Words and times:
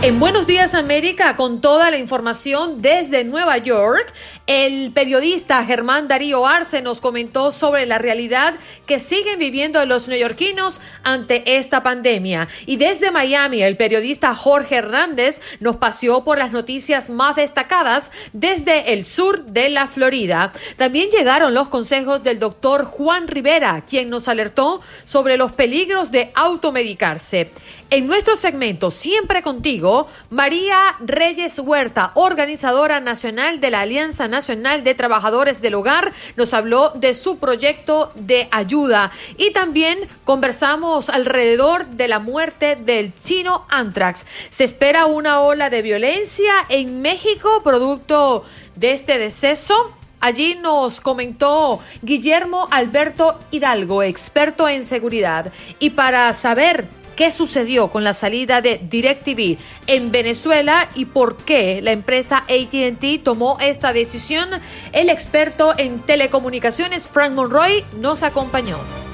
En 0.00 0.20
Buenos 0.20 0.46
Días 0.46 0.74
América, 0.74 1.34
con 1.34 1.60
toda 1.60 1.90
la 1.90 1.98
información 1.98 2.80
desde 2.80 3.24
Nueva 3.24 3.58
York, 3.58 4.14
el 4.48 4.92
periodista 4.94 5.62
Germán 5.62 6.08
Darío 6.08 6.46
Arce 6.46 6.80
nos 6.80 7.02
comentó 7.02 7.50
sobre 7.50 7.84
la 7.84 7.98
realidad 7.98 8.54
que 8.86 8.98
siguen 8.98 9.38
viviendo 9.38 9.84
los 9.84 10.08
neoyorquinos 10.08 10.80
ante 11.02 11.58
esta 11.58 11.82
pandemia. 11.82 12.48
Y 12.64 12.76
desde 12.76 13.10
Miami, 13.10 13.62
el 13.62 13.76
periodista 13.76 14.34
Jorge 14.34 14.76
Hernández 14.76 15.42
nos 15.60 15.76
paseó 15.76 16.24
por 16.24 16.38
las 16.38 16.50
noticias 16.50 17.10
más 17.10 17.36
destacadas 17.36 18.10
desde 18.32 18.94
el 18.94 19.04
sur 19.04 19.44
de 19.44 19.68
la 19.68 19.86
Florida. 19.86 20.54
También 20.78 21.10
llegaron 21.10 21.52
los 21.52 21.68
consejos 21.68 22.22
del 22.22 22.38
doctor 22.38 22.86
Juan 22.86 23.28
Rivera, 23.28 23.84
quien 23.86 24.08
nos 24.08 24.28
alertó 24.28 24.80
sobre 25.04 25.36
los 25.36 25.52
peligros 25.52 26.10
de 26.10 26.32
automedicarse. 26.34 27.52
En 27.90 28.06
nuestro 28.06 28.36
segmento 28.36 28.90
Siempre 28.90 29.42
contigo, 29.42 30.08
María 30.30 30.96
Reyes 31.00 31.58
Huerta, 31.58 32.12
organizadora 32.14 33.00
nacional 33.00 33.60
de 33.60 33.70
la 33.70 33.80
Alianza 33.80 34.28
Nacional 34.28 34.37
de 34.46 34.94
Trabajadores 34.94 35.60
del 35.60 35.74
Hogar, 35.74 36.12
nos 36.36 36.54
habló 36.54 36.90
de 36.94 37.14
su 37.14 37.38
proyecto 37.38 38.12
de 38.14 38.48
ayuda 38.52 39.10
y 39.36 39.50
también 39.52 39.98
conversamos 40.24 41.08
alrededor 41.08 41.86
de 41.86 42.06
la 42.06 42.20
muerte 42.20 42.76
del 42.76 43.12
chino 43.14 43.66
Antrax. 43.68 44.26
Se 44.50 44.62
espera 44.62 45.06
una 45.06 45.40
ola 45.40 45.70
de 45.70 45.82
violencia 45.82 46.52
en 46.68 47.02
México 47.02 47.62
producto 47.64 48.44
de 48.76 48.92
este 48.92 49.18
deceso. 49.18 49.92
Allí 50.20 50.56
nos 50.56 51.00
comentó 51.00 51.80
Guillermo 52.02 52.68
Alberto 52.70 53.38
Hidalgo, 53.50 54.04
experto 54.04 54.68
en 54.68 54.84
seguridad. 54.84 55.52
Y 55.80 55.90
para 55.90 56.32
saber 56.32 56.86
qué 57.18 57.32
sucedió 57.32 57.88
con 57.88 58.04
la 58.04 58.14
salida 58.14 58.62
de 58.62 58.80
DirecTV 58.80 59.58
en 59.88 60.12
Venezuela 60.12 60.88
y 60.94 61.06
por 61.06 61.36
qué 61.36 61.82
la 61.82 61.90
empresa 61.90 62.44
ATT 62.48 63.24
tomó 63.24 63.58
esta 63.60 63.92
decisión. 63.92 64.48
El 64.92 65.10
experto 65.10 65.74
en 65.76 65.98
telecomunicaciones 65.98 67.08
Frank 67.08 67.32
Monroy 67.32 67.84
nos 68.00 68.22
acompañó. 68.22 69.07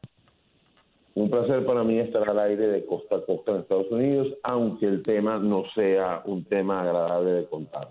Un 1.18 1.30
placer 1.30 1.66
para 1.66 1.82
mí 1.82 1.98
estar 1.98 2.30
al 2.30 2.38
aire 2.38 2.68
de 2.68 2.86
costa 2.86 3.16
a 3.16 3.26
costa 3.26 3.50
en 3.50 3.62
Estados 3.62 3.90
Unidos, 3.90 4.28
aunque 4.44 4.86
el 4.86 5.02
tema 5.02 5.36
no 5.36 5.64
sea 5.74 6.22
un 6.26 6.44
tema 6.44 6.80
agradable 6.82 7.32
de 7.32 7.48
contar. 7.48 7.88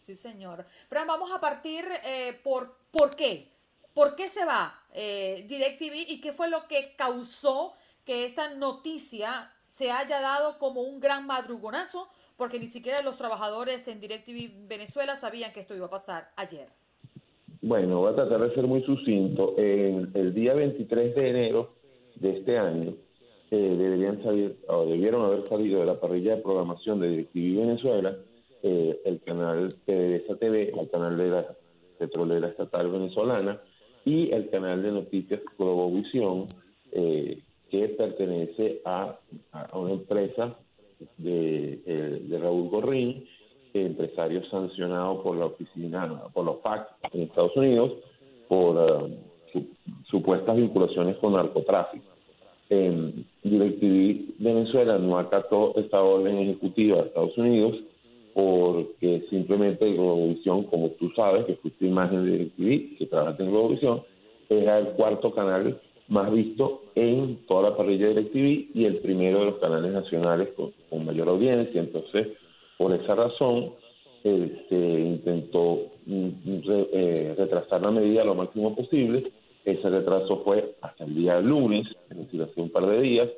Sí, 0.00 0.16
señor. 0.16 0.64
Fran, 0.88 1.06
vamos 1.06 1.30
a 1.30 1.38
partir 1.38 1.84
eh, 2.04 2.36
por 2.42 2.74
por 2.90 3.14
qué. 3.14 3.46
¿Por 3.94 4.16
qué 4.16 4.28
se 4.28 4.44
va 4.44 4.74
eh, 4.92 5.46
DirecTV 5.48 6.10
y 6.10 6.20
qué 6.20 6.32
fue 6.32 6.50
lo 6.50 6.66
que 6.66 6.96
causó 6.96 7.74
que 8.04 8.24
esta 8.24 8.52
noticia 8.52 9.52
se 9.68 9.92
haya 9.92 10.20
dado 10.20 10.58
como 10.58 10.80
un 10.80 10.98
gran 10.98 11.28
madrugonazo? 11.28 12.08
Porque 12.36 12.58
ni 12.58 12.66
siquiera 12.66 13.00
los 13.04 13.16
trabajadores 13.16 13.86
en 13.86 14.00
DirecTV 14.00 14.66
Venezuela 14.66 15.14
sabían 15.14 15.52
que 15.52 15.60
esto 15.60 15.76
iba 15.76 15.86
a 15.86 15.90
pasar 15.90 16.32
ayer. 16.34 16.66
Bueno, 17.62 18.00
voy 18.00 18.12
a 18.12 18.16
tratar 18.16 18.40
de 18.40 18.52
ser 18.56 18.66
muy 18.66 18.82
sucinto. 18.82 19.54
El 19.56 20.34
día 20.34 20.54
23 20.54 21.14
de 21.14 21.28
enero 21.28 21.79
de 22.20 22.38
este 22.38 22.58
año 22.58 22.94
eh, 23.50 23.76
deberían 23.76 24.22
salir 24.22 24.56
o 24.68 24.86
debieron 24.86 25.24
haber 25.24 25.46
salido 25.48 25.80
de 25.80 25.86
la 25.86 25.98
parrilla 25.98 26.36
de 26.36 26.42
programación 26.42 27.00
de 27.00 27.08
DirecTV 27.08 27.66
Venezuela 27.66 28.16
eh, 28.62 29.00
el 29.04 29.20
canal 29.22 29.74
PDVSA 29.86 30.36
TV, 30.36 30.72
el 30.78 30.90
canal 30.90 31.16
de 31.16 31.30
la 31.30 31.46
petrolera 31.98 32.48
estatal 32.48 32.90
venezolana 32.90 33.60
y 34.04 34.30
el 34.30 34.50
canal 34.50 34.82
de 34.82 34.92
noticias 34.92 35.40
Globovisión 35.58 36.46
eh, 36.92 37.42
que 37.70 37.88
pertenece 37.88 38.82
a, 38.84 39.18
una 39.72 39.92
empresa 39.92 40.56
de, 41.16 42.20
de 42.28 42.38
Raúl 42.38 42.68
Gorrín, 42.68 43.24
empresario 43.72 44.44
sancionado 44.50 45.22
por 45.22 45.36
la 45.36 45.46
oficina, 45.46 46.24
por 46.32 46.44
los 46.44 46.60
FAC 46.60 46.88
en 47.12 47.22
Estados 47.22 47.56
Unidos, 47.56 47.92
por 48.48 49.08
supuestas 50.10 50.56
vinculaciones 50.56 51.16
con 51.18 51.32
narcotráfico. 51.34 52.09
Eh, 52.72 53.12
DirecTV 53.42 54.34
Venezuela 54.38 54.96
no 54.96 55.18
acató 55.18 55.74
esta 55.76 56.00
orden 56.00 56.38
ejecutiva 56.38 56.98
de 56.98 57.08
Estados 57.08 57.36
Unidos 57.36 57.76
porque 58.32 59.24
simplemente 59.28 59.92
Globovisión, 59.92 60.62
como 60.64 60.90
tú 60.90 61.10
sabes, 61.16 61.46
que 61.46 61.56
fuiste 61.56 61.84
imagen 61.84 62.24
de 62.24 62.30
DirecTV, 62.30 62.98
que 62.98 63.06
trabaja 63.06 63.42
en 63.42 63.50
Globovisión, 63.50 64.02
era 64.48 64.78
el 64.78 64.86
cuarto 64.90 65.34
canal 65.34 65.80
más 66.06 66.32
visto 66.32 66.82
en 66.94 67.38
toda 67.48 67.70
la 67.70 67.76
parrilla 67.76 68.06
de 68.06 68.14
DirecTV 68.14 68.70
y 68.72 68.84
el 68.84 68.98
primero 68.98 69.40
de 69.40 69.46
los 69.46 69.56
canales 69.56 69.92
nacionales 69.92 70.50
con, 70.56 71.04
mayor 71.04 71.28
audiencia. 71.28 71.80
Entonces, 71.80 72.28
por 72.78 72.94
esa 72.94 73.16
razón, 73.16 73.72
se 74.22 74.76
intentó 74.76 75.86
mm, 76.06 76.28
eh, 76.92 77.34
retrasar 77.36 77.82
la 77.82 77.90
medida 77.90 78.22
lo 78.22 78.36
máximo 78.36 78.76
posible 78.76 79.32
ese 79.64 79.88
retraso 79.88 80.42
fue 80.44 80.74
hasta 80.80 81.04
el 81.04 81.14
día 81.14 81.40
lunes, 81.40 81.86
es 82.10 82.16
decir, 82.16 82.42
hace 82.42 82.60
un 82.60 82.70
par 82.70 82.86
de 82.86 83.00
días, 83.00 83.28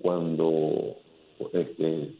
cuando 0.00 0.96
este, 1.52 2.10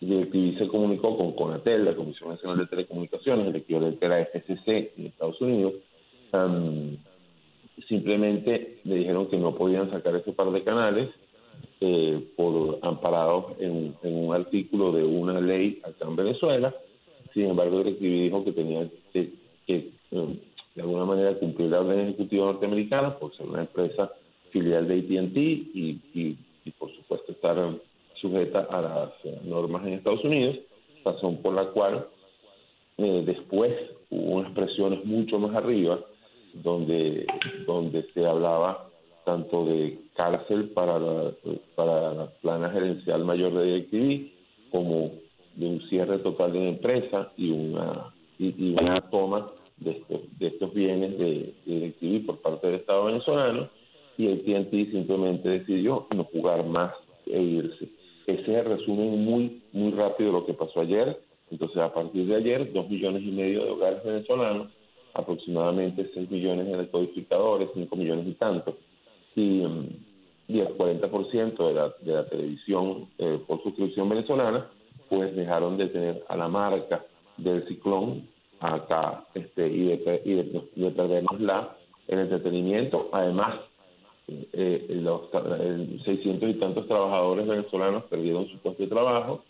DirecTV 0.00 0.58
se 0.58 0.68
comunicó 0.68 1.16
con 1.16 1.32
CONATEL, 1.32 1.84
la 1.84 1.94
Comisión 1.94 2.30
Nacional 2.30 2.58
de 2.58 2.66
Telecomunicaciones, 2.66 3.46
el 3.46 3.56
equivalente 3.56 4.06
a 4.06 4.08
la 4.08 4.24
FCC 4.24 4.92
en 4.98 5.06
Estados 5.06 5.40
Unidos, 5.40 5.74
simplemente 7.88 8.78
le 8.84 8.94
dijeron 8.96 9.28
que 9.28 9.36
no 9.36 9.54
podían 9.54 9.90
sacar 9.90 10.16
ese 10.16 10.32
par 10.32 10.50
de 10.50 10.64
canales 10.64 11.10
eh, 11.80 12.24
por 12.36 12.78
amparados 12.82 13.56
en, 13.58 13.94
un 14.02 14.34
artículo 14.34 14.92
de 14.92 15.04
una 15.04 15.40
ley 15.40 15.80
acá 15.84 16.06
en 16.06 16.16
Venezuela. 16.16 16.74
Sin 17.34 17.46
embargo, 17.46 17.78
DirecTV 17.78 18.02
dijo 18.02 18.44
que 18.44 18.52
tenía 18.52 18.88
que, 19.12 19.32
que 19.66 19.90
um, 20.10 20.36
de 20.74 20.82
alguna 20.82 21.04
manera 21.04 21.38
cumplir 21.38 21.70
la 21.70 21.80
orden 21.80 22.00
ejecutiva 22.00 22.46
norteamericana 22.46 23.18
por 23.18 23.34
ser 23.36 23.46
una 23.46 23.62
empresa 23.62 24.10
filial 24.50 24.88
de 24.88 24.94
ATT 24.94 25.36
y, 25.36 26.00
y, 26.14 26.70
por 26.78 26.94
supuesto 26.94 27.32
estar 27.32 27.56
sujeta 28.20 28.60
a 28.70 28.80
las 28.80 29.10
eh, 29.24 29.40
normas 29.44 29.84
en 29.86 29.94
Estados 29.94 30.24
Unidos, 30.24 30.56
razón 31.04 31.38
por 31.38 31.54
la 31.54 31.66
cual 31.66 32.06
eh, 32.98 33.22
después 33.26 33.72
hubo 34.10 34.36
unas 34.36 34.52
presiones 34.52 35.04
mucho 35.04 35.38
más 35.38 35.54
arriba 35.56 35.98
donde, 36.54 37.26
donde 37.66 38.06
se 38.14 38.24
hablaba 38.24 38.88
tanto 39.24 39.64
de 39.64 39.98
cárcel 40.14 40.70
para 40.70 40.98
la, 40.98 41.32
para 41.74 42.14
la 42.14 42.26
plana 42.42 42.70
gerencial 42.70 43.24
mayor 43.24 43.54
de 43.54 43.64
DirecTV 43.64 44.70
como 44.70 45.12
de 45.56 45.66
un 45.66 45.80
cierre 45.88 46.18
total 46.18 46.52
de 46.52 46.60
la 46.60 46.68
empresa 46.68 47.32
y 47.36 47.50
una, 47.50 48.14
y 48.38 48.72
una 48.72 49.00
toma 49.10 49.50
de 49.84 49.90
estos, 49.92 50.38
de 50.38 50.46
estos 50.46 50.74
bienes 50.74 51.18
de, 51.18 51.54
DirecTV 51.66 52.26
por 52.26 52.38
parte 52.40 52.66
del 52.66 52.76
Estado 52.76 53.04
venezolano 53.06 53.68
y 54.16 54.26
TNT 54.26 54.90
simplemente 54.90 55.48
decidió 55.48 56.06
no 56.14 56.24
jugar 56.24 56.64
más 56.66 56.92
e 57.26 57.40
irse. 57.40 57.88
Ese 58.26 58.42
es 58.42 58.48
el 58.48 58.64
resumen 58.64 59.24
muy, 59.24 59.62
muy 59.72 59.92
rápido 59.92 60.32
de 60.32 60.38
lo 60.40 60.46
que 60.46 60.54
pasó 60.54 60.80
ayer. 60.80 61.18
Entonces, 61.50 61.78
a 61.78 61.92
partir 61.92 62.26
de 62.26 62.36
ayer, 62.36 62.72
dos 62.72 62.88
millones 62.88 63.22
y 63.22 63.30
medio 63.30 63.64
de 63.64 63.70
hogares 63.70 64.04
venezolanos, 64.04 64.68
aproximadamente 65.14 66.10
6 66.14 66.30
millones 66.30 66.66
de 66.66 66.76
decodificadores, 66.78 67.68
5 67.74 67.96
millones 67.96 68.26
y 68.26 68.32
tantos, 68.32 68.74
y, 69.34 69.62
y 70.48 70.60
el 70.60 70.68
40% 70.76 71.68
de 71.68 71.74
la, 71.74 71.94
de 72.00 72.12
la 72.12 72.26
televisión 72.26 73.08
eh, 73.18 73.38
por 73.46 73.62
suscripción 73.62 74.08
venezolana, 74.08 74.70
pues 75.08 75.34
dejaron 75.36 75.76
de 75.76 75.88
tener 75.88 76.24
a 76.28 76.36
la 76.36 76.48
marca 76.48 77.04
del 77.36 77.66
ciclón 77.66 78.28
acá 78.62 79.24
este, 79.34 79.66
y, 79.68 79.84
de, 79.84 80.22
y 80.24 80.80
de, 80.82 80.90
perdernos 80.90 81.40
la 81.40 81.76
el 82.08 82.18
entretenimiento. 82.18 83.08
Además, 83.12 83.60
eh, 84.28 84.86
los 84.90 85.22
600 86.04 86.50
y 86.50 86.54
tantos 86.54 86.86
trabajadores 86.86 87.46
venezolanos 87.46 88.04
perdieron 88.04 88.48
su 88.48 88.58
puesto 88.58 88.82
de 88.82 88.88
trabajo 88.88 89.44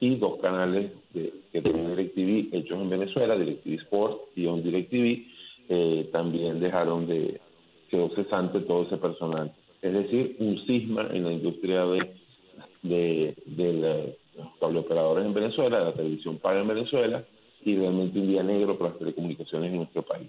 y 0.00 0.16
dos 0.16 0.40
canales 0.40 0.92
de, 1.12 1.32
que 1.52 1.62
tenían 1.62 1.94
DirecTV 1.94 2.56
hechos 2.56 2.80
en 2.80 2.90
Venezuela, 2.90 3.36
DirecTV 3.36 3.74
Sport 3.82 4.20
y 4.36 4.46
On 4.46 4.62
DirecTV, 4.62 5.26
eh, 5.68 6.08
también 6.12 6.60
dejaron 6.60 7.06
de, 7.06 7.40
quedó 7.88 8.10
cesante 8.10 8.60
todo 8.60 8.82
ese 8.82 8.96
personal. 8.96 9.52
Es 9.80 9.92
decir, 9.92 10.36
un 10.38 10.58
cisma 10.66 11.08
en 11.12 11.24
la 11.24 11.32
industria 11.32 11.84
de, 11.84 12.14
de, 12.82 13.34
de 13.46 14.16
los 14.36 14.48
cableoperadores 14.60 15.24
en 15.24 15.34
Venezuela, 15.34 15.80
la 15.80 15.92
televisión 15.92 16.38
paga 16.38 16.60
en 16.60 16.68
Venezuela, 16.68 17.24
y 17.64 17.76
realmente 17.76 18.18
un 18.18 18.28
día 18.28 18.42
negro 18.42 18.76
para 18.78 18.90
las 18.90 18.98
telecomunicaciones 18.98 19.70
en 19.70 19.76
nuestro 19.76 20.02
país. 20.02 20.28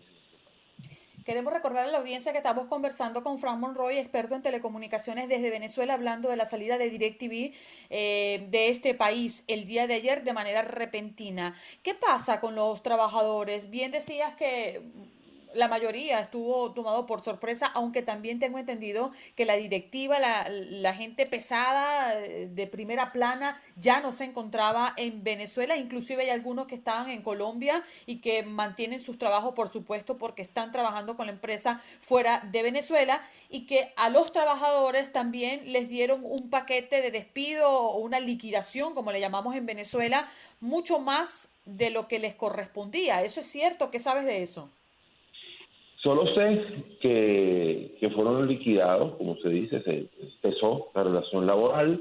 Queremos 1.25 1.53
recordar 1.53 1.87
a 1.87 1.91
la 1.91 1.99
audiencia 1.99 2.33
que 2.33 2.39
estamos 2.39 2.67
conversando 2.67 3.23
con 3.23 3.39
Frank 3.39 3.57
Monroy, 3.57 3.97
experto 3.97 4.35
en 4.35 4.41
telecomunicaciones 4.41 5.29
desde 5.29 5.49
Venezuela, 5.49 5.93
hablando 5.93 6.29
de 6.29 6.35
la 6.35 6.45
salida 6.45 6.77
de 6.77 6.89
DirecTV 6.89 7.53
eh, 7.89 8.47
de 8.49 8.69
este 8.69 8.93
país 8.93 9.45
el 9.47 9.65
día 9.65 9.87
de 9.87 9.93
ayer 9.93 10.25
de 10.25 10.33
manera 10.33 10.63
repentina. 10.63 11.55
¿Qué 11.81 11.93
pasa 11.93 12.41
con 12.41 12.55
los 12.55 12.83
trabajadores? 12.83 13.69
Bien 13.69 13.91
decías 13.91 14.35
que 14.35 14.81
la 15.53 15.67
mayoría 15.67 16.19
estuvo 16.19 16.73
tomado 16.73 17.05
por 17.05 17.23
sorpresa, 17.23 17.67
aunque 17.67 18.01
también 18.01 18.39
tengo 18.39 18.57
entendido 18.57 19.11
que 19.35 19.45
la 19.45 19.55
directiva, 19.55 20.19
la, 20.19 20.93
gente 20.93 21.25
pesada 21.25 22.19
eh, 22.19 22.47
de 22.51 22.67
primera 22.67 23.11
plana 23.11 23.59
ya 23.75 23.99
no 23.99 24.11
se 24.11 24.25
encontraba 24.25 24.93
en 24.97 25.23
Venezuela, 25.23 25.75
inclusive 25.75 26.23
hay 26.23 26.29
algunos 26.29 26.67
que 26.67 26.75
estaban 26.75 27.09
en 27.09 27.23
Colombia 27.23 27.83
y 28.05 28.21
que 28.21 28.43
mantienen 28.43 29.01
sus 29.01 29.17
trabajos, 29.17 29.55
por 29.55 29.71
supuesto, 29.71 30.17
porque 30.17 30.41
están 30.41 30.71
trabajando 30.71 31.17
con 31.17 31.25
la 31.25 31.31
empresa 31.31 31.81
fuera 31.99 32.41
de 32.51 32.61
Venezuela 32.61 33.21
y 33.49 33.65
que 33.65 33.93
a 33.95 34.09
los 34.09 34.31
trabajadores 34.31 35.11
también 35.11 35.71
les 35.71 35.89
dieron 35.89 36.21
un 36.23 36.49
paquete 36.49 37.01
de 37.01 37.11
despido 37.11 37.69
o 37.69 37.97
una 37.97 38.19
liquidación, 38.19 38.93
como 38.93 39.11
le 39.11 39.19
llamamos 39.19 39.55
en 39.55 39.65
Venezuela, 39.65 40.29
mucho 40.59 40.99
más 40.99 41.55
de 41.65 41.89
lo 41.89 42.07
que 42.07 42.19
les 42.19 42.35
correspondía. 42.35 43.23
¿Eso 43.23 43.41
es 43.41 43.47
cierto? 43.47 43.91
¿Qué 43.91 43.99
sabes 43.99 44.25
de 44.25 44.43
eso? 44.43 44.69
Solo 46.03 46.27
sé 46.35 46.61
que, 46.99 47.95
que 47.97 48.09
fueron 48.09 48.45
liquidados, 48.45 49.15
como 49.15 49.37
se 49.37 49.47
dice, 49.47 49.81
se 49.83 50.09
cesó 50.41 50.87
la 50.93 51.03
relación 51.03 51.47
laboral 51.47 51.97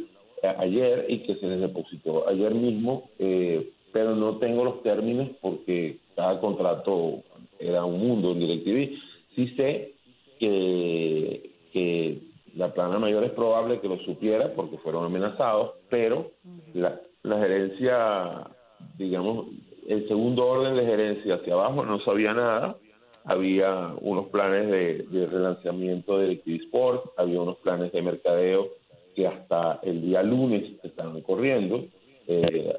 ayer 0.58 1.06
y 1.08 1.20
que 1.20 1.36
se 1.36 1.46
les 1.46 1.60
depositó 1.60 2.28
ayer 2.28 2.52
mismo, 2.52 3.10
eh, 3.20 3.70
pero 3.92 4.16
no 4.16 4.38
tengo 4.38 4.64
los 4.64 4.82
términos 4.82 5.28
porque 5.40 5.98
cada 6.16 6.40
contrato 6.40 7.22
era 7.60 7.84
un 7.84 8.00
mundo 8.00 8.32
en 8.32 8.40
DirecTV. 8.40 8.98
Sí 9.36 9.48
sé 9.54 9.92
que, 10.40 11.50
que 11.72 12.18
la 12.56 12.74
plana 12.74 12.98
mayor 12.98 13.22
es 13.22 13.30
probable 13.30 13.78
que 13.78 13.88
lo 13.88 13.98
supiera 13.98 14.52
porque 14.54 14.78
fueron 14.78 15.04
amenazados, 15.04 15.74
pero 15.90 16.32
la, 16.74 17.00
la 17.22 17.38
gerencia, 17.38 18.50
digamos, 18.98 19.46
el 19.86 20.08
segundo 20.08 20.44
orden 20.44 20.74
de 20.74 20.86
gerencia 20.86 21.36
hacia 21.36 21.54
abajo 21.54 21.84
no 21.84 22.00
sabía 22.00 22.34
nada 22.34 22.76
había 23.24 23.94
unos 24.00 24.28
planes 24.28 24.68
de, 24.68 25.26
relanzamiento 25.26 26.18
de 26.18 26.40
Sport, 26.44 27.12
había 27.16 27.40
unos 27.40 27.58
planes 27.58 27.92
de 27.92 28.02
mercadeo 28.02 28.68
que 29.14 29.26
hasta 29.26 29.78
el 29.82 30.02
día 30.02 30.22
lunes 30.22 30.64
estaban 30.82 31.20
corriendo. 31.22 31.84
Eh, 32.26 32.74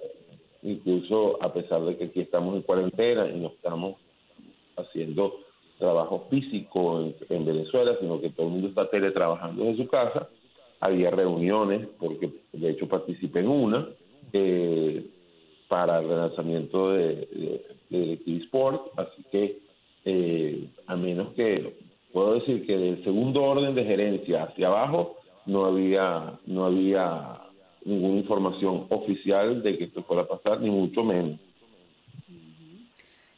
incluso 0.64 1.44
a 1.44 1.54
pesar 1.54 1.82
de 1.84 1.98
que 1.98 2.06
aquí 2.06 2.22
estamos 2.22 2.56
en 2.56 2.62
cuarentena 2.62 3.30
y 3.30 3.40
no 3.40 3.50
estamos 3.50 3.98
haciendo 4.78 5.36
trabajo 5.78 6.28
físico 6.30 7.14
en, 7.30 7.46
Venezuela, 7.46 7.98
sino 8.00 8.22
que 8.22 8.30
todo 8.30 8.48
el 8.48 8.54
mundo 8.54 8.70
está 8.70 8.90
teletrabajando 8.90 9.66
desde 9.66 9.84
su 9.84 9.90
casa, 9.90 10.30
había 10.80 11.10
reuniones, 11.10 11.88
porque 12.00 12.32
de 12.54 12.70
hecho 12.70 12.88
participé 12.88 13.40
en 13.40 13.50
una, 13.50 13.88
eh, 14.32 15.06
para 15.68 16.00
el 16.00 16.08
relanzamiento 16.08 16.92
de, 16.92 17.28
de, 17.90 18.18
de 18.26 18.38
Sport, 18.44 18.98
así 18.98 19.24
que 19.32 19.63
eh, 20.06 20.70
a 20.88 20.96
menos 20.96 21.34
que 21.34 21.76
puedo 22.12 22.36
decir 22.36 22.66
que 22.66 22.78
del 22.78 23.04
segundo 23.04 23.44
orden 23.44 23.76
de 23.76 23.84
gerencia 23.84 24.44
hacia 24.44 24.68
abajo 24.68 25.18
no 25.46 25.66
había 25.66 26.40
no 26.46 26.66
había 26.66 27.42
ninguna 27.86 28.20
información 28.20 28.88
oficial 28.90 29.62
de 29.64 29.78
que 29.78 29.86
esto 29.86 30.04
fuera 30.04 30.24
a 30.24 30.28
pasar 30.28 30.62
ni 30.62 30.70
mucho 30.70 31.04
menos 31.04 31.40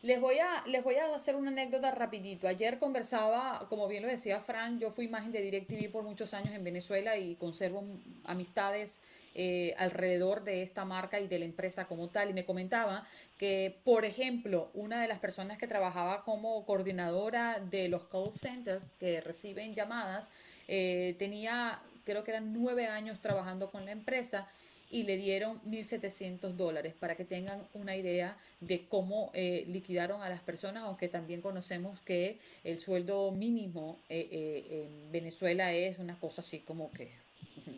les 0.05 0.21
voy 0.21 0.37
a 0.37 0.63
les 0.67 0.83
voy 0.83 0.95
a 0.95 1.15
hacer 1.15 1.35
una 1.35 1.49
anécdota 1.49 1.89
rapidito. 1.89 2.47
Ayer 2.47 2.77
conversaba, 2.77 3.65
como 3.69 3.87
bien 3.87 4.03
lo 4.03 4.09
decía 4.09 4.39
Fran, 4.39 4.79
yo 4.79 4.91
fui 4.91 5.05
imagen 5.05 5.31
de 5.31 5.41
DirecTV 5.41 5.91
por 5.91 6.03
muchos 6.03 6.35
años 6.35 6.53
en 6.53 6.63
Venezuela 6.63 7.17
y 7.17 7.35
conservo 7.37 7.83
amistades 8.23 9.01
eh, 9.37 9.75
alrededor 9.77 10.45
de 10.45 10.63
esta 10.63 10.85
marca 10.85 11.19
y 11.19 11.27
de 11.27 11.39
la 11.39 11.45
empresa 11.45 11.87
como 11.87 12.07
tal. 12.07 12.29
Y 12.29 12.33
me 12.33 12.45
comentaba 12.45 13.05
que, 13.37 13.81
por 13.83 14.05
ejemplo, 14.05 14.71
una 14.73 15.01
de 15.01 15.09
las 15.09 15.19
personas 15.19 15.57
que 15.57 15.67
trabajaba 15.67 16.23
como 16.23 16.65
coordinadora 16.65 17.59
de 17.59 17.89
los 17.89 18.05
call 18.05 18.31
centers 18.33 18.85
que 18.97 19.19
reciben 19.19 19.75
llamadas, 19.75 20.31
eh, 20.69 21.17
tenía, 21.19 21.81
creo 22.05 22.23
que 22.23 22.31
eran 22.31 22.53
nueve 22.53 22.87
años 22.87 23.19
trabajando 23.19 23.71
con 23.71 23.83
la 23.83 23.91
empresa 23.91 24.47
y 24.89 25.03
le 25.03 25.17
dieron 25.17 25.61
1.700 25.63 26.53
dólares 26.53 26.93
para 26.97 27.17
que 27.17 27.25
tengan 27.25 27.67
una 27.73 27.97
idea 27.97 28.37
de 28.61 28.87
cómo 28.87 29.31
eh, 29.33 29.65
liquidaron 29.67 30.21
a 30.23 30.29
las 30.29 30.39
personas, 30.39 30.83
aunque 30.83 31.09
también 31.09 31.41
conocemos 31.41 31.99
que 32.01 32.39
el 32.63 32.79
sueldo 32.79 33.31
mínimo 33.31 33.99
en 34.07 35.11
Venezuela 35.11 35.73
es 35.73 35.99
una 35.99 36.17
cosa 36.17 36.39
así 36.39 36.59
como 36.59 36.89
que 36.93 37.24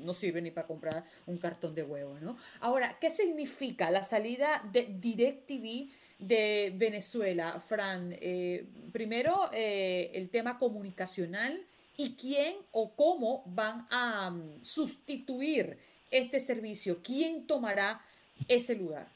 no 0.03 0.13
sirve 0.13 0.41
ni 0.41 0.51
para 0.51 0.67
comprar 0.67 1.03
un 1.25 1.37
cartón 1.37 1.75
de 1.75 1.83
huevo, 1.83 2.17
¿no? 2.19 2.37
Ahora, 2.59 2.97
¿qué 2.99 3.09
significa 3.09 3.91
la 3.91 4.03
salida 4.03 4.63
de 4.71 4.87
DirecTV 4.99 5.89
de 6.19 6.73
Venezuela, 6.75 7.61
Fran? 7.67 8.15
Eh, 8.19 8.65
primero, 8.91 9.49
eh, 9.53 10.11
el 10.13 10.29
tema 10.29 10.57
comunicacional 10.57 11.59
y 11.97 12.15
quién 12.15 12.55
o 12.71 12.91
cómo 12.95 13.43
van 13.45 13.87
a 13.89 14.29
mm, 14.29 14.63
sustituir 14.63 15.77
este 16.11 16.39
servicio. 16.39 16.97
¿Quién 17.03 17.45
tomará 17.47 18.01
ese 18.47 18.75
lugar? 18.75 19.07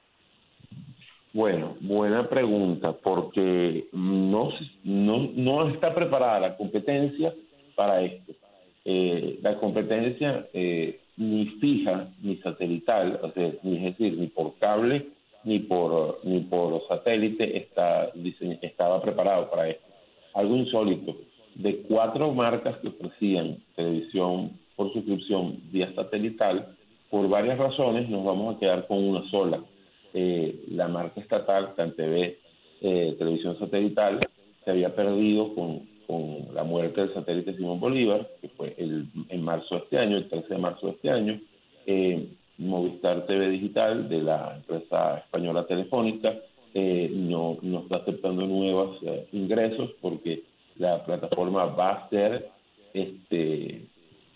Bueno, 1.34 1.78
buena 1.80 2.28
pregunta, 2.28 2.92
porque 2.92 3.88
no, 3.94 4.50
no, 4.84 5.32
no 5.34 5.70
está 5.70 5.96
preparada 5.96 6.42
la 6.42 6.58
competencia 6.58 7.34
para 7.74 8.02
esto 8.02 8.34
eh, 8.86 9.40
la 9.42 9.58
competencia 9.58 10.48
eh, 10.54 11.00
ni 11.18 11.46
fija 11.60 12.10
ni 12.22 12.38
satelital, 12.38 13.20
o 13.22 13.32
sea, 13.32 13.52
ni, 13.64 13.78
es 13.78 13.98
decir, 13.98 14.18
ni 14.18 14.28
por 14.28 14.58
cable 14.58 15.08
ni 15.44 15.60
por 15.60 16.20
ni 16.24 16.40
por 16.42 16.88
satélite 16.88 17.58
está 17.58 18.12
estaba 18.62 19.02
preparado 19.02 19.50
para 19.50 19.70
esto. 19.70 19.86
Algo 20.34 20.56
insólito. 20.56 21.16
De 21.56 21.82
cuatro 21.82 22.34
marcas 22.34 22.78
que 22.78 22.88
ofrecían 22.88 23.58
televisión 23.76 24.52
por 24.76 24.94
suscripción 24.94 25.60
vía 25.72 25.94
satelital, 25.94 26.76
por 27.10 27.28
varias 27.28 27.58
razones 27.58 28.10
nos 28.10 28.24
vamos 28.24 28.56
a 28.56 28.60
quedar 28.60 28.88
con 28.88 29.04
una 29.04 29.30
sola. 29.30 29.62
Eh, 30.14 30.64
la 30.70 30.88
marca 30.88 31.20
estatal, 31.22 31.74
CanTV, 31.76 32.38
eh, 32.82 33.16
televisión 33.18 33.58
satelital, 33.60 34.20
se 34.64 34.72
había 34.72 34.96
perdido 34.96 35.54
con 35.54 35.82
con 36.12 36.54
la 36.54 36.66
muerte 36.66 37.00
del 37.00 37.14
satélite 37.14 37.56
Simón 37.56 37.80
Bolívar, 37.80 38.28
que 38.42 38.50
fue 38.50 38.76
el, 38.78 39.06
en 39.30 39.42
marzo 39.42 39.76
de 39.76 39.82
este 39.84 39.98
año, 39.98 40.18
el 40.18 40.28
13 40.28 40.56
de 40.56 40.60
marzo 40.60 40.88
de 40.88 40.92
este 40.92 41.10
año, 41.10 41.40
eh, 41.86 42.28
Movistar 42.58 43.26
TV 43.26 43.50
Digital 43.50 44.10
de 44.10 44.22
la 44.22 44.58
empresa 44.58 45.20
española 45.20 45.66
Telefónica 45.66 46.36
eh, 46.74 47.10
no, 47.14 47.58
no 47.62 47.80
está 47.80 47.98
aceptando 47.98 48.46
nuevos 48.46 48.98
eh, 49.04 49.26
ingresos 49.32 49.92
porque 50.02 50.44
la 50.76 51.02
plataforma 51.06 51.64
va 51.66 51.92
a 51.92 52.10
ser 52.10 52.50
este, 52.94 53.86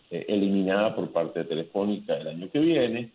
eliminada 0.09 0.95
por 0.95 1.11
parte 1.11 1.39
de 1.39 1.45
Telefónica 1.45 2.15
el 2.17 2.29
año 2.29 2.49
que 2.51 2.59
viene 2.59 3.11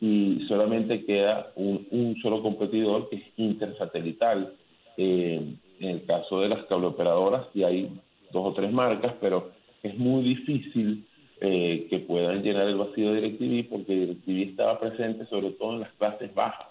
y 0.00 0.44
solamente 0.46 1.04
queda 1.04 1.50
un, 1.56 1.84
un 1.90 2.16
solo 2.22 2.42
competidor 2.42 3.08
que 3.08 3.16
es 3.16 3.22
Intersatelital. 3.38 4.52
en 4.96 5.58
el 5.80 6.04
caso 6.06 6.40
de 6.40 6.48
las 6.48 6.64
cableoperadoras, 6.66 7.48
y 7.52 7.64
hay 7.64 7.90
dos 8.34 8.46
o 8.48 8.52
tres 8.52 8.70
marcas, 8.70 9.14
pero 9.20 9.52
es 9.82 9.96
muy 9.96 10.22
difícil 10.22 11.06
eh, 11.40 11.86
que 11.88 12.00
puedan 12.00 12.42
llenar 12.42 12.68
el 12.68 12.76
vacío 12.76 13.12
de 13.12 13.20
DirecTV 13.20 13.70
porque 13.70 13.94
DirecTV 13.94 14.50
estaba 14.50 14.78
presente 14.78 15.24
sobre 15.26 15.52
todo 15.52 15.74
en 15.74 15.80
las 15.80 15.92
clases 15.92 16.34
bajas, 16.34 16.68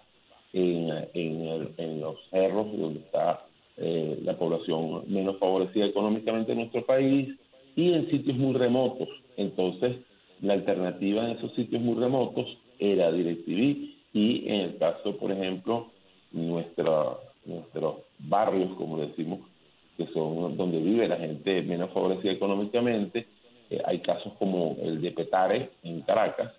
en, 0.53 1.09
en, 1.15 1.99
los 1.99 2.15
cerros 2.29 2.67
donde 2.77 2.99
está 2.99 3.45
eh, 3.77 4.19
la 4.23 4.37
población 4.37 5.03
menos 5.07 5.37
favorecida 5.39 5.85
económicamente 5.85 6.51
en 6.51 6.59
nuestro 6.59 6.85
país 6.85 7.35
y 7.75 7.93
en 7.93 8.09
sitios 8.11 8.37
muy 8.37 8.53
remotos. 8.53 9.09
Entonces, 9.37 9.97
la 10.41 10.53
alternativa 10.53 11.23
en 11.25 11.37
esos 11.37 11.53
sitios 11.53 11.81
muy 11.81 11.95
remotos 11.95 12.45
era 12.77 13.11
DirecTV 13.11 13.93
y 14.13 14.47
en 14.47 14.61
el 14.61 14.77
caso, 14.77 15.17
por 15.17 15.31
ejemplo, 15.31 15.87
nuestra, 16.31 17.17
nuestros 17.45 17.95
barrios, 18.19 18.71
como 18.75 18.99
decimos 18.99 19.39
que 19.97 20.07
son 20.07 20.57
donde 20.57 20.79
vive 20.79 21.07
la 21.07 21.17
gente 21.17 21.61
menos 21.61 21.91
favorecida 21.91 22.31
económicamente. 22.31 23.27
Eh, 23.69 23.81
hay 23.85 23.99
casos 23.99 24.33
como 24.39 24.75
el 24.81 25.01
de 25.01 25.11
Petare 25.11 25.69
en 25.83 26.01
Caracas, 26.01 26.51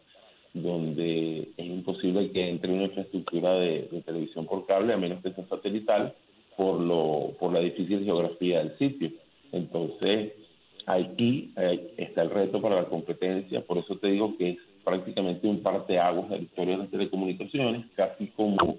donde 0.52 1.48
es 1.56 1.66
imposible 1.66 2.30
que 2.30 2.48
entre 2.48 2.72
una 2.72 2.84
infraestructura 2.84 3.54
de, 3.54 4.02
televisión 4.04 4.46
por 4.46 4.66
cable 4.66 4.92
a 4.92 4.96
menos 4.96 5.22
que 5.22 5.32
sea 5.32 5.46
satelital 5.48 6.14
por, 6.56 6.80
lo, 6.80 7.32
por 7.38 7.52
la 7.52 7.60
difícil 7.60 8.04
geografía 8.04 8.58
del 8.58 8.78
sitio. 8.78 9.10
Entonces, 9.52 10.32
aquí 10.86 11.52
está 11.96 12.22
el 12.22 12.30
reto 12.30 12.60
para 12.60 12.76
la 12.76 12.88
competencia, 12.88 13.62
por 13.62 13.78
eso 13.78 13.96
te 13.96 14.08
digo 14.08 14.36
que 14.36 14.50
es 14.50 14.58
prácticamente 14.84 15.46
un 15.46 15.62
parteaguas 15.62 16.28
de 16.28 16.36
la 16.36 16.42
historia 16.42 16.76
de 16.76 16.82
las 16.82 16.90
telecomunicaciones, 16.90 17.86
casi 17.96 18.26
como, 18.28 18.78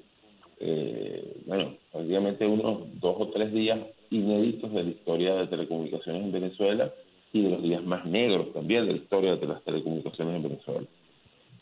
eh, 0.60 1.38
bueno, 1.46 1.74
prácticamente 1.92 2.46
unos 2.46 3.00
dos 3.02 3.16
o 3.20 3.28
tres 3.30 3.52
días 3.52 3.80
inéditos 4.16 4.72
de 4.72 4.84
la 4.84 4.90
historia 4.90 5.36
de 5.36 5.48
telecomunicaciones 5.48 6.24
en 6.24 6.32
Venezuela 6.32 6.94
y 7.34 7.44
de 7.44 7.50
los 7.50 7.62
días 7.62 7.84
más 7.84 8.06
negros 8.06 8.54
también 8.54 8.86
de 8.86 8.94
la 8.94 8.98
historia 8.98 9.36
de 9.36 9.48
las 9.48 9.64
telecomunicaciones 9.64 10.36
en 10.36 10.44
Venezuela. 10.44 10.88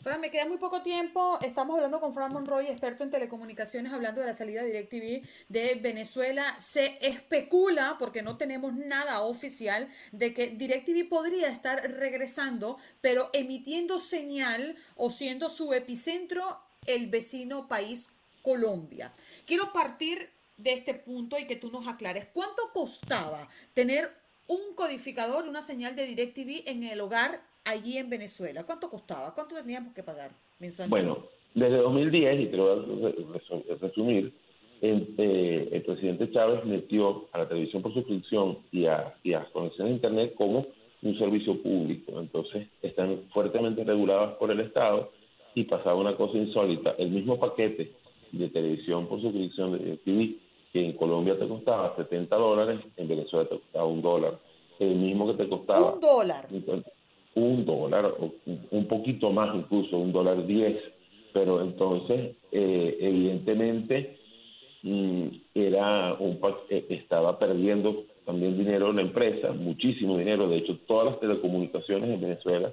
Fran, 0.04 0.20
me 0.20 0.30
queda 0.30 0.46
muy 0.46 0.58
poco 0.58 0.82
tiempo. 0.82 1.38
Estamos 1.40 1.76
hablando 1.76 1.98
con 1.98 2.12
Fran 2.12 2.30
Monroy, 2.30 2.66
experto 2.66 3.04
en 3.04 3.10
telecomunicaciones, 3.10 3.90
hablando 3.90 4.20
de 4.20 4.26
la 4.26 4.34
salida 4.34 4.62
de 4.62 4.66
DirecTV 4.66 5.26
de 5.48 5.74
Venezuela. 5.76 6.54
Se 6.58 6.98
especula, 7.00 7.96
porque 7.98 8.22
no 8.22 8.36
tenemos 8.36 8.74
nada 8.74 9.22
oficial, 9.22 9.88
de 10.12 10.34
que 10.34 10.50
DirecTV 10.50 11.08
podría 11.08 11.48
estar 11.48 11.80
regresando, 11.90 12.76
pero 13.00 13.30
emitiendo 13.32 13.98
señal 13.98 14.76
o 14.94 15.08
siendo 15.08 15.48
su 15.48 15.72
epicentro 15.72 16.42
el 16.86 17.08
vecino 17.08 17.66
país 17.66 18.10
Colombia. 18.42 19.14
Quiero 19.46 19.72
partir 19.72 20.28
de 20.56 20.72
este 20.72 20.94
punto 20.94 21.38
y 21.38 21.46
que 21.46 21.56
tú 21.56 21.70
nos 21.70 21.86
aclares. 21.86 22.28
¿Cuánto 22.32 22.62
costaba 22.72 23.48
tener 23.74 24.04
un 24.46 24.74
codificador, 24.76 25.48
una 25.48 25.62
señal 25.62 25.96
de 25.96 26.06
DirecTV 26.06 26.68
en 26.68 26.84
el 26.84 27.00
hogar 27.00 27.40
allí 27.64 27.98
en 27.98 28.10
Venezuela? 28.10 28.64
¿Cuánto 28.64 28.90
costaba? 28.90 29.34
¿Cuánto 29.34 29.54
teníamos 29.54 29.94
que 29.94 30.02
pagar 30.02 30.30
mensualmente? 30.58 31.06
Bueno, 31.06 31.26
desde 31.54 31.76
2010, 31.76 32.40
y 32.40 32.46
te 32.46 32.56
lo 32.56 32.84
voy 32.84 33.14
a 33.70 33.74
resumir, 33.80 34.32
eh, 34.82 35.68
el, 35.72 35.82
presidente 35.82 36.30
Chávez 36.30 36.64
metió 36.64 37.28
a 37.32 37.38
la 37.38 37.48
televisión 37.48 37.80
por 37.80 37.94
suscripción 37.94 38.58
y 38.70 38.86
a, 38.86 39.14
y 39.22 39.32
a 39.32 39.44
conexiones 39.52 39.92
a 39.92 39.94
Internet 39.94 40.34
como 40.34 40.66
un 41.02 41.18
servicio 41.18 41.62
público. 41.62 42.20
Entonces, 42.20 42.68
están 42.82 43.22
fuertemente 43.32 43.84
reguladas 43.84 44.34
por 44.34 44.50
el 44.50 44.60
Estado 44.60 45.10
y 45.54 45.64
pasaba 45.64 45.94
una 45.94 46.16
cosa 46.16 46.36
insólita. 46.36 46.94
El 46.98 47.10
mismo 47.10 47.38
paquete 47.38 47.92
de 48.32 48.48
televisión 48.48 49.06
por 49.06 49.20
suscripción 49.20 49.72
de 49.72 49.96
TV 49.98 50.36
que 50.74 50.84
en 50.84 50.92
Colombia 50.94 51.38
te 51.38 51.46
costaba 51.46 51.94
70 51.94 52.34
dólares, 52.34 52.80
en 52.96 53.06
Venezuela 53.06 53.48
te 53.48 53.60
costaba 53.60 53.86
un 53.86 54.02
dólar. 54.02 54.40
El 54.80 54.96
mismo 54.96 55.28
que 55.28 55.44
te 55.44 55.48
costaba... 55.48 55.94
Un 55.94 56.00
dólar. 56.00 56.48
Un 57.36 57.64
dólar, 57.64 58.12
un 58.70 58.88
poquito 58.88 59.30
más 59.30 59.54
incluso, 59.54 59.96
un 59.96 60.12
dólar 60.12 60.44
diez, 60.44 60.76
pero 61.32 61.62
entonces 61.62 62.36
eh, 62.50 62.96
evidentemente 63.00 64.18
mm, 64.82 65.26
era 65.54 66.14
un 66.14 66.40
eh, 66.68 66.86
estaba 66.90 67.38
perdiendo 67.38 68.04
también 68.24 68.58
dinero 68.58 68.92
la 68.92 69.02
empresa, 69.02 69.52
muchísimo 69.52 70.18
dinero, 70.18 70.48
de 70.48 70.58
hecho 70.58 70.78
todas 70.88 71.06
las 71.06 71.20
telecomunicaciones 71.20 72.10
en 72.10 72.20
Venezuela 72.20 72.72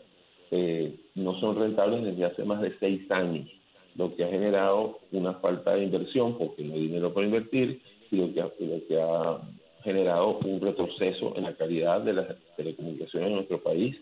eh, 0.50 0.96
no 1.16 1.40
son 1.40 1.56
rentables 1.56 2.04
desde 2.04 2.26
hace 2.26 2.44
más 2.46 2.62
de 2.62 2.74
seis 2.80 3.10
años, 3.12 3.48
lo 3.96 4.16
que 4.16 4.24
ha 4.24 4.28
generado 4.28 5.00
una 5.12 5.34
falta 5.34 5.76
de 5.76 5.84
inversión 5.84 6.38
porque 6.38 6.64
no 6.64 6.74
hay 6.74 6.82
dinero 6.82 7.14
para 7.14 7.28
invertir 7.28 7.80
lo 8.18 8.34
que 8.34 8.42
lo 8.42 8.88
que 8.88 9.02
ha 9.02 9.42
generado 9.84 10.38
un 10.40 10.62
retroceso 10.62 11.36
en 11.36 11.44
la 11.44 11.56
calidad 11.56 12.02
de 12.02 12.14
las 12.14 12.28
telecomunicaciones 12.56 13.30
en 13.30 13.36
nuestro 13.36 13.62
país 13.62 13.96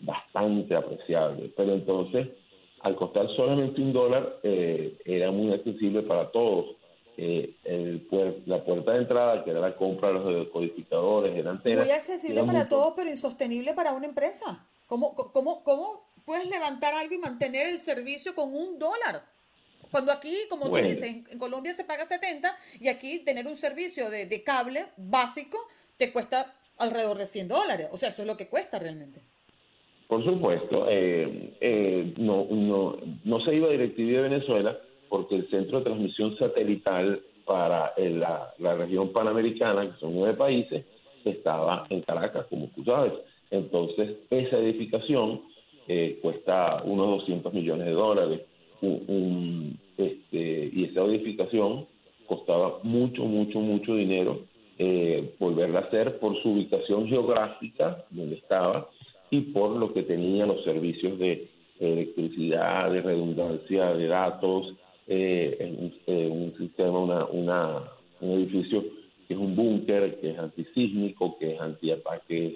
bastante 0.00 0.74
apreciable. 0.74 1.52
Pero 1.56 1.74
entonces, 1.74 2.28
al 2.80 2.96
costar 2.96 3.28
solamente 3.34 3.80
un 3.80 3.92
dólar, 3.92 4.40
eh, 4.42 4.96
era 5.04 5.30
muy 5.30 5.52
accesible 5.52 6.02
para 6.02 6.30
todos. 6.30 6.76
Eh, 7.18 7.54
el 7.64 8.06
la 8.44 8.62
puerta 8.62 8.92
de 8.92 8.98
entrada, 8.98 9.42
que 9.42 9.50
era 9.50 9.60
la 9.60 9.74
compra 9.74 10.08
de 10.08 10.14
los 10.14 10.46
decodificadores, 10.46 11.34
era 11.34 11.54
Muy 11.54 11.90
accesible 11.90 12.44
para 12.44 12.68
todos, 12.68 12.92
pero 12.94 13.08
insostenible 13.08 13.72
para 13.72 13.92
una 13.92 14.06
empresa. 14.06 14.66
¿Cómo, 14.86 15.14
cómo, 15.14 15.64
¿Cómo 15.64 16.04
puedes 16.26 16.48
levantar 16.48 16.92
algo 16.94 17.14
y 17.14 17.18
mantener 17.18 17.68
el 17.68 17.80
servicio 17.80 18.34
con 18.34 18.54
un 18.54 18.78
dólar? 18.78 19.24
Cuando 19.90 20.12
aquí, 20.12 20.36
como 20.48 20.68
tú 20.68 20.76
dices, 20.76 21.24
en, 21.30 21.38
Colombia 21.38 21.74
se 21.74 21.84
paga 21.84 22.06
70 22.06 22.56
y 22.80 22.88
aquí 22.88 23.20
tener 23.20 23.46
un 23.46 23.56
servicio 23.56 24.10
de, 24.10 24.26
de 24.26 24.42
cable 24.42 24.86
básico 24.96 25.58
te 25.96 26.12
cuesta 26.12 26.54
alrededor 26.78 27.18
de 27.18 27.26
100 27.26 27.48
dólares. 27.48 27.88
O 27.92 27.96
sea, 27.96 28.10
eso 28.10 28.22
es 28.22 28.28
lo 28.28 28.36
que 28.36 28.48
cuesta 28.48 28.78
realmente. 28.78 29.20
Por 30.08 30.24
supuesto, 30.24 30.86
eh, 30.88 31.56
eh, 31.60 32.14
no, 32.18 32.46
no, 32.50 32.96
no 33.24 33.40
se 33.40 33.54
iba 33.54 33.66
a 33.66 33.70
DirecTV 33.70 34.06
de 34.06 34.22
Venezuela 34.22 34.78
porque 35.08 35.36
el 35.36 35.50
centro 35.50 35.78
de 35.78 35.84
transmisión 35.84 36.36
satelital 36.38 37.22
para 37.44 37.92
la, 37.96 38.52
región 38.58 39.12
panamericana, 39.12 39.90
que 39.90 39.98
son 39.98 40.14
nueve 40.14 40.34
países, 40.34 40.84
estaba 41.24 41.86
en 41.90 42.02
Caracas, 42.02 42.46
como 42.48 42.68
tú 42.68 42.84
sabes. 42.84 43.12
Entonces, 43.50 44.16
esa 44.30 44.58
edificación 44.58 45.42
eh, 45.88 46.18
cuesta 46.22 46.82
unos 46.84 47.20
200 47.20 47.52
millones 47.52 47.86
de 47.86 47.92
dólares. 47.92 48.40
Este, 48.82 50.70
y 50.72 50.84
esa 50.84 51.02
edificación 51.04 51.86
costaba 52.26 52.80
mucho, 52.82 53.24
mucho, 53.24 53.60
mucho 53.60 53.94
dinero 53.94 54.40
volverla 55.38 55.80
a 55.80 55.82
hacer 55.82 56.18
por 56.18 56.40
su 56.42 56.50
ubicación 56.50 57.08
geográfica, 57.08 58.04
donde 58.10 58.36
estaba, 58.36 58.88
y 59.30 59.40
por 59.40 59.70
lo 59.76 59.92
que 59.92 60.02
tenían 60.02 60.48
los 60.48 60.62
servicios 60.64 61.18
de 61.18 61.48
electricidad, 61.80 62.90
de 62.90 63.02
redundancia 63.02 63.94
de 63.94 64.06
datos, 64.06 64.74
eh, 65.08 65.56
en, 66.06 66.32
un 66.32 66.54
sistema, 66.58 66.98
una, 66.98 67.24
una, 67.26 67.82
un 68.20 68.30
edificio 68.32 68.82
que 69.26 69.34
es 69.34 69.40
un 69.40 69.54
búnker, 69.54 70.18
que 70.20 70.30
es 70.30 70.38
antisísmico, 70.38 71.38
que 71.38 71.54
es 71.54 71.60
antiataques 71.60 72.54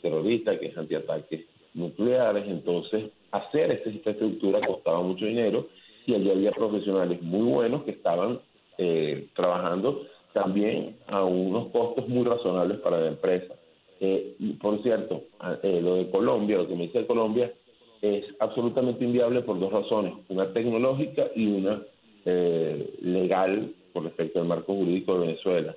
terroristas, 0.00 0.58
que 0.58 0.66
es 0.66 0.76
antiataques 0.76 1.44
nucleares. 1.74 2.44
Entonces, 2.48 3.10
hacer 3.32 3.72
esta 3.72 3.90
infraestructura 3.90 4.64
costaba 4.66 5.02
mucho 5.02 5.26
dinero 5.26 5.68
y 6.06 6.14
allí 6.14 6.30
había 6.30 6.52
profesionales 6.52 7.20
muy 7.22 7.52
buenos 7.52 7.82
que 7.84 7.92
estaban 7.92 8.40
eh, 8.78 9.28
trabajando 9.34 10.06
también 10.32 10.96
a 11.08 11.24
unos 11.24 11.68
costos 11.68 12.08
muy 12.08 12.24
razonables 12.24 12.78
para 12.78 13.00
la 13.00 13.08
empresa. 13.08 13.54
Eh, 14.00 14.34
por 14.60 14.82
cierto, 14.82 15.22
eh, 15.62 15.80
lo 15.80 15.96
de 15.96 16.10
Colombia, 16.10 16.56
lo 16.56 16.66
que 16.66 16.74
me 16.74 16.84
dice 16.84 17.06
Colombia, 17.06 17.52
es 18.00 18.24
absolutamente 18.40 19.04
inviable 19.04 19.42
por 19.42 19.60
dos 19.60 19.72
razones, 19.72 20.14
una 20.28 20.52
tecnológica 20.52 21.30
y 21.36 21.46
una 21.46 21.82
eh, 22.24 22.94
legal 23.00 23.72
con 23.92 24.04
respecto 24.04 24.40
al 24.40 24.46
marco 24.46 24.74
jurídico 24.74 25.14
de 25.14 25.26
Venezuela. 25.26 25.76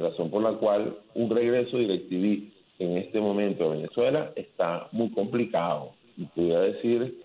razón 0.00 0.30
por 0.30 0.42
la 0.42 0.52
cual 0.54 0.96
un 1.14 1.28
regreso 1.28 1.76
directivo 1.76 2.46
en 2.78 2.96
este 2.96 3.20
momento 3.20 3.64
de 3.64 3.76
Venezuela 3.76 4.32
está 4.34 4.88
muy 4.92 5.10
complicado. 5.10 5.92
Y 6.16 6.26
pudiera 6.26 6.60
decir, 6.60 7.22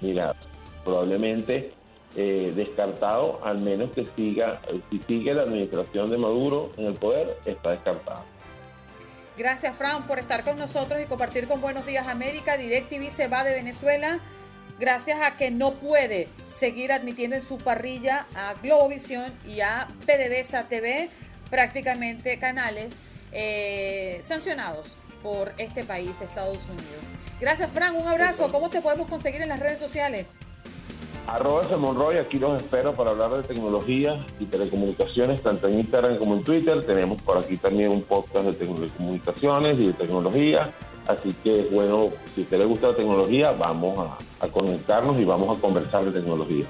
mira, 0.00 0.34
probablemente 0.84 1.72
eh, 2.16 2.52
descartado, 2.56 3.40
al 3.44 3.58
menos 3.58 3.92
que 3.92 4.04
siga, 4.16 4.60
si 4.90 4.98
sigue 5.00 5.32
la 5.32 5.42
administración 5.42 6.10
de 6.10 6.18
Maduro 6.18 6.72
en 6.76 6.86
el 6.86 6.94
poder, 6.94 7.38
está 7.44 7.70
descartado. 7.70 8.24
Gracias, 9.38 9.76
Fran, 9.76 10.06
por 10.06 10.18
estar 10.18 10.42
con 10.42 10.58
nosotros 10.58 11.00
y 11.00 11.06
compartir 11.06 11.46
con 11.46 11.60
Buenos 11.60 11.86
Días 11.86 12.08
América. 12.08 12.56
DirecTV 12.56 13.10
se 13.10 13.28
va 13.28 13.44
de 13.44 13.54
Venezuela 13.54 14.18
gracias 14.80 15.20
a 15.22 15.36
que 15.36 15.50
no 15.50 15.72
puede 15.74 16.28
seguir 16.44 16.90
admitiendo 16.90 17.36
en 17.36 17.42
su 17.42 17.58
parrilla 17.58 18.26
a 18.34 18.54
Globovisión 18.62 19.32
y 19.46 19.60
a 19.60 19.86
PDVSA 20.04 20.68
TV, 20.68 21.10
prácticamente 21.48 22.38
canales 22.38 23.02
eh, 23.30 24.18
sancionados 24.22 24.96
por 25.22 25.52
este 25.58 25.84
país, 25.84 26.20
Estados 26.20 26.58
Unidos. 26.66 27.04
Gracias, 27.40 27.70
Fran. 27.70 27.96
Un 27.96 28.06
abrazo. 28.06 28.50
¿Cómo 28.52 28.70
te 28.70 28.80
podemos 28.80 29.08
conseguir 29.08 29.40
en 29.42 29.48
las 29.48 29.60
redes 29.60 29.78
sociales? 29.78 30.38
Arroba 31.26 31.76
Monroy, 31.76 32.18
aquí 32.18 32.38
los 32.38 32.60
espero 32.60 32.94
para 32.94 33.10
hablar 33.10 33.30
de 33.30 33.42
tecnología 33.42 34.26
y 34.38 34.46
telecomunicaciones, 34.46 35.42
tanto 35.42 35.68
en 35.68 35.78
Instagram 35.78 36.18
como 36.18 36.34
en 36.34 36.42
Twitter. 36.42 36.84
Tenemos 36.84 37.22
por 37.22 37.38
aquí 37.38 37.56
también 37.56 37.92
un 37.92 38.02
podcast 38.02 38.46
de 38.46 38.52
telecomunicaciones 38.54 39.78
y 39.78 39.86
de 39.88 39.92
tecnología. 39.92 40.72
Así 41.06 41.32
que, 41.44 41.68
bueno, 41.70 42.10
si 42.34 42.40
a 42.40 42.44
usted 42.44 42.58
le 42.58 42.64
gusta 42.64 42.88
la 42.88 42.96
tecnología, 42.96 43.52
vamos 43.52 43.98
a, 43.98 44.44
a 44.44 44.48
conectarnos 44.48 45.20
y 45.20 45.24
vamos 45.24 45.56
a 45.56 45.60
conversar 45.60 46.04
de 46.04 46.12
tecnología. 46.12 46.66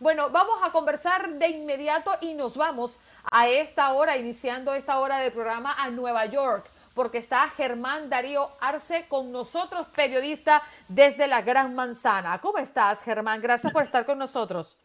Bueno, 0.00 0.30
vamos 0.30 0.58
a 0.62 0.70
conversar 0.70 1.34
de 1.34 1.48
inmediato 1.48 2.12
y 2.20 2.34
nos 2.34 2.56
vamos 2.56 2.98
a 3.30 3.48
esta 3.48 3.92
hora, 3.92 4.16
iniciando 4.16 4.72
esta 4.74 4.98
hora 4.98 5.18
del 5.18 5.32
programa 5.32 5.74
a 5.74 5.90
Nueva 5.90 6.26
York 6.26 6.68
porque 6.98 7.18
está 7.18 7.48
Germán 7.50 8.10
Darío 8.10 8.48
Arce 8.60 9.04
con 9.08 9.30
nosotros, 9.30 9.86
periodista 9.94 10.62
desde 10.88 11.28
la 11.28 11.42
Gran 11.42 11.76
Manzana. 11.76 12.40
¿Cómo 12.40 12.58
estás, 12.58 13.04
Germán? 13.04 13.40
Gracias 13.40 13.72
por 13.72 13.84
estar 13.84 14.04
con 14.04 14.18
nosotros. 14.18 14.76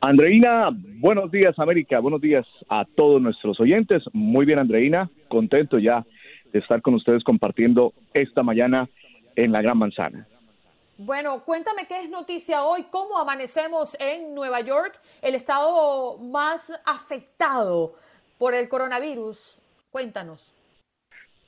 Andreina, 0.00 0.70
buenos 0.98 1.30
días 1.30 1.56
América, 1.60 2.00
buenos 2.00 2.20
días 2.20 2.44
a 2.68 2.84
todos 2.96 3.22
nuestros 3.22 3.60
oyentes. 3.60 4.02
Muy 4.12 4.46
bien 4.46 4.58
Andreina, 4.58 5.08
contento 5.28 5.78
ya 5.78 6.04
de 6.52 6.58
estar 6.58 6.82
con 6.82 6.94
ustedes 6.94 7.22
compartiendo 7.22 7.92
esta 8.12 8.42
mañana 8.42 8.88
en 9.36 9.52
la 9.52 9.62
Gran 9.62 9.78
Manzana. 9.78 10.26
Bueno, 10.98 11.44
cuéntame 11.44 11.86
qué 11.86 12.00
es 12.00 12.10
noticia 12.10 12.64
hoy, 12.64 12.84
cómo 12.90 13.16
amanecemos 13.16 13.96
en 14.00 14.34
Nueva 14.34 14.60
York, 14.60 14.98
el 15.22 15.36
estado 15.36 16.18
más 16.18 16.72
afectado 16.84 17.94
por 18.38 18.54
el 18.54 18.68
coronavirus. 18.68 19.56
Cuéntanos. 19.92 20.56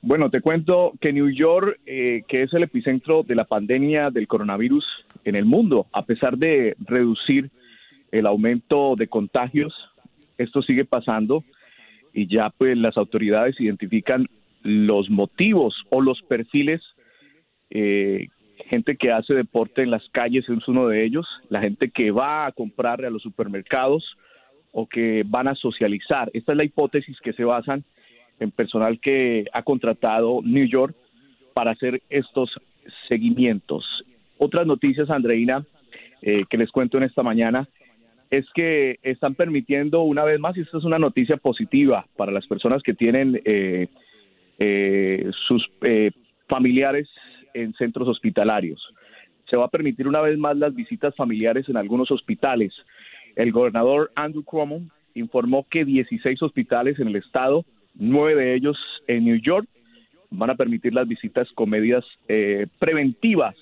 Bueno, 0.01 0.29
te 0.29 0.41
cuento 0.41 0.93
que 1.01 1.11
New 1.11 1.29
York, 1.29 1.79
eh, 1.85 2.23
que 2.27 2.43
es 2.43 2.53
el 2.53 2.63
epicentro 2.63 3.23
de 3.23 3.35
la 3.35 3.43
pandemia 3.43 4.09
del 4.09 4.27
coronavirus 4.27 4.85
en 5.25 5.35
el 5.35 5.45
mundo, 5.45 5.87
a 5.91 6.05
pesar 6.05 6.37
de 6.37 6.75
reducir 6.79 7.49
el 8.11 8.25
aumento 8.25 8.95
de 8.95 9.07
contagios, 9.07 9.73
esto 10.37 10.61
sigue 10.61 10.85
pasando 10.85 11.43
y 12.13 12.27
ya 12.27 12.49
pues 12.49 12.77
las 12.77 12.97
autoridades 12.97 13.59
identifican 13.59 14.27
los 14.63 15.09
motivos 15.09 15.75
o 15.89 16.01
los 16.01 16.21
perfiles 16.23 16.81
eh, 17.69 18.27
gente 18.65 18.97
que 18.97 19.11
hace 19.11 19.33
deporte 19.33 19.83
en 19.83 19.91
las 19.91 20.07
calles 20.09 20.47
es 20.49 20.67
uno 20.67 20.87
de 20.87 21.05
ellos, 21.05 21.27
la 21.49 21.61
gente 21.61 21.89
que 21.89 22.11
va 22.11 22.45
a 22.45 22.51
comprarle 22.51 23.07
a 23.07 23.11
los 23.11 23.21
supermercados 23.21 24.03
o 24.71 24.87
que 24.87 25.23
van 25.25 25.47
a 25.47 25.55
socializar. 25.55 26.29
Esta 26.33 26.51
es 26.51 26.57
la 26.57 26.63
hipótesis 26.63 27.19
que 27.21 27.33
se 27.33 27.43
basan 27.43 27.83
en 28.39 28.51
personal 28.51 28.99
que 28.99 29.45
ha 29.53 29.63
contratado 29.63 30.41
New 30.43 30.65
York 30.67 30.95
para 31.53 31.71
hacer 31.71 32.01
estos 32.09 32.49
seguimientos. 33.07 33.85
Otras 34.37 34.65
noticias, 34.65 35.09
Andreina, 35.09 35.65
eh, 36.21 36.45
que 36.49 36.57
les 36.57 36.71
cuento 36.71 36.97
en 36.97 37.03
esta 37.03 37.23
mañana, 37.23 37.67
es 38.29 38.45
que 38.53 38.99
están 39.01 39.35
permitiendo 39.35 40.01
una 40.03 40.23
vez 40.23 40.39
más, 40.39 40.55
y 40.55 40.61
esta 40.61 40.77
es 40.77 40.83
una 40.83 40.99
noticia 40.99 41.37
positiva 41.37 42.05
para 42.15 42.31
las 42.31 42.45
personas 42.47 42.83
que 42.83 42.93
tienen 42.93 43.41
eh, 43.43 43.87
eh, 44.59 45.31
sus 45.47 45.67
familiares 46.47 47.09
en 47.53 47.73
centros 47.73 48.07
hospitalarios. 48.07 48.81
Se 49.49 49.57
va 49.57 49.65
a 49.65 49.69
permitir 49.69 50.07
una 50.07 50.21
vez 50.21 50.37
más 50.37 50.55
las 50.57 50.75
visitas 50.75 51.15
familiares 51.15 51.67
en 51.69 51.77
algunos 51.77 52.11
hospitales. 52.11 52.71
El 53.35 53.51
gobernador 53.51 54.11
Andrew 54.15 54.43
Cuomo 54.43 54.81
informó 55.15 55.65
que 55.69 55.85
16 55.85 56.41
hospitales 56.43 56.99
en 56.99 57.07
el 57.07 57.15
estado, 57.15 57.65
nueve 57.95 58.35
de 58.35 58.55
ellos 58.55 58.77
en 59.07 59.25
New 59.25 59.39
York, 59.41 59.67
van 60.31 60.49
a 60.49 60.55
permitir 60.55 60.93
las 60.93 61.07
visitas 61.07 61.47
con 61.53 61.69
medidas 61.69 62.05
eh, 62.27 62.67
preventivas 62.77 63.55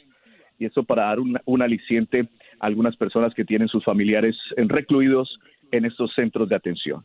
y 0.60 0.65
eso 0.65 0.84
para 0.84 1.03
dar 1.03 1.19
un, 1.19 1.62
aliciente 1.62 2.27
a 2.60 2.65
algunas 2.65 2.96
personas 2.96 3.34
que 3.34 3.46
tienen 3.46 3.67
sus 3.67 3.84
familiares 3.84 4.36
recluidos 4.55 5.39
en 5.72 5.86
estos 5.86 6.13
centros 6.15 6.50
de 6.50 6.55
atención. 6.55 7.03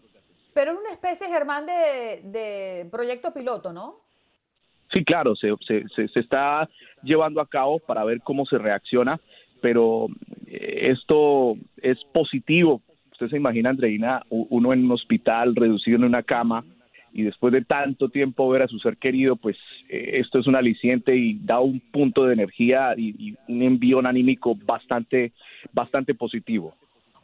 Pero 0.55 0.73
es 0.73 0.79
una 0.79 0.91
especie, 0.91 1.29
Germán, 1.29 1.67
de 1.67 2.87
proyecto 2.91 3.33
piloto, 3.33 3.73
¿no? 3.73 4.03
Sí, 4.93 5.05
claro, 5.05 5.35
se, 5.35 5.55
se, 5.67 6.21
está 6.21 6.69
llevando 7.03 7.41
a 7.41 7.49
cabo 7.49 7.79
para 7.79 8.05
ver 8.05 8.21
cómo 8.21 8.45
se 8.45 8.59
reacciona, 8.59 9.19
pero 9.63 10.09
eh, 10.47 10.91
esto 10.91 11.57
es 11.81 11.99
positivo. 12.13 12.83
Usted 13.13 13.29
se 13.29 13.37
imagina, 13.37 13.71
Andreina, 13.71 14.23
uno 14.29 14.73
en 14.73 14.85
un 14.85 14.93
hospital 14.93 15.57
reducido 15.57 15.97
en 15.97 16.05
una 16.05 16.23
cama 16.23 16.65
y 17.13 17.23
después 17.23 17.53
de 17.53 17.63
tanto 17.63 18.09
tiempo 18.09 18.49
ver 18.49 18.63
a 18.63 18.69
su 18.69 18.79
ser 18.79 18.97
querido, 18.97 19.37
pues 19.37 19.57
eh, 19.89 20.21
esto 20.21 20.39
es 20.39 20.47
un 20.47 20.57
aliciente 20.57 21.15
y 21.17 21.39
da 21.39 21.61
un 21.61 21.81
punto 21.81 22.25
de 22.25 22.35
energía 22.35 22.95
y, 22.97 23.15
y 23.19 23.37
un 23.49 23.63
envío 23.63 23.99
anímico 24.01 24.55
bastante, 24.55 25.33
bastante 25.73 26.15
positivo. 26.15 26.75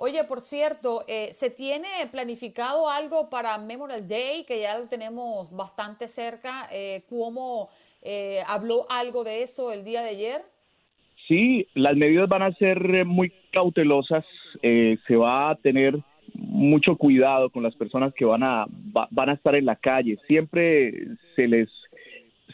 Oye, 0.00 0.22
por 0.22 0.42
cierto, 0.42 1.02
eh, 1.08 1.30
¿se 1.32 1.50
tiene 1.50 1.88
planificado 2.12 2.88
algo 2.88 3.28
para 3.30 3.58
Memorial 3.58 4.06
Day, 4.06 4.44
que 4.44 4.60
ya 4.60 4.78
lo 4.78 4.86
tenemos 4.86 5.50
bastante 5.50 6.06
cerca? 6.06 6.68
Eh, 6.70 7.02
¿Cómo 7.08 7.68
eh, 8.02 8.38
habló 8.46 8.86
algo 8.88 9.24
de 9.24 9.42
eso 9.42 9.72
el 9.72 9.84
día 9.84 10.02
de 10.02 10.10
ayer? 10.10 10.42
Sí, 11.26 11.66
las 11.74 11.96
medidas 11.96 12.28
van 12.28 12.42
a 12.42 12.52
ser 12.52 13.04
muy 13.06 13.32
cautelosas. 13.52 14.24
se 14.62 15.16
va 15.16 15.50
a 15.50 15.56
tener 15.56 15.98
mucho 16.38 16.96
cuidado 16.96 17.50
con 17.50 17.62
las 17.62 17.74
personas 17.74 18.14
que 18.14 18.24
van 18.24 18.42
a 18.42 18.64
van 19.10 19.28
a 19.28 19.34
estar 19.34 19.54
en 19.54 19.66
la 19.66 19.76
calle. 19.76 20.18
Siempre 20.26 20.92
se 21.36 21.46
les 21.46 21.68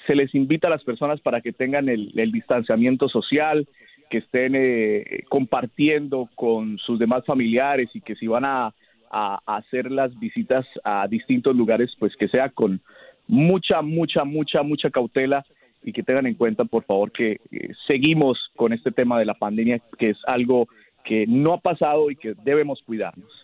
se 0.06 0.14
les 0.14 0.34
invita 0.34 0.66
a 0.66 0.70
las 0.70 0.84
personas 0.84 1.20
para 1.20 1.40
que 1.40 1.52
tengan 1.52 1.88
el, 1.88 2.12
el 2.16 2.32
distanciamiento 2.32 3.08
social, 3.08 3.66
que 4.10 4.18
estén 4.18 4.54
eh, 4.54 5.24
compartiendo 5.28 6.28
con 6.34 6.78
sus 6.78 6.98
demás 6.98 7.24
familiares 7.24 7.90
y 7.94 8.00
que 8.00 8.14
si 8.16 8.26
van 8.26 8.44
a, 8.44 8.72
hacer 9.46 9.92
las 9.92 10.18
visitas 10.18 10.66
a 10.82 11.06
distintos 11.06 11.54
lugares, 11.54 11.94
pues 12.00 12.16
que 12.16 12.26
sea 12.26 12.48
con 12.48 12.80
mucha, 13.28 13.80
mucha, 13.80 14.24
mucha, 14.24 14.64
mucha 14.64 14.90
cautela 14.90 15.44
y 15.84 15.92
que 15.92 16.02
tengan 16.02 16.26
en 16.26 16.34
cuenta, 16.34 16.64
por 16.64 16.82
favor, 16.82 17.12
que 17.12 17.38
eh, 17.52 17.68
seguimos 17.86 18.36
con 18.56 18.72
este 18.72 18.90
tema 18.90 19.16
de 19.20 19.24
la 19.24 19.34
pandemia, 19.34 19.80
que 19.98 20.10
es 20.10 20.18
algo 20.26 20.66
que 21.04 21.26
no 21.28 21.52
ha 21.52 21.58
pasado 21.58 22.10
y 22.10 22.16
que 22.16 22.34
debemos 22.42 22.82
cuidarnos. 22.82 23.43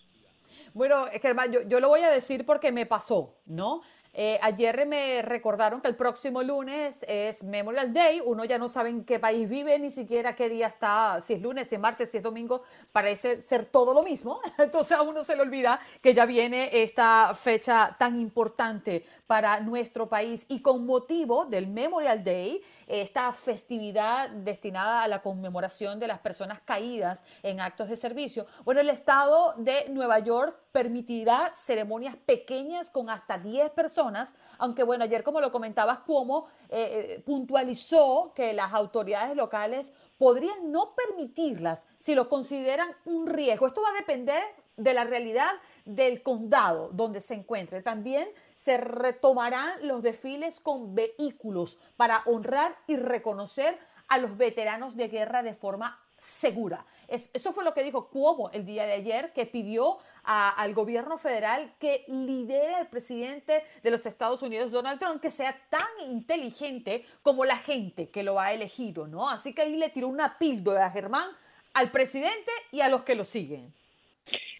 Bueno, 0.74 1.06
Germán, 1.20 1.52
yo, 1.52 1.62
yo 1.62 1.80
lo 1.80 1.88
voy 1.88 2.00
a 2.00 2.10
decir 2.10 2.44
porque 2.46 2.72
me 2.72 2.86
pasó, 2.86 3.36
¿no? 3.46 3.82
Eh, 4.12 4.40
ayer 4.42 4.86
me 4.86 5.22
recordaron 5.22 5.80
que 5.80 5.86
el 5.86 5.94
próximo 5.94 6.42
lunes 6.42 7.04
es 7.06 7.44
Memorial 7.44 7.92
Day. 7.92 8.20
Uno 8.24 8.44
ya 8.44 8.58
no 8.58 8.68
sabe 8.68 8.88
en 8.88 9.04
qué 9.04 9.20
país 9.20 9.48
vive, 9.48 9.78
ni 9.78 9.90
siquiera 9.90 10.34
qué 10.34 10.48
día 10.48 10.66
está, 10.66 11.20
si 11.22 11.34
es 11.34 11.42
lunes, 11.42 11.68
si 11.68 11.76
es 11.76 11.80
martes, 11.80 12.10
si 12.10 12.16
es 12.16 12.22
domingo. 12.22 12.62
Parece 12.90 13.40
ser 13.42 13.66
todo 13.66 13.94
lo 13.94 14.02
mismo. 14.02 14.40
Entonces 14.58 14.96
a 14.96 15.02
uno 15.02 15.22
se 15.22 15.36
le 15.36 15.42
olvida 15.42 15.80
que 16.02 16.12
ya 16.12 16.26
viene 16.26 16.70
esta 16.82 17.34
fecha 17.34 17.94
tan 17.98 18.20
importante 18.20 19.04
para 19.28 19.60
nuestro 19.60 20.08
país. 20.08 20.44
Y 20.48 20.60
con 20.60 20.86
motivo 20.86 21.46
del 21.46 21.68
Memorial 21.68 22.24
Day, 22.24 22.60
esta 22.90 23.32
festividad 23.32 24.30
destinada 24.30 25.02
a 25.02 25.08
la 25.08 25.22
conmemoración 25.22 26.00
de 26.00 26.08
las 26.08 26.18
personas 26.18 26.60
caídas 26.60 27.22
en 27.42 27.60
actos 27.60 27.88
de 27.88 27.96
servicio. 27.96 28.46
Bueno, 28.64 28.80
el 28.80 28.90
estado 28.90 29.54
de 29.56 29.88
Nueva 29.90 30.18
York 30.18 30.56
permitirá 30.72 31.52
ceremonias 31.54 32.16
pequeñas 32.16 32.90
con 32.90 33.08
hasta 33.08 33.38
10 33.38 33.70
personas, 33.70 34.34
aunque 34.58 34.82
bueno, 34.82 35.04
ayer 35.04 35.22
como 35.22 35.40
lo 35.40 35.52
comentabas, 35.52 36.00
Cuomo 36.00 36.48
eh, 36.68 37.16
eh, 37.18 37.22
puntualizó 37.24 38.32
que 38.34 38.52
las 38.52 38.72
autoridades 38.72 39.36
locales 39.36 39.94
podrían 40.18 40.72
no 40.72 40.94
permitirlas 40.94 41.86
si 41.98 42.14
lo 42.14 42.28
consideran 42.28 42.90
un 43.04 43.26
riesgo. 43.26 43.66
Esto 43.66 43.82
va 43.82 43.90
a 43.90 44.00
depender 44.00 44.42
de 44.76 44.94
la 44.94 45.04
realidad 45.04 45.50
del 45.84 46.22
condado 46.22 46.90
donde 46.92 47.20
se 47.20 47.34
encuentre. 47.34 47.82
También 47.82 48.28
se 48.60 48.76
retomarán 48.76 49.70
los 49.88 50.02
desfiles 50.02 50.60
con 50.60 50.94
vehículos 50.94 51.78
para 51.96 52.20
honrar 52.26 52.76
y 52.86 52.96
reconocer 52.96 53.74
a 54.06 54.18
los 54.18 54.36
veteranos 54.36 54.96
de 54.96 55.08
guerra 55.08 55.42
de 55.42 55.54
forma 55.54 55.98
segura. 56.18 56.84
eso 57.08 57.54
fue 57.54 57.64
lo 57.64 57.72
que 57.72 57.82
dijo 57.82 58.10
Cuomo 58.10 58.50
el 58.52 58.66
día 58.66 58.84
de 58.84 58.92
ayer, 58.92 59.32
que 59.32 59.46
pidió 59.46 59.96
al 60.24 60.74
gobierno 60.74 61.16
federal 61.16 61.72
que 61.80 62.04
lidere 62.06 62.74
al 62.74 62.88
presidente 62.88 63.62
de 63.82 63.90
los 63.90 64.04
Estados 64.04 64.42
Unidos, 64.42 64.70
Donald 64.70 65.00
Trump, 65.00 65.22
que 65.22 65.30
sea 65.30 65.56
tan 65.70 66.10
inteligente 66.10 67.06
como 67.22 67.46
la 67.46 67.56
gente 67.56 68.10
que 68.10 68.22
lo 68.22 68.38
ha 68.38 68.52
elegido, 68.52 69.06
¿no? 69.06 69.30
Así 69.30 69.54
que 69.54 69.62
ahí 69.62 69.76
le 69.76 69.88
tiró 69.88 70.08
una 70.08 70.36
píldora 70.38 70.84
a 70.84 70.90
Germán 70.90 71.30
al 71.72 71.90
presidente 71.90 72.50
y 72.72 72.82
a 72.82 72.90
los 72.90 73.04
que 73.04 73.14
lo 73.14 73.24
siguen. 73.24 73.72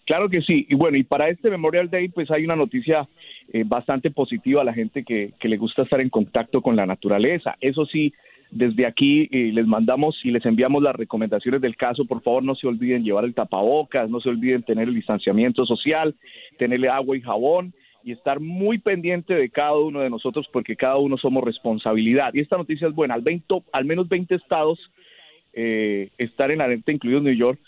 Claro 0.07 0.29
que 0.29 0.41
sí. 0.41 0.67
Y 0.69 0.75
bueno, 0.75 0.97
y 0.97 1.05
para 1.05 1.29
este 1.29 1.51
Memorial 1.51 1.89
Day, 1.89 2.09
pues 2.09 2.31
hay 2.31 2.45
una 2.45 2.57
noticia 2.57 3.09
eh, 3.53 3.65
bastante 3.67 4.11
positiva 4.11 4.63
a 4.63 4.65
la 4.65 4.73
gente 4.73 5.03
que, 5.05 5.33
le 5.43 5.57
gusta 5.57 5.83
estar 5.83 6.01
en 6.01 6.09
contacto 6.09 6.63
con 6.63 6.77
la 6.77 6.87
naturaleza. 6.87 7.57
Eso 7.61 7.85
sí, 7.85 8.13
desde 8.51 8.87
aquí 8.87 9.29
eh, 9.33 9.51
les 9.53 9.67
mandamos 9.67 10.17
y 10.25 10.31
les 10.31 10.47
enviamos 10.47 10.83
las 10.83 10.95
recomendaciones 10.95 11.61
del 11.61 11.77
caso. 11.77 12.05
Por 12.05 12.23
favor, 12.23 12.45
no 12.45 12.55
se 12.55 12.69
olviden 12.69 13.03
llevar 13.03 13.25
el 13.25 13.35
tapabocas, 13.35 14.09
no 14.09 14.21
se 14.21 14.29
olviden 14.29 14.63
tener 14.63 14.89
el 14.89 14.95
distanciamiento 14.95 15.67
social, 15.67 16.15
tenerle 16.59 16.89
agua 16.89 17.17
y 17.17 17.23
jabón 17.23 17.75
y 18.05 18.13
estar 18.13 18.39
muy 18.41 18.79
pendiente 18.79 19.35
de 19.35 19.51
cada 19.51 19.77
uno 19.77 20.01
de 20.01 20.11
nosotros 20.11 20.47
porque 20.53 20.77
cada 20.77 20.99
uno 20.99 21.17
somos 21.17 21.43
responsabilidad. 21.43 22.33
Y 22.35 22.41
esta 22.41 22.57
noticia 22.57 22.87
es 22.87 22.95
buena. 22.95 23.15
Al, 23.15 23.23
20, 23.23 23.63
al 23.73 23.85
menos 23.85 24.09
20 24.09 24.35
estados 24.37 24.79
eh, 25.53 26.11
estar 26.19 26.53
en 26.53 26.59
la 26.59 26.65
alerta, 26.65 26.93
incluido 26.93 27.21
New 27.21 27.35
York, 27.35 27.59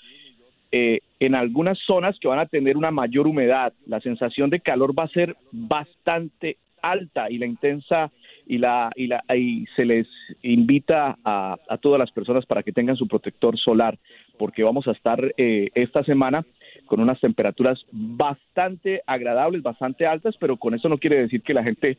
eh, 0.71 1.01
en 1.23 1.37
algunas 1.37 1.79
zonas 1.87 2.19
que 2.19 2.27
van 2.27 2.41
a 2.41 2.47
tener 2.47 2.77
una 2.77 2.91
mayor 2.91 3.29
humedad, 3.29 3.73
la 3.87 4.01
sensación 4.01 4.51
de 4.51 4.59
calor 4.59 4.93
va 4.99 5.05
a 5.05 5.09
ser 5.09 5.37
bastante 5.53 6.57
alta 6.83 7.31
y 7.31 7.39
la 7.39 7.47
intensa 7.47 8.11
y 8.45 8.59
la 8.59 8.91
y 8.97 9.07
la 9.07 9.23
y 9.33 9.67
se 9.77 9.85
les 9.85 10.09
invita 10.43 11.17
a, 11.25 11.57
todas 11.81 12.01
las 12.01 12.11
personas 12.11 12.45
para 12.45 12.65
que 12.65 12.73
tengan 12.73 12.97
su 12.97 13.07
protector 13.07 13.57
solar 13.57 13.97
porque 14.37 14.65
vamos 14.65 14.89
a 14.89 14.91
estar 14.91 15.33
eh, 15.37 15.71
esta 15.77 16.03
semana 16.03 16.45
con 16.87 16.99
unas 16.99 17.21
temperaturas 17.21 17.81
bastante 17.93 19.03
agradables, 19.07 19.63
bastante 19.63 20.07
altas, 20.07 20.35
pero 20.41 20.57
con 20.57 20.75
eso 20.75 20.89
no 20.89 20.99
quiere 20.99 21.21
decir 21.21 21.43
que 21.43 21.55
la 21.55 21.63
gente 21.63 21.99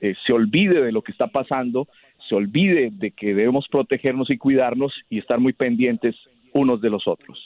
eh, 0.00 0.14
se 0.26 0.32
olvide 0.32 0.82
de 0.82 0.90
lo 0.90 1.02
que 1.02 1.12
está 1.12 1.28
pasando, 1.28 1.86
se 2.28 2.34
olvide 2.34 2.90
de 2.90 3.12
que 3.12 3.28
debemos 3.32 3.68
protegernos 3.68 4.28
y 4.28 4.38
cuidarnos 4.38 4.92
y 5.08 5.18
estar 5.18 5.38
muy 5.38 5.52
pendientes 5.52 6.16
unos 6.52 6.80
de 6.80 6.90
los 6.90 7.06
otros. 7.06 7.38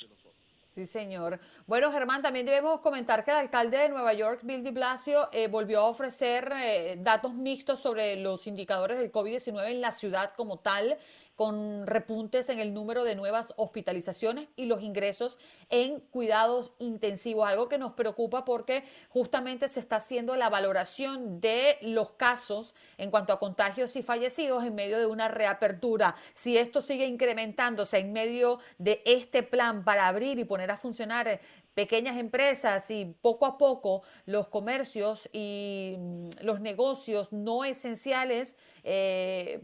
Sí, 0.75 0.87
señor. 0.87 1.41
Bueno, 1.67 1.91
Germán, 1.91 2.23
también 2.23 2.47
debemos 2.47 2.81
comentar 2.81 3.25
que 3.25 3.33
el 3.33 3.39
alcalde 3.39 3.77
de 3.77 3.89
Nueva 3.89 4.13
York, 4.13 4.41
Bill 4.45 4.63
de 4.63 4.71
Blasio, 4.71 5.29
eh, 5.33 5.49
volvió 5.49 5.81
a 5.81 5.87
ofrecer 5.87 6.53
eh, 6.55 6.97
datos 7.01 7.35
mixtos 7.35 7.81
sobre 7.81 8.15
los 8.15 8.47
indicadores 8.47 8.99
del 8.99 9.11
COVID-19 9.11 9.69
en 9.69 9.81
la 9.81 9.91
ciudad 9.91 10.33
como 10.37 10.61
tal 10.61 10.97
con 11.41 11.87
repuntes 11.87 12.51
en 12.51 12.59
el 12.59 12.75
número 12.75 13.03
de 13.03 13.15
nuevas 13.15 13.55
hospitalizaciones 13.57 14.49
y 14.57 14.67
los 14.67 14.83
ingresos 14.83 15.39
en 15.71 16.01
cuidados 16.01 16.75
intensivos, 16.79 17.49
algo 17.49 17.67
que 17.67 17.79
nos 17.79 17.93
preocupa 17.93 18.45
porque 18.45 18.85
justamente 19.09 19.67
se 19.69 19.81
está 19.81 19.97
haciendo 19.97 20.37
la 20.37 20.51
valoración 20.51 21.41
de 21.41 21.79
los 21.81 22.13
casos 22.13 22.75
en 22.99 23.11
cuanto 23.11 23.33
a 23.33 23.39
contagios 23.39 23.97
y 23.97 24.03
fallecidos 24.03 24.65
en 24.65 24.75
medio 24.75 24.99
de 24.99 25.07
una 25.07 25.29
reapertura. 25.29 26.15
Si 26.35 26.59
esto 26.59 26.83
sigue 26.83 27.07
incrementándose 27.07 27.97
en 27.97 28.13
medio 28.13 28.59
de 28.77 29.01
este 29.07 29.43
plan 29.43 29.83
para 29.83 30.09
abrir 30.09 30.39
y 30.39 30.45
poner 30.45 30.71
a 30.71 30.77
funcionar 30.77 31.41
pequeñas 31.73 32.19
empresas 32.19 32.91
y 32.91 33.17
poco 33.23 33.47
a 33.47 33.57
poco 33.57 34.03
los 34.27 34.49
comercios 34.49 35.31
y 35.33 35.97
mm, 35.99 36.29
los 36.43 36.61
negocios 36.61 37.33
no 37.33 37.65
esenciales 37.65 38.57
eh, 38.85 39.63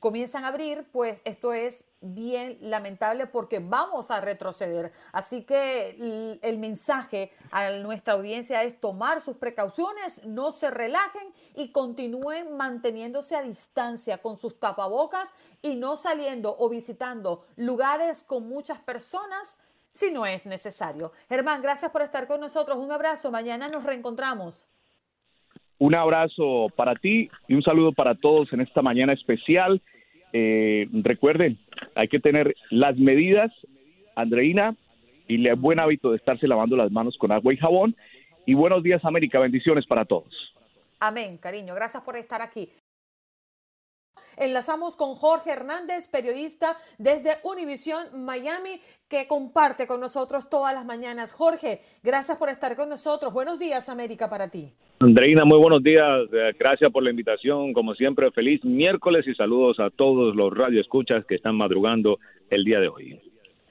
comienzan 0.00 0.44
a 0.44 0.48
abrir, 0.48 0.86
pues 0.92 1.22
esto 1.24 1.52
es 1.52 1.88
bien 2.00 2.58
lamentable 2.60 3.26
porque 3.26 3.58
vamos 3.58 4.10
a 4.10 4.20
retroceder. 4.20 4.92
Así 5.12 5.44
que 5.44 6.38
el, 6.42 6.58
mensaje 6.58 7.32
a 7.50 7.70
nuestra 7.70 8.14
audiencia 8.14 8.62
es 8.64 8.80
tomar 8.80 9.20
sus 9.20 9.36
precauciones, 9.36 10.24
no 10.24 10.52
se 10.52 10.70
relajen 10.70 11.32
y 11.54 11.72
continúen 11.72 12.56
manteniéndose 12.56 13.36
a 13.36 13.42
distancia 13.42 14.18
con 14.18 14.36
sus 14.36 14.60
tapabocas 14.60 15.34
y 15.62 15.76
no 15.76 15.96
saliendo 15.96 16.54
o 16.58 16.68
visitando 16.68 17.46
lugares 17.56 18.22
con 18.22 18.48
muchas 18.48 18.78
personas 18.80 19.58
si 19.92 20.10
no 20.10 20.26
es 20.26 20.46
necesario. 20.46 21.12
Germán, 21.28 21.62
gracias 21.62 21.90
por 21.90 22.02
estar 22.02 22.28
con 22.28 22.40
nosotros. 22.40 22.78
Un 22.78 22.92
abrazo. 22.92 23.30
Mañana 23.30 23.68
nos 23.68 23.84
reencontramos. 23.84 24.68
Un 25.78 25.94
abrazo 25.94 26.68
para 26.74 26.94
ti 26.94 27.30
y 27.46 27.54
un 27.54 27.62
saludo 27.62 27.92
para 27.92 28.14
todos 28.16 28.52
en 28.52 28.60
esta 28.60 28.82
mañana 28.82 29.12
especial. 29.12 29.80
Eh, 30.32 30.88
recuerden, 30.92 31.58
hay 31.94 32.08
que 32.08 32.18
tener 32.18 32.54
las 32.70 32.96
medidas, 32.96 33.52
Andreina, 34.16 34.74
y 35.28 35.46
el 35.46 35.54
buen 35.56 35.78
hábito 35.78 36.10
de 36.10 36.16
estarse 36.16 36.48
lavando 36.48 36.76
las 36.76 36.90
manos 36.90 37.16
con 37.16 37.30
agua 37.30 37.52
y 37.52 37.56
jabón. 37.56 37.94
Y 38.46 38.54
buenos 38.54 38.82
días, 38.82 39.04
América. 39.04 39.38
Bendiciones 39.38 39.86
para 39.86 40.04
todos. 40.04 40.32
Amén, 41.00 41.38
cariño. 41.38 41.74
Gracias 41.74 42.02
por 42.02 42.16
estar 42.16 42.42
aquí. 42.42 42.68
Enlazamos 44.36 44.96
con 44.96 45.14
Jorge 45.14 45.50
Hernández, 45.52 46.08
periodista 46.08 46.76
desde 46.98 47.36
Univisión 47.42 48.24
Miami, 48.24 48.80
que 49.08 49.26
comparte 49.26 49.86
con 49.86 50.00
nosotros 50.00 50.48
todas 50.50 50.74
las 50.74 50.84
mañanas. 50.84 51.32
Jorge, 51.32 51.80
gracias 52.02 52.36
por 52.38 52.48
estar 52.48 52.76
con 52.76 52.88
nosotros. 52.88 53.32
Buenos 53.32 53.58
días, 53.58 53.88
América, 53.88 54.28
para 54.28 54.48
ti. 54.48 54.72
Andreina, 55.00 55.44
muy 55.44 55.58
buenos 55.58 55.82
días. 55.82 56.28
Eh, 56.32 56.52
gracias 56.58 56.92
por 56.92 57.02
la 57.02 57.10
invitación. 57.10 57.72
Como 57.72 57.94
siempre, 57.94 58.30
feliz 58.32 58.64
miércoles 58.64 59.26
y 59.26 59.34
saludos 59.34 59.80
a 59.80 59.90
todos 59.90 60.36
los 60.36 60.52
radioescuchas 60.54 61.24
que 61.24 61.36
están 61.36 61.56
madrugando 61.56 62.18
el 62.50 62.64
día 62.64 62.80
de 62.80 62.88
hoy. 62.88 63.20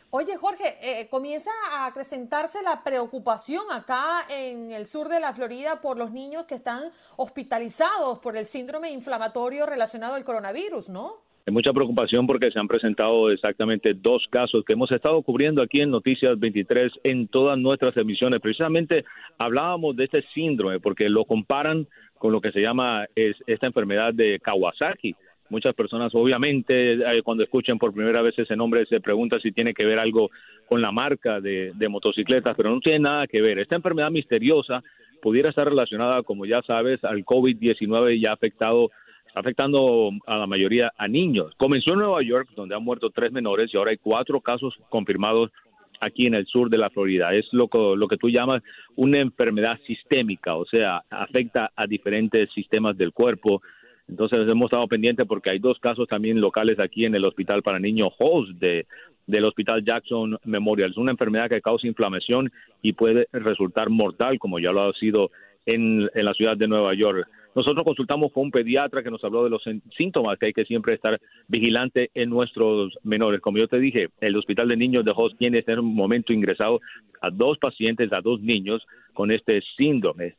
Oye, 0.10 0.38
Jorge, 0.38 0.63
eh, 0.82 1.08
comienza 1.10 1.52
a 1.70 1.86
acrecentarse 1.86 2.62
la 2.63 2.82
preocupación 2.82 3.63
acá 3.72 4.22
en 4.30 4.72
el 4.72 4.86
sur 4.86 5.10
de 5.10 5.20
la 5.20 5.34
Florida 5.34 5.82
por 5.82 5.98
los 5.98 6.12
niños 6.12 6.46
que 6.46 6.56
están 6.56 6.84
hospitalizados 7.17 8.20
por 8.20 8.38
el 8.38 8.46
síndrome 8.46 8.89
inflamatorio 8.89 9.65
relacionado 9.65 10.15
al 10.15 10.24
coronavirus, 10.24 10.88
¿no? 10.88 11.12
Hay 11.46 11.54
mucha 11.54 11.74
preocupación 11.74 12.26
porque 12.26 12.52
se 12.52 12.60
han 12.60 12.70
presentado 12.70 13.30
exactamente 13.32 13.93
dos 13.93 14.26
casos 14.30 14.63
que 14.65 14.74
hemos 14.74 14.91
estado 14.91 15.22
cubriendo 15.24 15.62
aquí 15.62 15.82
en 15.82 15.91
Noticias 15.91 16.39
23 16.39 16.91
en 17.04 17.28
todas 17.28 17.58
nuestras 17.58 17.96
emisiones. 17.98 18.39
Precisamente 18.39 19.04
hablábamos 19.38 19.98
de 19.98 20.06
este 20.06 20.24
síndrome 20.34 20.80
porque 20.80 21.10
lo 21.10 21.26
comparan 21.26 21.86
con 22.17 22.32
lo 22.32 22.39
que 22.39 22.52
se 22.52 22.62
llama 22.62 23.06
esta 23.15 23.67
enfermedad 23.67 24.13
de 24.13 24.39
Kawasaki 24.39 25.15
Muchas 25.49 25.73
personas, 25.75 26.13
obviamente, 26.13 26.93
eh, 26.93 27.21
cuando 27.23 27.43
escuchen 27.43 27.77
por 27.77 27.93
primera 27.93 28.21
vez 28.21 28.38
ese 28.38 28.55
nombre, 28.55 28.86
se 28.86 28.99
preguntan 28.99 29.39
si 29.39 29.51
tiene 29.51 29.73
que 29.73 29.86
ver 29.86 29.97
algo 29.97 30.29
con 30.67 30.81
la 30.81 30.91
marca 30.91 31.39
de, 31.39 31.73
motocicletas, 31.89 32.55
pero 32.55 32.69
no 32.69 32.79
tiene 32.81 32.99
nada 32.99 33.27
que 33.27 33.41
ver. 33.41 33.60
Esta 33.60 33.75
enfermedad 33.75 34.12
misteriosa 34.12 34.83
pudiera 35.21 35.49
estar 35.49 35.67
relacionada, 35.67 36.23
como 36.23 36.45
ya 36.45 36.62
sabes, 36.63 37.03
al 37.03 37.23
COVID-19 37.23 38.17
y 38.17 38.25
ha 38.25 38.33
afectado 38.33 38.91
afectando 39.36 40.10
a 40.25 40.38
la 40.38 40.47
mayoría 40.47 40.91
a 40.97 41.07
niños. 41.07 41.53
Comenzó 41.57 41.91
en 41.91 41.99
Nueva 41.99 42.23
York, 42.23 42.49
donde 42.55 42.75
han 42.75 42.83
muerto 42.83 43.12
tres 43.12 43.31
menores, 43.31 43.71
y 43.71 43.77
ahora 43.77 43.91
hay 43.91 43.97
cuatro 43.97 44.41
casos 44.41 44.73
confirmados 44.89 45.51
aquí 45.99 46.25
en 46.27 46.33
el 46.33 46.45
sur 46.47 46.69
de 46.69 46.77
la 46.77 46.89
Florida. 46.89 47.33
Es 47.33 47.45
lo 47.51 47.67
que 47.67 48.17
tú 48.17 48.29
llamas 48.29 48.63
una 48.95 49.19
enfermedad 49.19 49.79
sistémica, 49.86 50.55
o 50.55 50.65
sea, 50.65 51.03
afecta 51.10 51.71
a 51.75 51.88
diferentes 51.88 52.49
sistemas 52.51 52.97
del 52.97 53.13
cuerpo, 53.13 53.62
entonces 54.08 54.48
hemos 54.48 54.67
estado 54.67 54.88
pendientes 54.88 55.26
porque 55.28 55.50
hay 55.50 55.60
dos 55.60 55.80
casos 55.80 56.08
también 56.08 56.39
locales 56.39 56.80
aquí 56.80 57.06
en 57.06 57.15
el 57.15 57.26
Hospital 57.26 57.62
para 57.62 57.80
Niños 57.80 58.13
host 58.17 58.52
de, 58.52 58.86
del 59.26 59.46
Hospital 59.46 59.84
Jackson 59.84 60.38
Memorial. 60.46 60.91
Es 60.91 60.98
una 60.98 61.12
enfermedad 61.12 61.50
que 61.50 61.62
causa 61.62 61.88
inflamación 61.88 62.52
y 62.82 62.93
puede 62.93 63.28
resultar 63.34 63.89
mortal, 63.89 64.39
como 64.39 64.60
ya 64.60 64.72
lo 64.72 64.84
ha 64.84 64.93
sido 64.93 65.32
en, 65.65 66.10
en 66.13 66.26
la 66.26 66.34
ciudad 66.34 66.56
de 66.56 66.67
Nueva 66.67 66.93
York. 66.93 67.28
Nosotros 67.58 67.84
consultamos 67.84 68.32
con 68.32 68.43
un 68.43 68.52
pediatra 68.52 69.02
que 69.02 69.10
nos 69.10 69.24
habló 69.24 69.43
de 69.43 69.50
los 69.50 69.63
síntomas 69.98 70.38
que 70.38 70.46
hay 70.46 70.54
que 70.54 70.65
siempre 70.65 70.93
estar 70.93 71.20
vigilante 71.48 72.12
en 72.13 72.30
nuestros 72.30 72.93
menores. 73.04 73.41
Como 73.41 73.58
yo 73.58 73.67
te 73.67 73.80
dije, 73.80 74.10
el 74.22 74.38
Hospital 74.38 74.67
de 74.67 74.78
Niños 74.78 75.04
de 75.04 75.12
Host 75.15 75.38
tiene 75.39 75.63
en 75.65 75.80
un 75.80 75.96
momento 75.96 76.34
ingresado 76.34 76.80
a 77.20 77.32
dos 77.32 77.58
pacientes, 77.58 78.13
a 78.13 78.22
dos 78.22 78.41
niños 78.41 78.86
con 79.13 79.32
este 79.32 79.62
síndrome. 79.76 80.36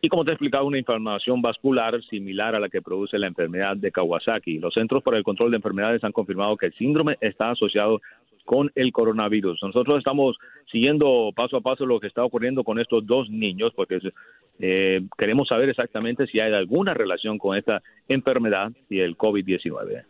Y 0.00 0.08
como 0.08 0.24
te 0.24 0.30
he 0.30 0.34
explicado, 0.34 0.66
una 0.66 0.78
inflamación 0.78 1.40
vascular 1.40 2.02
similar 2.04 2.54
a 2.54 2.60
la 2.60 2.68
que 2.68 2.82
produce 2.82 3.18
la 3.18 3.26
enfermedad 3.26 3.76
de 3.76 3.90
Kawasaki. 3.90 4.58
Los 4.58 4.74
Centros 4.74 5.02
para 5.02 5.16
el 5.16 5.24
Control 5.24 5.50
de 5.50 5.56
Enfermedades 5.56 6.04
han 6.04 6.12
confirmado 6.12 6.56
que 6.56 6.66
el 6.66 6.74
síndrome 6.74 7.16
está 7.20 7.50
asociado 7.50 8.00
con 8.44 8.70
el 8.74 8.92
coronavirus. 8.92 9.62
Nosotros 9.62 9.98
estamos 9.98 10.36
siguiendo 10.70 11.32
paso 11.34 11.56
a 11.56 11.60
paso 11.60 11.84
lo 11.84 11.98
que 12.00 12.06
está 12.06 12.24
ocurriendo 12.24 12.62
con 12.62 12.78
estos 12.78 13.04
dos 13.06 13.28
niños 13.28 13.72
porque 13.74 13.98
eh, 14.60 15.02
queremos 15.18 15.48
saber 15.48 15.68
exactamente 15.68 16.26
si 16.28 16.40
hay 16.40 16.52
alguna 16.52 16.94
relación 16.94 17.38
con 17.38 17.56
esta 17.56 17.82
enfermedad 18.08 18.72
y 18.88 19.00
el 19.00 19.16
COVID-19. 19.16 20.04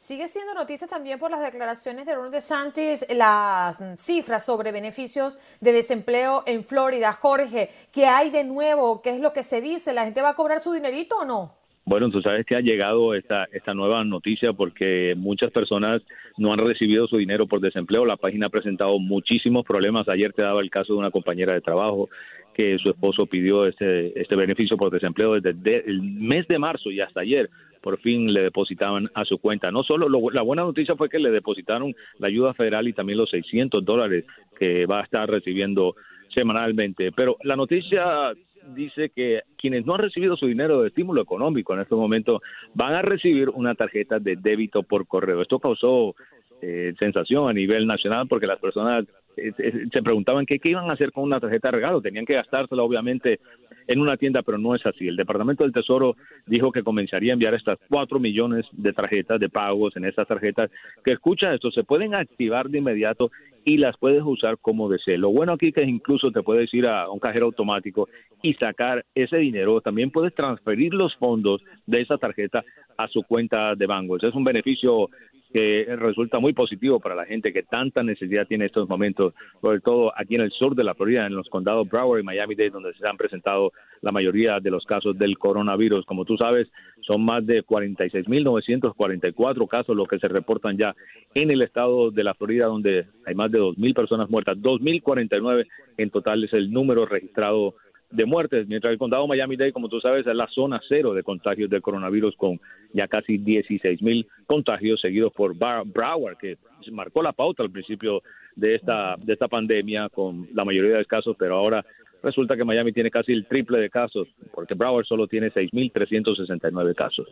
Sigue 0.00 0.28
siendo 0.28 0.54
noticia 0.54 0.86
también 0.86 1.18
por 1.18 1.28
las 1.28 1.42
declaraciones 1.42 2.06
de 2.06 2.14
Ron 2.14 2.30
DeSantis, 2.30 3.04
las 3.14 3.82
cifras 3.98 4.46
sobre 4.46 4.70
beneficios 4.70 5.36
de 5.60 5.72
desempleo 5.72 6.44
en 6.46 6.62
Florida. 6.62 7.12
Jorge, 7.14 7.70
¿qué 7.92 8.06
hay 8.06 8.30
de 8.30 8.44
nuevo? 8.44 9.02
¿Qué 9.02 9.10
es 9.10 9.20
lo 9.20 9.32
que 9.32 9.42
se 9.42 9.60
dice? 9.60 9.92
¿La 9.92 10.04
gente 10.04 10.22
va 10.22 10.30
a 10.30 10.34
cobrar 10.34 10.60
su 10.60 10.72
dinerito 10.72 11.16
o 11.18 11.24
no? 11.24 11.52
Bueno, 11.84 12.10
tú 12.10 12.22
sabes 12.22 12.46
que 12.46 12.54
ha 12.54 12.60
llegado 12.60 13.14
esta, 13.14 13.48
esta 13.50 13.74
nueva 13.74 14.04
noticia 14.04 14.52
porque 14.52 15.14
muchas 15.16 15.50
personas 15.50 16.02
no 16.36 16.52
han 16.52 16.58
recibido 16.60 17.08
su 17.08 17.16
dinero 17.16 17.48
por 17.48 17.60
desempleo. 17.60 18.04
La 18.04 18.16
página 18.16 18.46
ha 18.46 18.50
presentado 18.50 18.98
muchísimos 19.00 19.64
problemas. 19.66 20.08
Ayer 20.08 20.32
te 20.32 20.42
daba 20.42 20.60
el 20.60 20.70
caso 20.70 20.92
de 20.92 20.98
una 21.00 21.10
compañera 21.10 21.54
de 21.54 21.60
trabajo 21.60 22.08
que 22.54 22.76
su 22.78 22.90
esposo 22.90 23.26
pidió 23.26 23.66
este, 23.66 24.20
este 24.20 24.36
beneficio 24.36 24.76
por 24.76 24.90
desempleo 24.90 25.40
desde 25.40 25.88
el 25.88 26.02
mes 26.02 26.46
de 26.46 26.58
marzo 26.58 26.90
y 26.90 27.00
hasta 27.00 27.20
ayer 27.20 27.48
por 27.82 27.98
fin 28.00 28.32
le 28.32 28.42
depositaban 28.42 29.08
a 29.14 29.24
su 29.24 29.38
cuenta. 29.38 29.70
No 29.70 29.82
solo 29.82 30.08
la 30.30 30.42
buena 30.42 30.62
noticia 30.62 30.96
fue 30.96 31.08
que 31.08 31.18
le 31.18 31.30
depositaron 31.30 31.94
la 32.18 32.28
ayuda 32.28 32.54
federal 32.54 32.88
y 32.88 32.92
también 32.92 33.18
los 33.18 33.30
600 33.30 33.84
dólares 33.84 34.24
que 34.58 34.86
va 34.86 35.00
a 35.00 35.04
estar 35.04 35.28
recibiendo 35.28 35.94
semanalmente, 36.34 37.10
pero 37.12 37.36
la 37.42 37.56
noticia 37.56 38.32
dice 38.74 39.10
que 39.10 39.42
quienes 39.56 39.86
no 39.86 39.94
han 39.94 40.00
recibido 40.00 40.36
su 40.36 40.46
dinero 40.46 40.82
de 40.82 40.88
estímulo 40.88 41.22
económico 41.22 41.74
en 41.74 41.80
este 41.80 41.94
momento 41.94 42.42
van 42.74 42.94
a 42.94 43.02
recibir 43.02 43.48
una 43.48 43.74
tarjeta 43.74 44.18
de 44.18 44.36
débito 44.36 44.82
por 44.82 45.06
correo. 45.06 45.42
Esto 45.42 45.58
causó 45.58 46.14
eh, 46.60 46.94
sensación 46.98 47.48
a 47.48 47.52
nivel 47.52 47.86
nacional 47.86 48.26
porque 48.28 48.46
las 48.46 48.58
personas 48.58 49.04
eh, 49.38 49.52
eh, 49.58 49.86
se 49.92 50.02
preguntaban 50.02 50.44
qué, 50.46 50.58
qué 50.58 50.70
iban 50.70 50.90
a 50.90 50.94
hacer 50.94 51.12
con 51.12 51.24
una 51.24 51.40
tarjeta 51.40 51.68
de 51.68 51.76
regalo. 51.76 52.00
Tenían 52.00 52.26
que 52.26 52.34
gastársela, 52.34 52.82
obviamente, 52.82 53.40
en 53.86 54.00
una 54.00 54.16
tienda, 54.16 54.42
pero 54.42 54.58
no 54.58 54.74
es 54.74 54.84
así. 54.84 55.06
El 55.08 55.16
Departamento 55.16 55.64
del 55.64 55.72
Tesoro 55.72 56.16
dijo 56.46 56.72
que 56.72 56.82
comenzaría 56.82 57.32
a 57.32 57.34
enviar 57.34 57.54
estas 57.54 57.78
cuatro 57.88 58.18
millones 58.18 58.66
de 58.72 58.92
tarjetas 58.92 59.40
de 59.40 59.48
pagos 59.48 59.96
en 59.96 60.04
estas 60.04 60.26
tarjetas 60.26 60.70
que 61.04 61.12
escucha 61.12 61.54
esto, 61.54 61.70
se 61.70 61.84
pueden 61.84 62.14
activar 62.14 62.68
de 62.68 62.78
inmediato 62.78 63.30
y 63.64 63.76
las 63.76 63.96
puedes 63.96 64.22
usar 64.22 64.58
como 64.58 64.88
desees. 64.88 65.18
Lo 65.20 65.30
bueno 65.30 65.52
aquí 65.52 65.72
que 65.72 65.82
incluso 65.82 66.30
te 66.30 66.42
puedes 66.42 66.72
ir 66.74 66.86
a 66.86 67.04
un 67.10 67.18
cajero 67.18 67.46
automático 67.46 68.08
y 68.42 68.54
sacar 68.54 69.04
ese 69.14 69.36
dinero. 69.38 69.80
También 69.80 70.10
puedes 70.10 70.34
transferir 70.34 70.94
los 70.94 71.14
fondos 71.16 71.62
de 71.86 72.00
esa 72.00 72.18
tarjeta 72.18 72.64
a 72.96 73.08
su 73.08 73.22
cuenta 73.22 73.74
de 73.74 73.86
banco. 73.86 74.16
Ese 74.16 74.28
es 74.28 74.34
un 74.34 74.44
beneficio 74.44 75.08
que 75.52 75.86
resulta 75.96 76.38
muy 76.38 76.52
positivo 76.52 77.00
para 77.00 77.14
la 77.14 77.24
gente 77.24 77.52
que 77.52 77.62
tanta 77.62 78.02
necesidad 78.02 78.46
tiene 78.46 78.64
en 78.64 78.66
estos 78.66 78.86
momentos, 78.88 79.34
sobre 79.60 79.80
todo 79.80 80.12
aquí 80.16 80.34
en 80.34 80.40
el 80.42 80.50
sur 80.50 80.74
de 80.74 80.84
la 80.84 80.94
Florida, 80.94 81.26
en 81.26 81.34
los 81.34 81.48
condados 81.48 81.88
Broward 81.88 82.20
y 82.20 82.24
Miami-Dade, 82.24 82.70
donde 82.70 82.92
se 82.94 83.06
han 83.06 83.16
presentado 83.16 83.72
la 84.00 84.12
mayoría 84.12 84.60
de 84.60 84.70
los 84.70 84.84
casos 84.84 85.18
del 85.18 85.38
coronavirus. 85.38 86.04
Como 86.06 86.24
tú 86.24 86.36
sabes, 86.36 86.68
son 87.00 87.24
más 87.24 87.44
de 87.46 87.64
46.944 87.64 89.68
casos 89.68 89.96
los 89.96 90.08
que 90.08 90.18
se 90.18 90.28
reportan 90.28 90.76
ya 90.76 90.94
en 91.34 91.50
el 91.50 91.62
estado 91.62 92.10
de 92.10 92.24
la 92.24 92.34
Florida, 92.34 92.66
donde 92.66 93.06
hay 93.24 93.34
más 93.34 93.50
de 93.50 93.58
2.000 93.58 93.94
personas 93.94 94.28
muertas. 94.30 94.58
2.049 94.58 95.66
en 95.96 96.10
total 96.10 96.44
es 96.44 96.52
el 96.52 96.70
número 96.70 97.06
registrado 97.06 97.74
de 98.10 98.24
muertes, 98.24 98.66
mientras 98.66 98.92
el 98.92 98.98
condado 98.98 99.26
Miami-Dade, 99.26 99.72
como 99.72 99.88
tú 99.88 100.00
sabes, 100.00 100.26
es 100.26 100.34
la 100.34 100.48
zona 100.48 100.80
cero 100.88 101.12
de 101.12 101.22
contagios 101.22 101.68
del 101.68 101.82
coronavirus 101.82 102.34
con 102.36 102.58
ya 102.92 103.06
casi 103.06 103.36
16 103.36 104.00
mil 104.02 104.26
contagios 104.46 105.00
seguidos 105.00 105.32
por 105.32 105.54
Broward, 105.54 106.38
que 106.38 106.56
marcó 106.90 107.22
la 107.22 107.32
pauta 107.32 107.62
al 107.62 107.70
principio 107.70 108.22
de 108.56 108.76
esta, 108.76 109.16
de 109.18 109.34
esta 109.34 109.48
pandemia 109.48 110.08
con 110.08 110.48
la 110.54 110.64
mayoría 110.64 110.96
de 110.96 111.04
casos, 111.04 111.36
pero 111.38 111.56
ahora 111.56 111.84
resulta 112.22 112.56
que 112.56 112.64
Miami 112.64 112.92
tiene 112.92 113.10
casi 113.10 113.32
el 113.32 113.46
triple 113.46 113.78
de 113.78 113.90
casos, 113.90 114.26
porque 114.52 114.74
Broward 114.74 115.04
solo 115.04 115.26
tiene 115.26 115.50
6.369 115.50 116.94
casos. 116.94 117.28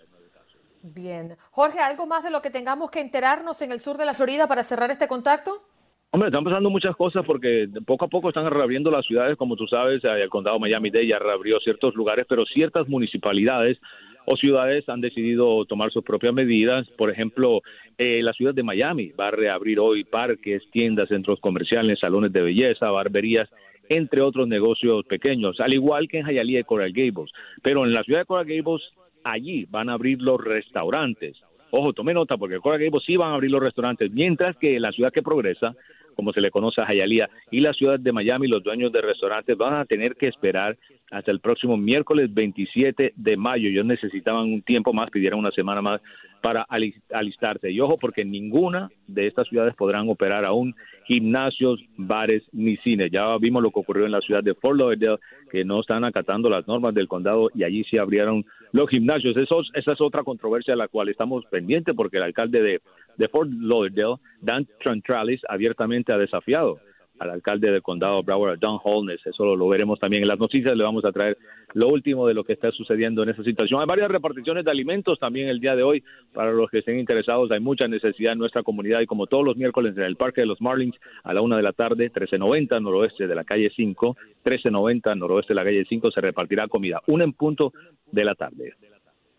Bien. 0.82 1.36
Jorge, 1.50 1.80
¿algo 1.80 2.06
más 2.06 2.22
de 2.22 2.30
lo 2.30 2.42
que 2.42 2.50
tengamos 2.50 2.90
que 2.90 3.00
enterarnos 3.00 3.60
en 3.62 3.72
el 3.72 3.80
sur 3.80 3.96
de 3.96 4.04
la 4.04 4.14
Florida 4.14 4.46
para 4.46 4.62
cerrar 4.62 4.90
este 4.90 5.08
contacto? 5.08 5.62
Hombre, 6.10 6.28
están 6.28 6.44
pasando 6.44 6.70
muchas 6.70 6.96
cosas 6.96 7.24
porque 7.26 7.68
poco 7.84 8.06
a 8.06 8.08
poco 8.08 8.28
están 8.28 8.50
reabriendo 8.50 8.90
las 8.90 9.04
ciudades, 9.04 9.36
como 9.36 9.56
tú 9.56 9.66
sabes, 9.66 10.02
el 10.04 10.30
condado 10.30 10.58
Miami-Dade 10.58 11.06
ya 11.06 11.18
reabrió 11.18 11.60
ciertos 11.60 11.94
lugares, 11.94 12.24
pero 12.28 12.46
ciertas 12.46 12.88
municipalidades 12.88 13.78
o 14.24 14.36
ciudades 14.36 14.88
han 14.88 15.00
decidido 15.00 15.64
tomar 15.66 15.90
sus 15.90 16.04
propias 16.04 16.32
medidas. 16.32 16.88
Por 16.96 17.10
ejemplo, 17.10 17.60
eh, 17.98 18.22
la 18.22 18.32
ciudad 18.32 18.54
de 18.54 18.62
Miami 18.62 19.10
va 19.10 19.28
a 19.28 19.30
reabrir 19.30 19.78
hoy 19.78 20.04
parques, 20.04 20.62
tiendas, 20.70 21.08
centros 21.08 21.40
comerciales, 21.40 22.00
salones 22.00 22.32
de 22.32 22.42
belleza, 22.42 22.90
barberías, 22.90 23.48
entre 23.88 24.20
otros 24.20 24.48
negocios 24.48 25.04
pequeños, 25.06 25.60
al 25.60 25.74
igual 25.74 26.08
que 26.08 26.18
en 26.18 26.26
Hialeah 26.26 26.60
y 26.60 26.64
Coral 26.64 26.92
Gables. 26.92 27.30
Pero 27.62 27.84
en 27.84 27.94
la 27.94 28.02
ciudad 28.02 28.20
de 28.20 28.26
Coral 28.26 28.46
Gables, 28.46 28.82
allí 29.22 29.66
van 29.68 29.88
a 29.88 29.94
abrir 29.94 30.20
los 30.20 30.42
restaurantes. 30.42 31.36
Ojo, 31.70 31.92
tome 31.92 32.14
nota 32.14 32.36
porque 32.36 32.58
Coral 32.58 32.80
Gables 32.80 33.04
sí 33.04 33.16
van 33.16 33.32
a 33.32 33.34
abrir 33.34 33.50
los 33.50 33.62
restaurantes, 33.62 34.10
mientras 34.10 34.56
que 34.56 34.78
la 34.80 34.92
ciudad 34.92 35.12
que 35.12 35.22
progresa 35.22 35.74
como 36.16 36.32
se 36.32 36.40
le 36.40 36.50
conoce 36.50 36.80
a 36.80 36.86
Hialeah, 36.86 37.28
y 37.50 37.60
la 37.60 37.74
ciudad 37.74 38.00
de 38.00 38.10
Miami, 38.10 38.48
los 38.48 38.62
dueños 38.62 38.90
de 38.90 39.02
restaurantes 39.02 39.56
van 39.56 39.74
a 39.74 39.84
tener 39.84 40.16
que 40.16 40.28
esperar 40.28 40.76
hasta 41.10 41.30
el 41.30 41.40
próximo 41.40 41.76
miércoles 41.76 42.32
27 42.32 43.12
de 43.14 43.36
mayo. 43.36 43.68
Ellos 43.68 43.86
necesitaban 43.86 44.52
un 44.52 44.62
tiempo 44.62 44.92
más, 44.92 45.10
pidieron 45.10 45.38
una 45.38 45.52
semana 45.52 45.80
más 45.80 46.00
para 46.42 46.66
alistarse. 47.10 47.70
Y 47.70 47.80
ojo, 47.80 47.96
porque 47.96 48.24
ninguna 48.24 48.88
de 49.06 49.26
estas 49.26 49.48
ciudades 49.48 49.74
podrán 49.74 50.08
operar 50.08 50.44
aún 50.44 50.74
gimnasios, 51.06 51.80
bares 51.96 52.42
ni 52.52 52.76
cines. 52.78 53.10
Ya 53.10 53.36
vimos 53.38 53.62
lo 53.62 53.70
que 53.70 53.80
ocurrió 53.80 54.06
en 54.06 54.12
la 54.12 54.20
ciudad 54.20 54.42
de 54.42 54.54
Fort 54.54 54.78
Lauderdale, 54.78 55.18
que 55.50 55.64
no 55.64 55.80
están 55.80 56.04
acatando 56.04 56.50
las 56.50 56.66
normas 56.66 56.94
del 56.94 57.08
condado 57.08 57.50
y 57.54 57.62
allí 57.62 57.84
se 57.84 57.98
abrieron 57.98 58.44
los 58.72 58.90
gimnasios. 58.90 59.36
Eso, 59.36 59.62
esa 59.74 59.92
es 59.92 60.00
otra 60.00 60.24
controversia 60.24 60.74
a 60.74 60.76
la 60.76 60.88
cual 60.88 61.08
estamos 61.08 61.44
pendientes 61.46 61.94
porque 61.96 62.16
el 62.16 62.24
alcalde 62.24 62.60
de, 62.60 62.80
de 63.16 63.28
Fort 63.28 63.50
Lauderdale, 63.50 64.16
Dan 64.40 64.66
Trantralis, 64.82 65.40
abiertamente 65.48 66.12
ha 66.12 66.18
desafiado 66.18 66.78
al 67.18 67.30
alcalde 67.30 67.70
del 67.70 67.82
condado 67.82 68.22
Broward, 68.22 68.58
Don 68.58 68.78
Holness. 68.82 69.26
Eso 69.26 69.56
lo, 69.56 69.68
veremos 69.68 69.98
también 69.98 70.22
en 70.22 70.28
las 70.28 70.38
noticias. 70.38 70.76
Le 70.76 70.84
vamos 70.84 71.04
a 71.04 71.12
traer 71.12 71.36
lo 71.74 71.88
último 71.88 72.26
de 72.26 72.34
lo 72.34 72.44
que 72.44 72.52
está 72.52 72.70
sucediendo 72.72 73.22
en 73.22 73.30
esa 73.30 73.42
situación. 73.42 73.80
Hay 73.80 73.86
varias 73.86 74.10
reparticiones 74.10 74.64
de 74.64 74.70
alimentos 74.70 75.18
también 75.18 75.48
el 75.48 75.60
día 75.60 75.76
de 75.76 75.82
hoy 75.82 76.02
para 76.32 76.52
los 76.52 76.70
que 76.70 76.78
estén 76.78 76.98
interesados. 76.98 77.50
Hay 77.50 77.60
mucha 77.60 77.88
necesidad 77.88 78.32
en 78.32 78.38
nuestra 78.38 78.62
comunidad 78.62 79.00
y 79.00 79.06
como 79.06 79.26
todos 79.26 79.44
los 79.44 79.56
miércoles 79.56 79.96
en 79.96 80.04
el 80.04 80.16
Parque 80.16 80.42
de 80.42 80.46
los 80.46 80.60
Marlins 80.60 80.96
a 81.24 81.32
la 81.32 81.40
una 81.40 81.56
de 81.56 81.62
la 81.62 81.72
tarde, 81.72 82.04
1390 82.04 82.80
noroeste 82.80 83.26
de 83.26 83.34
la 83.34 83.44
calle 83.44 83.70
5, 83.74 84.16
1390 84.44 85.14
noroeste 85.14 85.52
de 85.52 85.56
la 85.56 85.64
calle 85.64 85.84
5 85.88 86.10
se 86.10 86.20
repartirá 86.20 86.68
comida. 86.68 87.00
Una 87.06 87.24
en 87.24 87.32
punto 87.32 87.72
de 88.10 88.24
la 88.24 88.34
tarde. 88.34 88.74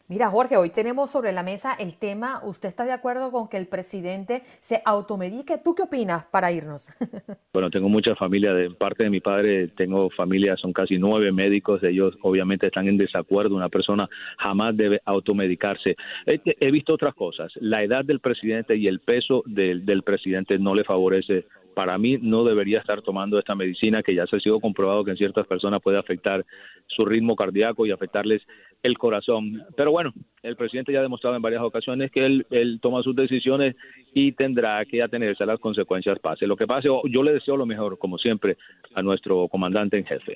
Mira, 0.09 0.29
Jorge, 0.29 0.55
hoy 0.55 0.69
tenemos 0.69 1.11
sobre 1.11 1.33
la 1.33 1.43
mesa 1.43 1.73
el 1.77 1.97
tema, 1.97 2.39
¿usted 2.45 2.69
está 2.69 2.85
de 2.85 2.93
acuerdo 2.93 3.29
con 3.29 3.49
que 3.49 3.57
el 3.57 3.67
presidente 3.67 4.41
se 4.61 4.81
automedique? 4.85 5.57
¿Tú 5.61 5.75
qué 5.75 5.81
opinas 5.83 6.23
para 6.31 6.51
irnos? 6.51 6.89
Bueno, 7.53 7.71
tengo 7.71 7.89
mucha 7.89 8.13
familia, 8.13 8.53
de 8.53 8.69
parte 8.69 9.03
de 9.03 9.09
mi 9.09 9.19
padre 9.19 9.69
tengo 9.69 10.11
familia, 10.11 10.55
son 10.57 10.73
casi 10.73 10.99
nueve 10.99 11.31
médicos, 11.31 11.81
ellos 11.81 12.15
obviamente 12.21 12.67
están 12.67 12.87
en 12.87 12.97
desacuerdo, 12.97 13.55
una 13.55 13.69
persona 13.69 14.07
jamás 14.37 14.77
debe 14.77 15.01
automedicarse. 15.05 15.95
He, 16.27 16.71
visto 16.71 16.93
otras 16.93 17.15
cosas, 17.15 17.51
la 17.55 17.81
edad 17.81 18.05
del 18.05 18.19
presidente 18.19 18.75
y 18.75 18.85
el 18.87 18.99
peso 18.99 19.41
del, 19.47 19.87
del 19.87 20.03
presidente 20.03 20.59
no 20.59 20.75
le 20.75 20.83
favorece 20.83 21.45
para 21.77 21.95
mí 21.99 22.17
no 22.19 22.43
debería 22.43 22.79
estar 22.79 23.03
tomando 23.03 23.37
esta 23.37 23.53
medicina 23.53 24.01
que 24.01 24.15
ya 24.15 24.25
se 24.25 24.37
ha 24.37 24.39
sido 24.39 24.59
comprobado 24.59 25.03
que 25.03 25.11
en 25.11 25.17
ciertas 25.17 25.45
personas 25.45 25.79
puede 25.79 25.99
afectar 25.99 26.43
su 26.87 27.05
ritmo 27.05 27.35
cardíaco 27.35 27.85
y 27.85 27.91
afectarles 27.91 28.41
el 28.81 28.97
corazón. 28.97 29.63
Pero 29.75 29.91
bueno, 29.91 30.11
el 30.41 30.55
presidente 30.55 30.91
ya 30.91 30.97
ha 30.97 31.03
demostrado 31.03 31.35
en 31.35 31.41
varias 31.43 31.61
ocasiones 31.61 32.09
que 32.09 32.25
él, 32.25 32.47
él 32.49 32.79
toma 32.81 33.03
sus 33.03 33.15
decisiones 33.15 33.75
y 34.11 34.31
tendrá 34.31 34.83
que 34.85 35.03
atenerse 35.03 35.43
a 35.43 35.45
las 35.45 35.59
consecuencias, 35.59 36.17
pase 36.17 36.47
lo 36.47 36.57
que 36.57 36.65
pase. 36.65 36.87
Yo 36.87 37.21
le 37.21 37.33
deseo 37.33 37.55
lo 37.55 37.67
mejor, 37.67 37.99
como 37.99 38.17
siempre, 38.17 38.57
a 38.95 39.03
nuestro 39.03 39.47
comandante 39.47 39.99
en 39.99 40.05
jefe. 40.05 40.35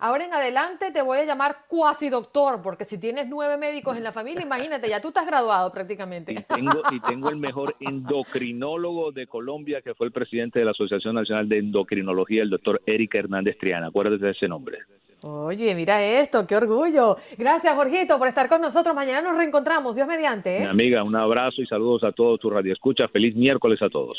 Ahora 0.00 0.24
en 0.24 0.32
adelante 0.32 0.90
te 0.92 1.02
voy 1.02 1.18
a 1.18 1.24
llamar 1.24 1.58
cuasi 1.68 2.08
doctor, 2.08 2.62
porque 2.62 2.86
si 2.86 2.98
tienes 2.98 3.28
nueve 3.28 3.58
médicos 3.58 3.96
en 3.98 4.02
la 4.02 4.12
familia, 4.12 4.42
imagínate, 4.42 4.88
ya 4.88 5.00
tú 5.00 5.08
estás 5.08 5.26
graduado 5.26 5.70
prácticamente. 5.70 6.32
Y 6.32 6.42
tengo, 6.54 6.82
y 6.90 7.00
tengo 7.00 7.28
el 7.28 7.36
mejor 7.36 7.76
endocrinólogo 7.80 9.12
de 9.12 9.26
Colombia, 9.26 9.82
que 9.82 9.94
fue 9.94 10.06
el 10.06 10.12
presidente 10.12 10.58
de 10.58 10.64
la 10.64 10.70
Asociación 10.70 11.14
Nacional 11.14 11.48
de 11.50 11.58
Endocrinología, 11.58 12.42
el 12.42 12.48
doctor 12.50 12.80
Eric 12.86 13.14
Hernández 13.14 13.58
Triana. 13.58 13.88
Acuérdate 13.88 14.24
de 14.24 14.30
ese 14.32 14.48
nombre. 14.48 14.78
Oye, 15.22 15.74
mira 15.74 16.02
esto, 16.02 16.46
qué 16.46 16.56
orgullo. 16.56 17.18
Gracias, 17.36 17.74
Jorgito, 17.74 18.18
por 18.18 18.28
estar 18.28 18.48
con 18.48 18.62
nosotros. 18.62 18.94
Mañana 18.94 19.20
nos 19.20 19.36
reencontramos. 19.36 19.94
Dios 19.94 20.08
mediante. 20.08 20.56
¿eh? 20.56 20.60
Mi 20.60 20.66
amiga, 20.66 21.02
un 21.02 21.14
abrazo 21.14 21.60
y 21.60 21.66
saludos 21.66 22.04
a 22.04 22.12
todos 22.12 22.40
tu 22.40 22.48
radio 22.48 22.72
escucha. 22.72 23.06
Feliz 23.08 23.36
miércoles 23.36 23.82
a 23.82 23.90
todos. 23.90 24.16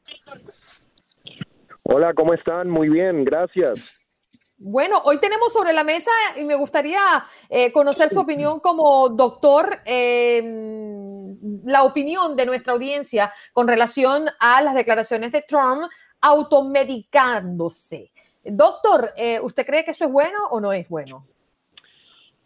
Hola, 1.83 2.13
¿cómo 2.13 2.33
están? 2.33 2.69
Muy 2.69 2.89
bien, 2.89 3.23
gracias. 3.23 4.05
Bueno, 4.59 4.99
hoy 5.05 5.19
tenemos 5.19 5.53
sobre 5.53 5.71
la 5.71 5.83
mesa 5.83 6.09
y 6.35 6.43
me 6.43 6.55
gustaría 6.55 6.99
eh, 7.47 7.71
conocer 7.71 8.09
su 8.09 8.19
opinión 8.19 8.59
como 8.59 9.07
doctor, 9.09 9.81
em, 9.85 11.37
la 11.63 11.83
opinión 11.83 12.35
de 12.35 12.47
nuestra 12.47 12.73
audiencia 12.73 13.31
con 13.53 13.67
relación 13.67 14.25
a 14.39 14.63
las 14.63 14.73
declaraciones 14.73 15.31
de 15.31 15.43
Trump 15.47 15.83
automedicándose. 16.21 18.11
Doctor, 18.43 19.11
eh, 19.15 19.39
¿usted 19.39 19.63
cree 19.63 19.85
que 19.85 19.91
eso 19.91 20.05
es 20.05 20.11
bueno 20.11 20.39
o 20.49 20.59
no 20.59 20.73
es 20.73 20.89
bueno? 20.89 21.27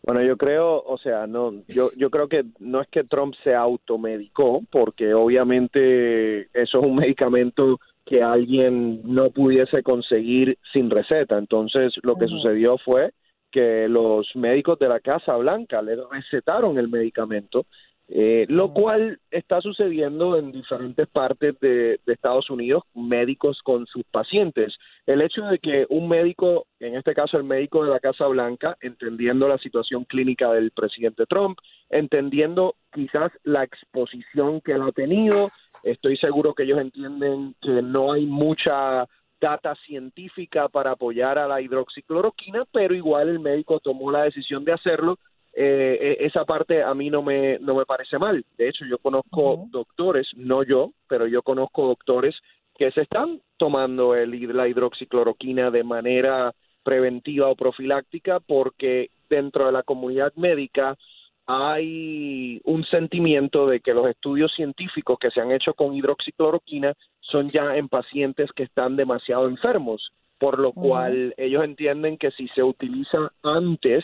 Bueno, 0.03 0.21
yo 0.21 0.35
creo, 0.35 0.83
o 0.83 0.97
sea, 0.97 1.27
no, 1.27 1.63
yo, 1.67 1.91
yo 1.95 2.09
creo 2.09 2.27
que 2.27 2.43
no 2.59 2.81
es 2.81 2.89
que 2.89 3.05
Trump 3.05 3.35
se 3.43 3.55
automedicó, 3.55 4.61
porque 4.69 5.13
obviamente 5.13 6.41
eso 6.59 6.79
es 6.79 6.85
un 6.85 6.95
medicamento 6.95 7.79
que 8.05 8.23
alguien 8.23 9.01
no 9.03 9.29
pudiese 9.29 9.83
conseguir 9.83 10.57
sin 10.73 10.89
receta. 10.89 11.37
Entonces, 11.37 11.93
lo 12.03 12.15
que 12.15 12.27
sucedió 12.27 12.77
fue 12.77 13.11
que 13.51 13.87
los 13.87 14.27
médicos 14.35 14.79
de 14.79 14.89
la 14.89 14.99
Casa 14.99 15.35
Blanca 15.35 15.81
le 15.81 15.97
recetaron 16.11 16.77
el 16.77 16.89
medicamento 16.89 17.65
eh, 18.13 18.45
lo 18.49 18.73
cual 18.73 19.19
está 19.31 19.61
sucediendo 19.61 20.37
en 20.37 20.51
diferentes 20.51 21.07
partes 21.07 21.57
de, 21.61 21.97
Estados 22.07 22.49
Unidos, 22.49 22.83
médicos 22.93 23.61
con 23.63 23.85
sus 23.85 24.03
pacientes. 24.11 24.75
El 25.05 25.21
hecho 25.21 25.43
de 25.43 25.59
que 25.59 25.85
un 25.89 26.09
médico, 26.09 26.67
en 26.81 26.95
este 26.95 27.13
caso 27.13 27.37
el 27.37 27.45
médico 27.45 27.85
de 27.85 27.89
la 27.89 28.01
Casa 28.01 28.27
Blanca, 28.27 28.75
entendiendo 28.81 29.47
la 29.47 29.57
situación 29.59 30.03
clínica 30.03 30.51
del 30.51 30.71
presidente 30.71 31.25
Trump, 31.25 31.57
entendiendo 31.89 32.75
quizás 32.91 33.31
la 33.45 33.63
exposición 33.63 34.59
que 34.59 34.73
él 34.73 34.81
ha 34.81 34.91
tenido, 34.91 35.49
estoy 35.83 36.17
seguro 36.17 36.53
que 36.53 36.63
ellos 36.63 36.79
entienden 36.79 37.55
que 37.61 37.81
no 37.81 38.13
hay 38.13 38.25
mucha 38.25 39.07
data 39.39 39.75
científica 39.87 40.69
para 40.69 40.91
apoyar 40.91 41.39
a 41.39 41.47
la 41.47 41.61
hidroxicloroquina, 41.61 42.65
pero 42.71 42.93
igual 42.93 43.29
el 43.29 43.39
médico 43.39 43.79
tomó 43.79 44.11
la 44.11 44.23
decisión 44.23 44.63
de 44.63 44.73
hacerlo 44.73 45.17
eh, 45.53 46.17
e, 46.19 46.25
esa 46.25 46.45
parte 46.45 46.81
a 46.83 46.93
mí 46.93 47.09
no 47.09 47.21
me, 47.21 47.59
no 47.59 47.75
me 47.75 47.85
parece 47.85 48.17
mal. 48.17 48.45
De 48.57 48.69
hecho, 48.69 48.85
yo 48.85 48.97
conozco 48.99 49.65
doctores, 49.69 50.27
no 50.35 50.63
yo, 50.63 50.91
pero 51.07 51.27
yo 51.27 51.41
conozco 51.41 51.87
doctores 51.87 52.35
que 52.77 52.91
se 52.91 53.01
están 53.01 53.41
tomando 53.57 54.15
el, 54.15 54.31
la 54.55 54.67
hidroxicloroquina 54.67 55.71
de 55.71 55.83
manera 55.83 56.53
preventiva 56.83 57.47
o 57.47 57.55
profiláctica 57.55 58.39
porque 58.39 59.09
dentro 59.29 59.65
de 59.65 59.71
la 59.71 59.83
comunidad 59.83 60.33
médica 60.35 60.97
hay 61.45 62.61
un 62.63 62.83
sentimiento 62.85 63.67
de 63.67 63.79
que 63.79 63.93
los 63.93 64.07
estudios 64.07 64.53
científicos 64.53 65.17
que 65.19 65.31
se 65.31 65.41
han 65.41 65.51
hecho 65.51 65.73
con 65.73 65.93
hidroxicloroquina 65.93 66.93
son 67.19 67.47
ya 67.47 67.75
en 67.75 67.89
pacientes 67.89 68.51
que 68.53 68.63
están 68.63 68.95
demasiado 68.95 69.47
enfermos, 69.47 70.11
por 70.37 70.59
lo 70.59 70.73
cual 70.73 71.33
ellos 71.37 71.63
entienden 71.63 72.17
que 72.17 72.31
si 72.31 72.47
se 72.49 72.63
utiliza 72.63 73.31
antes 73.43 74.03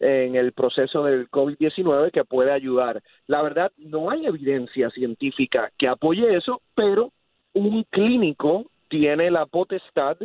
en 0.00 0.36
el 0.36 0.52
proceso 0.52 1.04
del 1.04 1.28
COVID-19 1.30 2.10
que 2.12 2.24
puede 2.24 2.52
ayudar. 2.52 3.02
La 3.26 3.42
verdad, 3.42 3.72
no 3.76 4.10
hay 4.10 4.26
evidencia 4.26 4.90
científica 4.90 5.72
que 5.76 5.88
apoye 5.88 6.36
eso, 6.36 6.62
pero 6.74 7.12
un 7.52 7.84
clínico 7.84 8.70
tiene 8.88 9.30
la 9.30 9.46
potestad 9.46 10.16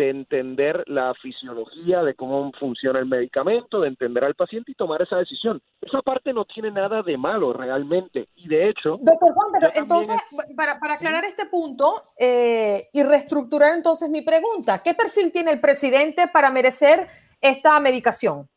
de 0.00 0.08
entender 0.08 0.82
la 0.86 1.12
fisiología 1.12 2.02
de 2.02 2.14
cómo 2.14 2.50
funciona 2.58 3.00
el 3.00 3.04
medicamento, 3.04 3.82
de 3.82 3.88
entender 3.88 4.24
al 4.24 4.34
paciente 4.34 4.72
y 4.72 4.74
tomar 4.74 5.02
esa 5.02 5.18
decisión. 5.18 5.60
Esa 5.82 6.00
parte 6.00 6.32
no 6.32 6.46
tiene 6.46 6.70
nada 6.70 7.02
de 7.02 7.18
malo 7.18 7.52
realmente. 7.52 8.28
Y 8.34 8.48
de 8.48 8.70
hecho... 8.70 8.98
Doctor 9.02 9.34
Juan, 9.34 9.52
pero 9.52 9.70
entonces, 9.74 10.16
para, 10.56 10.80
para, 10.80 10.94
aclarar 10.94 11.24
este 11.24 11.44
punto 11.44 12.00
eh, 12.18 12.88
y 12.94 13.02
reestructurar 13.02 13.74
entonces 13.76 14.08
mi 14.08 14.22
pregunta, 14.22 14.80
¿qué 14.82 14.94
perfil 14.94 15.32
tiene 15.32 15.50
el 15.52 15.60
presidente 15.60 16.28
para 16.32 16.50
merecer 16.50 17.06
esta 17.42 17.78
medicación? 17.78 18.48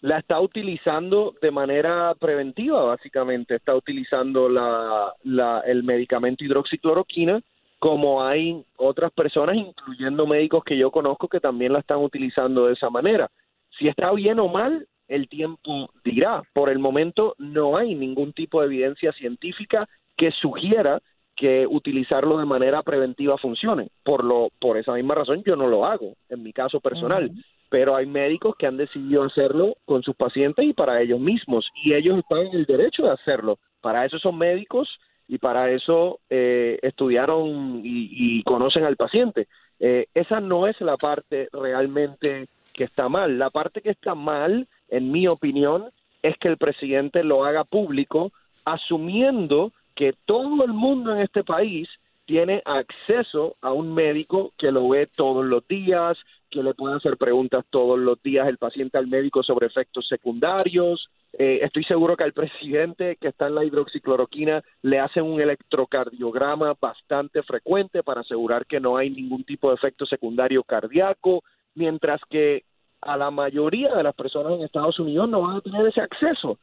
La 0.00 0.20
está 0.20 0.40
utilizando 0.40 1.34
de 1.42 1.50
manera 1.50 2.14
preventiva, 2.14 2.82
básicamente. 2.82 3.56
Está 3.56 3.74
utilizando 3.74 4.48
la, 4.48 5.12
la, 5.24 5.60
el 5.66 5.82
medicamento 5.82 6.44
hidroxicloroquina 6.44 7.42
como 7.78 8.24
hay 8.24 8.64
otras 8.76 9.12
personas, 9.12 9.56
incluyendo 9.56 10.26
médicos 10.26 10.64
que 10.64 10.76
yo 10.76 10.90
conozco, 10.90 11.28
que 11.28 11.40
también 11.40 11.72
la 11.72 11.80
están 11.80 11.98
utilizando 11.98 12.66
de 12.66 12.74
esa 12.74 12.90
manera. 12.90 13.30
Si 13.78 13.88
está 13.88 14.10
bien 14.12 14.40
o 14.40 14.48
mal, 14.48 14.86
el 15.06 15.28
tiempo 15.28 15.90
dirá. 16.04 16.42
Por 16.52 16.70
el 16.70 16.78
momento 16.78 17.34
no 17.38 17.76
hay 17.76 17.94
ningún 17.94 18.32
tipo 18.32 18.60
de 18.60 18.66
evidencia 18.66 19.12
científica 19.12 19.88
que 20.16 20.30
sugiera 20.32 21.00
que 21.36 21.66
utilizarlo 21.68 22.38
de 22.38 22.44
manera 22.44 22.82
preventiva 22.82 23.38
funcione. 23.38 23.88
Por 24.04 24.24
lo 24.24 24.48
por 24.60 24.76
esa 24.76 24.92
misma 24.94 25.14
razón 25.14 25.42
yo 25.44 25.56
no 25.56 25.68
lo 25.68 25.86
hago 25.86 26.14
en 26.28 26.42
mi 26.42 26.52
caso 26.52 26.80
personal, 26.80 27.30
pero 27.70 27.94
hay 27.94 28.06
médicos 28.06 28.56
que 28.58 28.66
han 28.66 28.76
decidido 28.76 29.22
hacerlo 29.22 29.76
con 29.84 30.02
sus 30.02 30.16
pacientes 30.16 30.64
y 30.64 30.72
para 30.72 31.00
ellos 31.00 31.20
mismos 31.20 31.68
y 31.84 31.94
ellos 31.94 32.18
están 32.18 32.40
en 32.40 32.54
el 32.54 32.66
derecho 32.66 33.04
de 33.04 33.12
hacerlo. 33.12 33.58
Para 33.80 34.04
eso 34.04 34.18
son 34.18 34.36
médicos 34.36 34.88
y 35.28 35.38
para 35.38 35.70
eso 35.70 36.20
eh, 36.30 36.78
estudiaron 36.82 37.82
y, 37.84 38.42
conocen 38.44 38.84
al 38.84 38.96
paciente. 38.96 39.46
Eh, 39.78 40.06
esa 40.14 40.40
no 40.40 40.66
es 40.66 40.80
la 40.80 40.96
parte 40.96 41.48
realmente 41.52 42.48
que 42.72 42.84
está 42.84 43.08
mal. 43.08 43.38
La 43.38 43.50
parte 43.50 43.82
que 43.82 43.90
está 43.90 44.14
mal, 44.14 44.66
en 44.88 45.12
mi 45.12 45.28
opinión, 45.28 45.90
es 46.22 46.36
que 46.38 46.48
el 46.48 46.56
presidente 46.56 47.22
lo 47.22 47.44
haga 47.44 47.64
público 47.64 48.32
asumiendo 48.64 49.72
que 49.94 50.14
todo 50.24 50.64
el 50.64 50.72
mundo 50.72 51.14
en 51.14 51.20
este 51.20 51.44
país 51.44 51.88
tiene 52.24 52.62
acceso 52.64 53.56
a 53.60 53.72
un 53.72 53.94
médico 53.94 54.52
que 54.58 54.70
lo 54.70 54.88
ve 54.88 55.06
todos 55.06 55.44
los 55.44 55.66
días, 55.66 56.18
que 56.50 56.62
le 56.62 56.74
puede 56.74 56.96
hacer 56.96 57.16
preguntas 57.16 57.64
todos 57.70 57.98
los 57.98 58.22
días 58.22 58.48
el 58.48 58.58
paciente 58.58 58.98
al 58.98 59.06
médico 59.06 59.42
sobre 59.42 59.66
efectos 59.66 60.06
secundarios, 60.08 61.08
eh, 61.32 61.60
estoy 61.62 61.84
seguro 61.84 62.16
que 62.16 62.24
al 62.24 62.32
presidente 62.32 63.16
que 63.16 63.28
está 63.28 63.48
en 63.48 63.54
la 63.54 63.64
hidroxicloroquina 63.64 64.62
le 64.82 64.98
hacen 64.98 65.24
un 65.24 65.40
electrocardiograma 65.40 66.74
bastante 66.80 67.42
frecuente 67.42 68.02
para 68.02 68.22
asegurar 68.22 68.66
que 68.66 68.80
no 68.80 68.96
hay 68.96 69.10
ningún 69.10 69.44
tipo 69.44 69.68
de 69.68 69.76
efecto 69.76 70.06
secundario 70.06 70.62
cardíaco, 70.62 71.44
mientras 71.74 72.20
que 72.30 72.64
a 73.00 73.16
la 73.16 73.30
mayoría 73.30 73.94
de 73.94 74.02
las 74.02 74.14
personas 74.14 74.54
en 74.54 74.62
Estados 74.62 74.98
Unidos 74.98 75.28
no 75.28 75.42
van 75.42 75.56
a 75.56 75.60
tener 75.60 75.86
ese 75.86 76.00
acceso. 76.00 76.58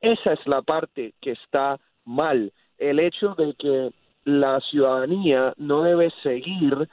Esa 0.00 0.32
es 0.32 0.46
la 0.46 0.62
parte 0.62 1.14
que 1.20 1.32
está 1.32 1.78
mal. 2.04 2.52
El 2.78 2.98
hecho 2.98 3.34
de 3.34 3.54
que 3.54 3.90
la 4.24 4.60
ciudadanía 4.60 5.54
no 5.56 5.82
debe 5.82 6.10
seguir 6.22 6.88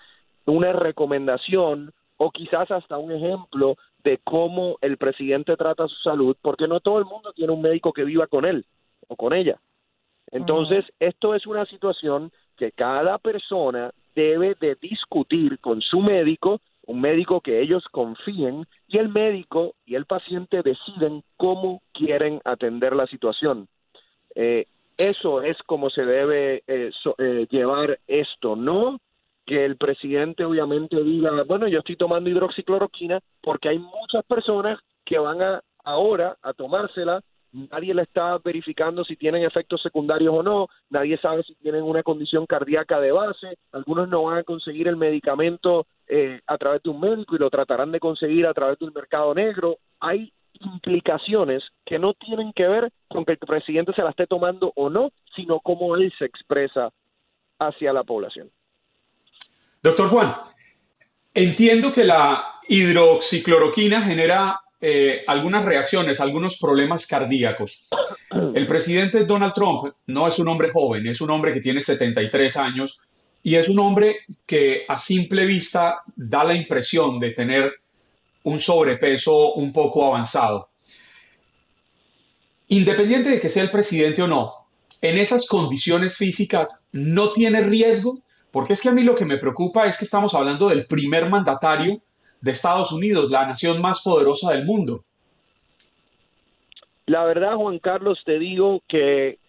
una 0.45 0.71
recomendación 0.71 1.91
o 2.17 2.31
quizás 2.31 2.69
hasta 2.71 2.97
un 2.97 3.11
ejemplo 3.11 3.77
de 4.03 4.19
cómo 4.23 4.77
el 4.81 4.97
presidente 4.97 5.55
trata 5.55 5.87
su 5.87 5.95
salud, 5.97 6.35
porque 6.41 6.67
no 6.67 6.79
todo 6.79 6.99
el 6.99 7.05
mundo 7.05 7.33
tiene 7.33 7.53
un 7.53 7.61
médico 7.61 7.93
que 7.93 8.03
viva 8.03 8.27
con 8.27 8.45
él 8.45 8.65
o 9.07 9.15
con 9.15 9.33
ella. 9.33 9.59
Entonces, 10.31 10.85
esto 10.99 11.35
es 11.35 11.47
una 11.47 11.65
situación 11.65 12.31
que 12.57 12.71
cada 12.71 13.17
persona 13.17 13.91
debe 14.15 14.55
de 14.59 14.75
discutir 14.81 15.59
con 15.59 15.81
su 15.81 16.01
médico, 16.01 16.59
un 16.85 17.01
médico 17.01 17.39
que 17.39 17.61
ellos 17.61 17.83
confíen, 17.91 18.65
y 18.87 18.97
el 18.97 19.09
médico 19.09 19.75
y 19.85 19.95
el 19.95 20.05
paciente 20.05 20.63
deciden 20.63 21.23
cómo 21.37 21.81
quieren 21.93 22.41
atender 22.43 22.95
la 22.95 23.07
situación. 23.07 23.67
Eh, 24.35 24.65
eso 24.97 25.43
es 25.43 25.57
como 25.63 25.89
se 25.89 26.03
debe 26.03 26.63
eh, 26.67 26.91
eh, 27.19 27.47
llevar 27.51 27.99
esto, 28.07 28.55
no 28.55 28.99
que 29.47 29.63
el 29.63 29.77
presidente 29.77 30.43
obviamente 30.43 31.01
diga, 31.01 31.31
bueno, 31.43 31.67
yo 31.69 31.79
estoy 31.79 31.95
tomando 31.95 32.29
hidroxicloroquina 32.29 33.19
porque 33.41 33.69
hay 33.69 33.79
muchas 33.79 34.23
personas 34.25 34.77
que 35.05 35.17
van 35.17 35.41
a 35.41 35.61
ahora 35.85 36.35
a 36.43 36.51
tomársela, 36.53 37.21
nadie 37.53 37.93
le 37.93 38.01
está 38.01 38.37
verificando 38.43 39.05
si 39.05 39.15
tienen 39.15 39.43
efectos 39.43 39.81
secundarios 39.81 40.33
o 40.35 40.43
no, 40.43 40.67
nadie 40.89 41.17
sabe 41.17 41.43
si 41.43 41.55
tienen 41.55 41.83
una 41.83 42.03
condición 42.03 42.45
cardíaca 42.45 42.99
de 42.99 43.13
base, 43.13 43.57
algunos 43.71 44.09
no 44.09 44.23
van 44.23 44.39
a 44.39 44.43
conseguir 44.43 44.89
el 44.89 44.97
medicamento 44.97 45.87
eh, 46.07 46.41
a 46.45 46.57
través 46.57 46.83
de 46.83 46.89
un 46.89 46.99
médico 46.99 47.37
y 47.37 47.39
lo 47.39 47.49
tratarán 47.49 47.93
de 47.93 48.01
conseguir 48.01 48.45
a 48.45 48.53
través 48.53 48.77
del 48.79 48.91
mercado 48.91 49.33
negro. 49.33 49.77
Hay 50.01 50.33
implicaciones 50.59 51.63
que 51.85 51.99
no 51.99 52.13
tienen 52.15 52.51
que 52.51 52.67
ver 52.67 52.91
con 53.07 53.23
que 53.23 53.33
el 53.33 53.37
presidente 53.37 53.93
se 53.93 54.03
la 54.03 54.09
esté 54.09 54.27
tomando 54.27 54.73
o 54.75 54.89
no, 54.89 55.11
sino 55.37 55.61
cómo 55.61 55.95
él 55.95 56.13
se 56.19 56.25
expresa 56.25 56.91
hacia 57.59 57.93
la 57.93 58.03
población. 58.03 58.49
Doctor 59.87 60.09
Juan, 60.09 60.33
entiendo 61.33 61.93
que 61.93 62.03
la 62.03 62.59
hidroxicloroquina 62.67 64.01
genera 64.01 64.59
eh, 64.81 65.23
algunas 65.27 65.63
reacciones, 65.63 66.19
algunos 66.19 66.59
problemas 66.59 67.07
cardíacos. 67.07 67.87
El 68.53 68.67
presidente 68.67 69.23
Donald 69.23 69.53
Trump 69.53 69.93
no 70.07 70.27
es 70.27 70.39
un 70.39 70.49
hombre 70.49 70.71
joven, 70.73 71.07
es 71.07 71.21
un 71.21 71.31
hombre 71.31 71.53
que 71.53 71.61
tiene 71.61 71.79
73 71.79 72.57
años 72.57 72.99
y 73.41 73.55
es 73.55 73.69
un 73.69 73.79
hombre 73.79 74.17
que 74.45 74.83
a 74.89 74.97
simple 74.97 75.45
vista 75.45 76.01
da 76.17 76.43
la 76.43 76.53
impresión 76.53 77.21
de 77.21 77.29
tener 77.29 77.71
un 78.43 78.59
sobrepeso 78.59 79.53
un 79.53 79.71
poco 79.71 80.05
avanzado. 80.05 80.67
Independiente 82.67 83.29
de 83.29 83.39
que 83.39 83.49
sea 83.49 83.63
el 83.63 83.71
presidente 83.71 84.21
o 84.21 84.27
no, 84.27 84.51
en 85.01 85.17
esas 85.17 85.47
condiciones 85.47 86.17
físicas 86.17 86.83
no 86.91 87.31
tiene 87.31 87.61
riesgo 87.61 88.21
porque 88.51 88.73
es 88.73 88.81
que 88.81 88.89
a 88.89 88.93
mí 88.93 89.03
lo 89.03 89.15
que 89.15 89.25
me 89.25 89.37
preocupa 89.37 89.85
es 89.85 89.99
que 89.99 90.05
estamos 90.05 90.33
hablando 90.35 90.69
del 90.69 90.85
primer 90.85 91.29
mandatario 91.29 92.01
de 92.41 92.51
Estados 92.51 92.91
Unidos, 92.91 93.29
la 93.29 93.47
nación 93.47 93.81
más 93.81 94.03
poderosa 94.03 94.53
del 94.53 94.65
mundo. 94.65 95.03
La 97.05 97.23
verdad, 97.23 97.55
Juan 97.55 97.79
Carlos, 97.79 98.19
te 98.25 98.37
digo 98.37 98.81
que 98.87 99.39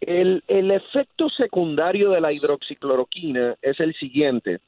el, 0.00 0.42
efecto 0.48 1.28
secundario 1.30 2.10
de 2.10 2.20
la 2.20 2.32
hidroxicloroquina 2.32 3.56
es 3.60 3.80
el 3.80 3.94
siguiente. 3.94 4.60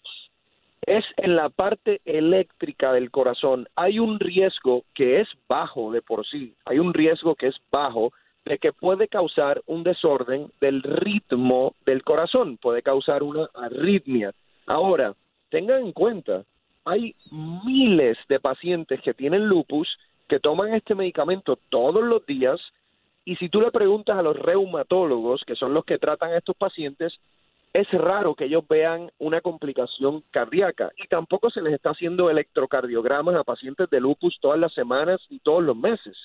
Es 0.84 1.04
en 1.16 1.36
la 1.36 1.48
parte 1.48 2.00
eléctrica 2.04 2.92
del 2.92 3.10
corazón. 3.10 3.68
Hay 3.76 3.98
un 3.98 4.18
riesgo 4.18 4.84
que 4.94 5.20
es 5.20 5.28
bajo 5.48 5.92
de 5.92 6.02
por 6.02 6.26
sí, 6.26 6.54
hay 6.64 6.78
un 6.78 6.94
riesgo 6.94 7.34
que 7.34 7.48
es 7.48 7.56
bajo 7.70 8.12
de 8.44 8.58
que 8.58 8.72
puede 8.72 9.08
causar 9.08 9.62
un 9.66 9.82
desorden 9.82 10.50
del 10.60 10.82
ritmo 10.82 11.74
del 11.84 12.02
corazón, 12.02 12.56
puede 12.56 12.82
causar 12.82 13.22
una 13.22 13.48
arritmia. 13.54 14.32
Ahora, 14.66 15.14
tengan 15.50 15.84
en 15.84 15.92
cuenta, 15.92 16.44
hay 16.84 17.14
miles 17.30 18.16
de 18.28 18.40
pacientes 18.40 19.00
que 19.02 19.14
tienen 19.14 19.46
lupus 19.46 19.88
que 20.28 20.40
toman 20.40 20.74
este 20.74 20.94
medicamento 20.94 21.58
todos 21.70 22.04
los 22.04 22.24
días 22.26 22.60
y 23.24 23.36
si 23.36 23.48
tú 23.48 23.60
le 23.60 23.70
preguntas 23.70 24.16
a 24.16 24.22
los 24.22 24.36
reumatólogos, 24.38 25.42
que 25.46 25.54
son 25.54 25.74
los 25.74 25.84
que 25.84 25.98
tratan 25.98 26.30
a 26.30 26.38
estos 26.38 26.56
pacientes, 26.56 27.12
es 27.74 27.90
raro 27.92 28.34
que 28.34 28.46
ellos 28.46 28.66
vean 28.66 29.10
una 29.18 29.40
complicación 29.40 30.22
cardíaca 30.30 30.90
y 30.96 31.06
tampoco 31.08 31.50
se 31.50 31.60
les 31.60 31.74
está 31.74 31.90
haciendo 31.90 32.30
electrocardiogramas 32.30 33.34
a 33.36 33.44
pacientes 33.44 33.90
de 33.90 34.00
lupus 34.00 34.38
todas 34.40 34.58
las 34.58 34.72
semanas 34.72 35.20
y 35.28 35.40
todos 35.40 35.62
los 35.62 35.76
meses. 35.76 36.16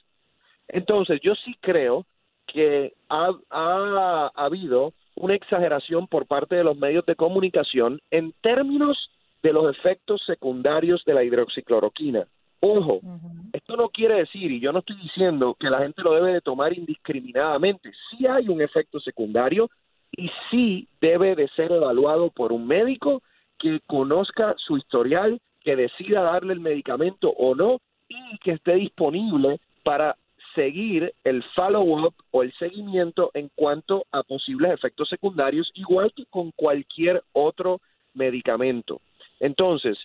Entonces, 0.73 1.21
yo 1.21 1.35
sí 1.35 1.55
creo 1.61 2.03
que 2.47 2.93
ha, 3.07 3.29
ha, 3.51 4.31
habido 4.33 4.93
una 5.15 5.35
exageración 5.35 6.07
por 6.07 6.25
parte 6.25 6.55
de 6.55 6.63
los 6.63 6.75
medios 6.75 7.05
de 7.05 7.15
comunicación 7.15 8.01
en 8.09 8.33
términos 8.41 8.97
de 9.43 9.53
los 9.53 9.69
efectos 9.77 10.23
secundarios 10.25 11.05
de 11.05 11.13
la 11.13 11.23
hidroxicloroquina. 11.23 12.25
Ojo, 12.59 13.01
esto 13.51 13.75
no 13.75 13.89
quiere 13.89 14.15
decir, 14.15 14.51
y 14.51 14.59
yo 14.59 14.71
no 14.71 14.79
estoy 14.79 14.95
diciendo 14.95 15.55
que 15.59 15.69
la 15.69 15.79
gente 15.79 16.01
lo 16.01 16.15
debe 16.15 16.33
de 16.33 16.41
tomar 16.41 16.75
indiscriminadamente, 16.75 17.91
sí 18.09 18.25
hay 18.25 18.49
un 18.49 18.61
efecto 18.61 18.99
secundario 18.99 19.69
y 20.11 20.31
sí 20.49 20.87
debe 21.01 21.35
de 21.35 21.49
ser 21.49 21.71
evaluado 21.71 22.31
por 22.31 22.51
un 22.51 22.65
médico 22.65 23.21
que 23.59 23.79
conozca 23.85 24.55
su 24.57 24.77
historial, 24.77 25.39
que 25.61 25.75
decida 25.75 26.21
darle 26.21 26.53
el 26.53 26.61
medicamento 26.61 27.29
o 27.29 27.53
no 27.53 27.79
y 28.07 28.37
que 28.39 28.51
esté 28.51 28.75
disponible 28.75 29.59
para 29.83 30.15
seguir 30.55 31.13
el 31.23 31.43
follow-up 31.55 32.13
o 32.31 32.43
el 32.43 32.53
seguimiento 32.53 33.31
en 33.33 33.49
cuanto 33.55 34.05
a 34.11 34.23
posibles 34.23 34.71
efectos 34.71 35.09
secundarios, 35.09 35.71
igual 35.75 36.11
que 36.15 36.25
con 36.25 36.51
cualquier 36.51 37.23
otro 37.33 37.81
medicamento. 38.13 39.01
Entonces, 39.39 39.97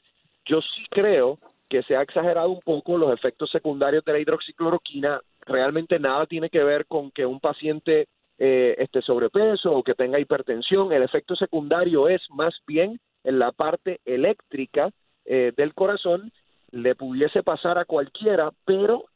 yo 0.45 0.61
sí 0.63 0.85
creo 0.91 1.39
que 1.69 1.83
se 1.83 1.97
ha 1.97 2.03
exagerado 2.03 2.51
un 2.51 2.61
poco 2.61 2.97
los 2.97 3.13
efectos 3.13 3.51
secundarios 3.51 4.05
de 4.05 4.13
la 4.13 4.19
hidroxicloroquina. 4.19 5.21
Realmente 5.41 5.99
nada 5.99 6.27
tiene 6.27 6.49
que 6.49 6.65
ver 6.65 6.87
con 6.87 7.11
que 7.11 7.27
un 7.27 7.41
paciente 7.41 8.09
eh, 8.39 8.75
esté 8.79 9.03
sobrepeso 9.03 9.73
o 9.73 9.83
que 9.83 9.95
tenga 9.95 10.19
hipertensión. 10.19 10.93
El 10.93 11.03
efecto 11.03 11.37
secundario 11.37 12.09
es 12.09 12.23
más 12.31 12.55
bien 12.67 12.99
en 13.25 13.39
la 13.39 13.53
parte 13.53 14.01
eléctrica 14.05 14.91
eh, 15.25 15.53
del 15.57 15.75
corazón. 15.75 16.33
Le 16.71 16.95
pudiese 16.95 17.43
pasar 17.43 17.79
a 17.79 17.85
cualquiera, 17.85 18.51
pero 18.65 19.07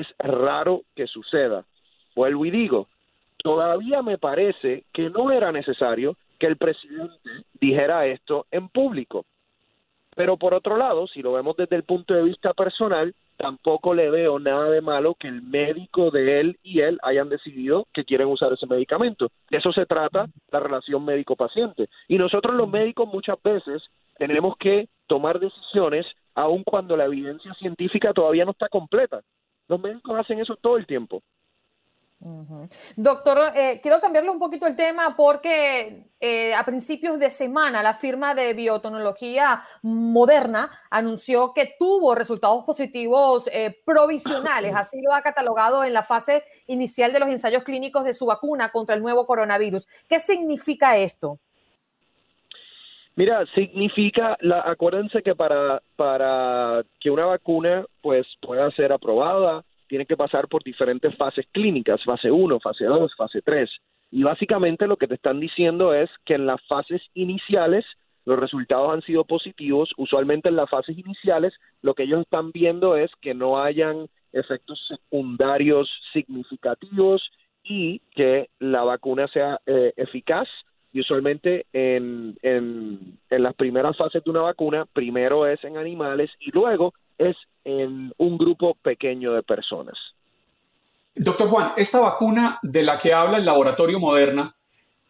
es 0.00 0.06
raro 0.18 0.82
que 0.94 1.06
suceda. 1.06 1.64
Vuelvo 2.14 2.44
y 2.46 2.50
digo, 2.50 2.88
todavía 3.38 4.02
me 4.02 4.18
parece 4.18 4.84
que 4.92 5.10
no 5.10 5.30
era 5.30 5.52
necesario 5.52 6.16
que 6.38 6.46
el 6.46 6.56
presidente 6.56 7.30
dijera 7.60 8.06
esto 8.06 8.46
en 8.50 8.68
público. 8.68 9.24
Pero 10.14 10.36
por 10.36 10.54
otro 10.54 10.76
lado, 10.76 11.06
si 11.06 11.22
lo 11.22 11.32
vemos 11.32 11.56
desde 11.56 11.76
el 11.76 11.84
punto 11.84 12.12
de 12.14 12.22
vista 12.22 12.52
personal, 12.52 13.14
tampoco 13.36 13.94
le 13.94 14.10
veo 14.10 14.38
nada 14.38 14.68
de 14.70 14.80
malo 14.80 15.14
que 15.14 15.28
el 15.28 15.42
médico 15.42 16.10
de 16.10 16.40
él 16.40 16.58
y 16.62 16.80
él 16.80 16.98
hayan 17.02 17.28
decidido 17.28 17.86
que 17.94 18.04
quieren 18.04 18.28
usar 18.28 18.52
ese 18.52 18.66
medicamento. 18.66 19.30
De 19.50 19.58
eso 19.58 19.72
se 19.72 19.86
trata 19.86 20.26
la 20.50 20.60
relación 20.60 21.04
médico-paciente. 21.04 21.88
Y 22.08 22.18
nosotros 22.18 22.54
los 22.54 22.68
médicos 22.68 23.08
muchas 23.08 23.42
veces 23.42 23.82
tenemos 24.18 24.56
que 24.58 24.88
tomar 25.06 25.40
decisiones 25.40 26.06
aun 26.34 26.62
cuando 26.62 26.96
la 26.96 27.06
evidencia 27.06 27.52
científica 27.54 28.12
todavía 28.12 28.44
no 28.44 28.52
está 28.52 28.68
completa. 28.68 29.20
Los 29.72 29.80
médicos 29.80 30.20
hacen 30.20 30.38
eso 30.38 30.54
todo 30.56 30.76
el 30.76 30.86
tiempo. 30.86 31.22
Doctor, 32.94 33.52
eh, 33.56 33.80
quiero 33.82 33.98
cambiarle 34.00 34.28
un 34.28 34.38
poquito 34.38 34.66
el 34.66 34.76
tema 34.76 35.16
porque 35.16 36.10
eh, 36.20 36.54
a 36.54 36.62
principios 36.62 37.18
de 37.18 37.30
semana 37.30 37.82
la 37.82 37.94
firma 37.94 38.34
de 38.34 38.52
biotecnología 38.52 39.64
moderna 39.80 40.70
anunció 40.90 41.54
que 41.54 41.74
tuvo 41.78 42.14
resultados 42.14 42.64
positivos 42.64 43.44
eh, 43.50 43.80
provisionales, 43.86 44.74
así 44.76 45.00
lo 45.00 45.14
ha 45.14 45.22
catalogado 45.22 45.84
en 45.84 45.94
la 45.94 46.02
fase 46.02 46.44
inicial 46.66 47.10
de 47.14 47.20
los 47.20 47.30
ensayos 47.30 47.64
clínicos 47.64 48.04
de 48.04 48.12
su 48.12 48.26
vacuna 48.26 48.70
contra 48.70 48.94
el 48.94 49.00
nuevo 49.00 49.26
coronavirus. 49.26 49.88
¿Qué 50.06 50.20
significa 50.20 50.98
esto? 50.98 51.38
Mira, 53.14 53.44
significa, 53.54 54.36
la, 54.40 54.60
acuérdense 54.60 55.22
que 55.22 55.34
para, 55.34 55.82
para 55.96 56.82
que 56.98 57.10
una 57.10 57.26
vacuna 57.26 57.84
pues 58.00 58.26
pueda 58.40 58.70
ser 58.70 58.92
aprobada, 58.92 59.62
tiene 59.86 60.06
que 60.06 60.16
pasar 60.16 60.48
por 60.48 60.64
diferentes 60.64 61.14
fases 61.16 61.46
clínicas, 61.52 62.02
fase 62.02 62.30
1, 62.30 62.60
fase 62.60 62.86
2, 62.86 63.14
fase 63.14 63.42
3. 63.42 63.70
Y 64.12 64.22
básicamente 64.22 64.86
lo 64.86 64.96
que 64.96 65.06
te 65.06 65.14
están 65.14 65.40
diciendo 65.40 65.92
es 65.92 66.08
que 66.24 66.34
en 66.34 66.46
las 66.46 66.62
fases 66.66 67.02
iniciales 67.12 67.84
los 68.24 68.38
resultados 68.38 68.92
han 68.92 69.02
sido 69.02 69.24
positivos. 69.24 69.90
Usualmente 69.98 70.48
en 70.48 70.56
las 70.56 70.70
fases 70.70 70.96
iniciales 70.96 71.52
lo 71.82 71.92
que 71.92 72.04
ellos 72.04 72.22
están 72.22 72.52
viendo 72.52 72.96
es 72.96 73.10
que 73.20 73.34
no 73.34 73.62
hayan 73.62 74.06
efectos 74.32 74.82
secundarios 74.88 75.90
significativos 76.14 77.30
y 77.62 78.00
que 78.14 78.48
la 78.58 78.84
vacuna 78.84 79.28
sea 79.28 79.60
eh, 79.66 79.92
eficaz 79.96 80.48
y 80.92 81.00
usualmente 81.00 81.66
en, 81.72 82.36
en, 82.42 83.18
las 83.30 83.54
primeras 83.54 83.96
fases 83.96 84.22
de 84.22 84.30
una 84.30 84.42
vacuna, 84.42 84.86
primero 84.92 85.46
es 85.46 85.62
en 85.64 85.76
animales 85.76 86.30
y 86.40 86.50
luego 86.50 86.92
es 87.18 87.36
en 87.64 88.12
un 88.18 88.38
grupo 88.38 88.74
pequeño 88.82 89.32
de 89.32 89.42
personas. 89.42 89.96
Doctor 91.14 91.48
Juan, 91.48 91.72
esta 91.76 92.00
vacuna 92.00 92.58
de 92.62 92.82
la 92.82 92.98
que 92.98 93.12
habla 93.12 93.38
el 93.38 93.44
laboratorio 93.44 94.00
Moderna, 94.00 94.54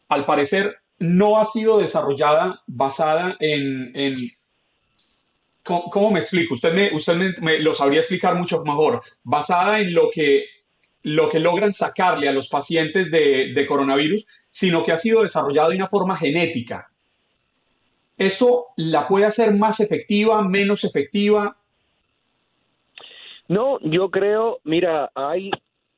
al 0.09 0.25
parecer 0.25 0.77
no 0.99 1.39
ha 1.39 1.45
sido 1.45 1.79
desarrollada 1.79 2.61
basada 2.67 3.37
en... 3.41 3.91
en 3.95 4.17
¿cómo, 5.63 6.11
me 6.11 6.21
explico? 6.21 6.55
Usted, 6.55 6.73
me, 6.75 6.95
usted 6.95 7.39
me, 7.41 7.59
lo 7.59 7.75
sabría 7.75 8.01
explicar 8.01 8.35
mucho 8.37 8.63
mejor. 8.63 9.03
Basada 9.23 9.81
en 9.81 9.95
lo 9.95 10.11
que, 10.13 10.45
lo 11.03 11.29
que 11.31 11.41
logran 11.41 11.73
sacarle 11.73 12.29
a 12.29 12.33
los 12.33 12.49
pacientes 12.49 13.11
de, 13.11 13.67
coronavirus, 13.67 14.27
sino 14.51 14.85
que 14.85 14.93
ha 14.93 14.97
sido 14.97 15.23
desarrollado 15.23 15.71
de 15.71 15.77
una 15.77 15.89
forma 15.89 16.17
genética. 16.17 16.89
¿Eso 18.19 18.67
la 18.77 19.09
puede 19.09 19.27
hacer 19.27 19.55
más 19.55 19.81
efectiva, 19.81 20.43
menos 20.43 20.85
efectiva? 20.85 21.57
No, 23.49 23.81
yo 23.81 24.11
creo, 24.11 24.61
mira, 24.65 25.11
hay, 25.15 25.51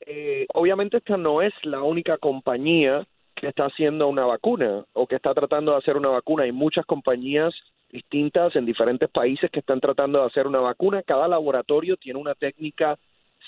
eh, 0.07 0.47
obviamente 0.55 0.99
esta 0.99 1.17
no 1.17 1.43
es 1.43 1.53
la 1.63 1.83
única 1.83 2.17
compañía 2.19 3.07
que 3.35 3.49
está 3.49 3.67
haciendo 3.67 4.09
una 4.09 4.25
vacuna 4.25 4.85
o 4.93 5.07
que 5.07 5.17
está 5.17 5.35
tratando 5.35 5.73
de 5.73 5.79
hacer 5.79 5.97
una 5.97 6.09
vacuna. 6.09 6.45
Hay 6.45 6.53
muchas 6.53 6.87
compañías 6.87 7.53
distintas 7.91 8.57
en 8.57 8.65
diferentes 8.65 9.09
países 9.11 9.51
que 9.51 9.61
están 9.61 9.81
tratando 9.81 10.21
de 10.21 10.27
hacer 10.27 10.47
una 10.47 10.61
vacuna. 10.61 11.03
Cada 11.03 11.29
laboratorio 11.29 11.97
tiene 11.97 12.19
una 12.19 12.35
técnica 12.35 12.99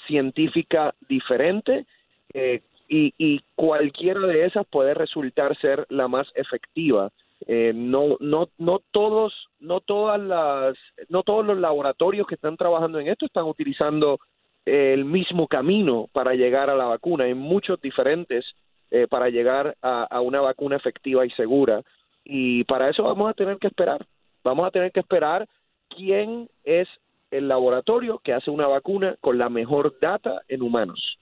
científica 0.06 0.94
diferente. 1.08 1.86
Eh, 2.32 2.62
y, 2.88 3.12
y 3.18 3.40
cualquiera 3.56 4.20
de 4.20 4.44
esas 4.44 4.66
puede 4.66 4.94
resultar 4.94 5.56
ser 5.58 5.86
la 5.88 6.08
más 6.08 6.28
efectiva. 6.34 7.10
Eh, 7.46 7.72
no, 7.74 8.16
no, 8.20 8.48
no 8.58 8.80
todos, 8.90 9.32
no 9.60 9.80
todas 9.80 10.20
las, 10.20 10.76
no 11.08 11.22
todos 11.22 11.44
los 11.44 11.58
laboratorios 11.58 12.26
que 12.26 12.36
están 12.36 12.56
trabajando 12.56 12.98
en 12.98 13.08
esto 13.08 13.26
están 13.26 13.44
utilizando 13.44 14.18
el 14.64 15.04
mismo 15.04 15.46
camino 15.46 16.08
para 16.12 16.34
llegar 16.34 16.70
a 16.70 16.76
la 16.76 16.86
vacuna. 16.86 17.24
Hay 17.24 17.34
muchos 17.34 17.80
diferentes 17.80 18.44
eh, 18.90 19.06
para 19.08 19.28
llegar 19.28 19.76
a, 19.82 20.20
una 20.20 20.40
vacuna 20.40 20.76
efectiva 20.76 21.26
y 21.26 21.30
segura. 21.30 21.82
Y 22.24 22.64
para 22.64 22.88
eso 22.88 23.04
vamos 23.04 23.30
a 23.30 23.34
tener 23.34 23.58
que 23.58 23.68
esperar. 23.68 24.04
Vamos 24.42 24.66
a 24.66 24.70
tener 24.70 24.90
que 24.90 25.00
esperar 25.00 25.46
quién 25.88 26.48
es 26.64 26.88
el 27.30 27.48
laboratorio 27.48 28.18
que 28.18 28.32
hace 28.32 28.50
una 28.50 28.66
vacuna 28.66 29.16
con 29.20 29.38
la 29.38 29.48
mejor 29.48 29.98
data 30.00 30.42
en 30.48 30.62
humanos. 30.62 31.18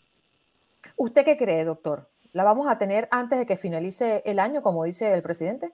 ¿Usted 0.96 1.24
qué 1.24 1.36
cree, 1.36 1.64
doctor? 1.64 2.06
¿La 2.32 2.44
vamos 2.44 2.66
a 2.68 2.78
tener 2.78 3.08
antes 3.10 3.38
de 3.38 3.46
que 3.46 3.56
finalice 3.56 4.22
el 4.24 4.38
año, 4.38 4.62
como 4.62 4.84
dice 4.84 5.12
el 5.12 5.22
presidente? 5.22 5.70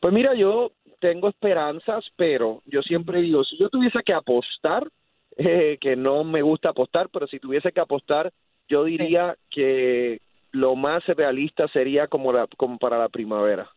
Pues 0.00 0.12
mira, 0.12 0.34
yo 0.34 0.72
tengo 1.00 1.28
esperanzas, 1.28 2.04
pero 2.16 2.62
yo 2.66 2.82
siempre 2.82 3.20
digo, 3.20 3.44
si 3.44 3.56
yo 3.58 3.68
tuviese 3.68 4.02
que 4.04 4.14
apostar, 4.14 4.88
eh, 5.36 5.78
que 5.80 5.96
no 5.96 6.24
me 6.24 6.42
gusta 6.42 6.70
apostar, 6.70 7.08
pero 7.08 7.26
si 7.26 7.38
tuviese 7.38 7.72
que 7.72 7.80
apostar, 7.80 8.32
yo 8.68 8.84
diría 8.84 9.36
que 9.50 10.20
lo 10.52 10.76
más 10.76 11.04
realista 11.06 11.66
sería 11.68 12.06
como, 12.06 12.32
la, 12.32 12.46
como 12.56 12.78
para 12.78 12.98
la 12.98 13.08
primavera. 13.08 13.68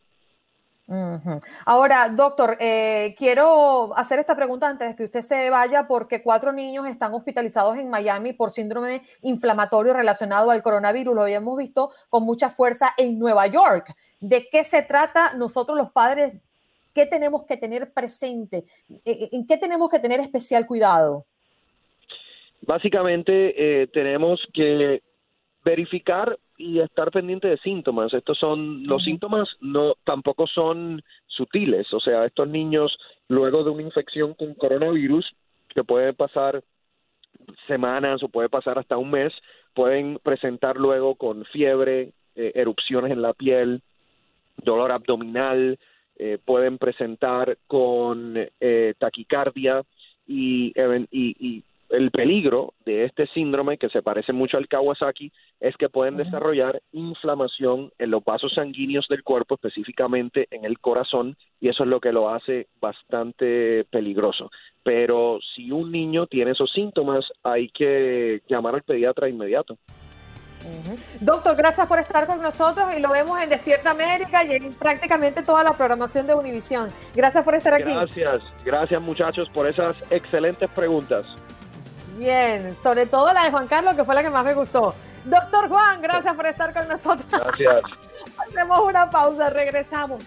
Ahora, 1.65 2.09
doctor, 2.09 2.57
eh, 2.59 3.15
quiero 3.17 3.97
hacer 3.97 4.19
esta 4.19 4.35
pregunta 4.35 4.67
antes 4.69 4.89
de 4.89 4.95
que 4.95 5.05
usted 5.05 5.21
se 5.21 5.49
vaya, 5.49 5.87
porque 5.87 6.21
cuatro 6.21 6.51
niños 6.51 6.87
están 6.87 7.13
hospitalizados 7.13 7.77
en 7.77 7.89
Miami 7.89 8.33
por 8.33 8.51
síndrome 8.51 9.01
inflamatorio 9.23 9.93
relacionado 9.93 10.51
al 10.51 10.61
coronavirus. 10.61 11.15
Lo 11.15 11.23
habíamos 11.23 11.57
visto 11.57 11.91
con 12.09 12.23
mucha 12.23 12.49
fuerza 12.49 12.93
en 12.97 13.17
Nueva 13.17 13.47
York. 13.47 13.95
¿De 14.19 14.47
qué 14.51 14.63
se 14.63 14.83
trata 14.83 15.33
nosotros 15.33 15.75
los 15.75 15.89
padres? 15.91 16.33
¿Qué 16.93 17.05
tenemos 17.05 17.45
que 17.45 17.57
tener 17.57 17.91
presente? 17.91 18.65
¿En 19.03 19.47
qué 19.47 19.57
tenemos 19.57 19.89
que 19.89 19.99
tener 19.99 20.19
especial 20.19 20.65
cuidado? 20.67 21.25
Básicamente 22.61 23.81
eh, 23.81 23.87
tenemos 23.87 24.39
que 24.53 25.01
verificar 25.63 26.37
y 26.57 26.79
estar 26.79 27.11
pendiente 27.11 27.47
de 27.47 27.57
síntomas. 27.57 28.13
Estos 28.13 28.37
son 28.37 28.85
los 28.87 29.03
síntomas 29.03 29.49
no 29.61 29.95
tampoco 30.03 30.47
son 30.47 31.01
sutiles, 31.27 31.91
o 31.93 31.99
sea, 31.99 32.25
estos 32.25 32.47
niños 32.47 32.97
luego 33.27 33.63
de 33.63 33.71
una 33.71 33.81
infección 33.83 34.33
con 34.33 34.53
coronavirus 34.53 35.33
que 35.69 35.83
puede 35.83 36.13
pasar 36.13 36.63
semanas 37.67 38.23
o 38.23 38.29
puede 38.29 38.49
pasar 38.49 38.79
hasta 38.79 38.97
un 38.97 39.11
mes, 39.11 39.33
pueden 39.73 40.19
presentar 40.23 40.77
luego 40.77 41.15
con 41.15 41.45
fiebre, 41.45 42.13
eh, 42.35 42.51
erupciones 42.55 43.11
en 43.11 43.21
la 43.21 43.33
piel, 43.33 43.81
dolor 44.63 44.91
abdominal, 44.91 45.77
eh, 46.17 46.37
pueden 46.43 46.77
presentar 46.77 47.57
con 47.67 48.35
eh, 48.37 48.93
taquicardia 48.97 49.83
y, 50.25 50.73
y, 51.11 51.35
y 51.39 51.63
el 51.89 52.11
peligro 52.11 52.73
de 52.85 53.05
este 53.05 53.27
síndrome, 53.27 53.77
que 53.77 53.89
se 53.89 54.01
parece 54.01 54.33
mucho 54.33 54.57
al 54.57 54.67
Kawasaki, 54.67 55.31
es 55.59 55.75
que 55.77 55.89
pueden 55.89 56.17
desarrollar 56.17 56.81
inflamación 56.91 57.91
en 57.97 58.11
los 58.11 58.23
vasos 58.23 58.53
sanguíneos 58.53 59.07
del 59.07 59.23
cuerpo, 59.23 59.55
específicamente 59.55 60.47
en 60.51 60.65
el 60.65 60.79
corazón, 60.79 61.37
y 61.59 61.69
eso 61.69 61.83
es 61.83 61.89
lo 61.89 61.99
que 61.99 62.11
lo 62.11 62.29
hace 62.29 62.67
bastante 62.79 63.85
peligroso. 63.85 64.51
Pero 64.83 65.39
si 65.55 65.71
un 65.71 65.91
niño 65.91 66.27
tiene 66.27 66.51
esos 66.51 66.71
síntomas, 66.71 67.25
hay 67.43 67.69
que 67.69 68.41
llamar 68.47 68.75
al 68.75 68.83
pediatra 68.83 69.29
inmediato. 69.29 69.77
Doctor, 71.19 71.55
gracias 71.55 71.85
por 71.87 71.99
estar 71.99 72.25
con 72.25 72.41
nosotros 72.41 72.87
y 72.97 72.99
lo 72.99 73.11
vemos 73.11 73.39
en 73.39 73.49
Despierta 73.49 73.91
América 73.91 74.43
y 74.43 74.53
en 74.53 74.73
prácticamente 74.73 75.43
toda 75.43 75.63
la 75.63 75.73
programación 75.73 76.25
de 76.25 76.33
Univisión. 76.33 76.89
Gracias 77.13 77.43
por 77.43 77.53
estar 77.53 77.73
aquí. 77.73 77.93
Gracias, 77.93 78.41
gracias 78.63 79.01
muchachos 79.01 79.47
por 79.49 79.67
esas 79.67 79.95
excelentes 80.09 80.69
preguntas. 80.71 81.25
Bien, 82.15 82.75
sobre 82.81 83.05
todo 83.05 83.31
la 83.33 83.43
de 83.43 83.51
Juan 83.51 83.67
Carlos, 83.67 83.95
que 83.95 84.05
fue 84.05 84.15
la 84.15 84.23
que 84.23 84.29
más 84.29 84.45
me 84.45 84.53
gustó. 84.53 84.95
Doctor 85.25 85.67
Juan, 85.67 86.01
gracias 86.01 86.33
por 86.35 86.45
estar 86.45 86.73
con 86.73 86.87
nosotros. 86.87 87.25
Gracias. 87.29 87.81
Hacemos 88.37 88.79
una 88.79 89.09
pausa, 89.09 89.49
regresamos. 89.49 90.23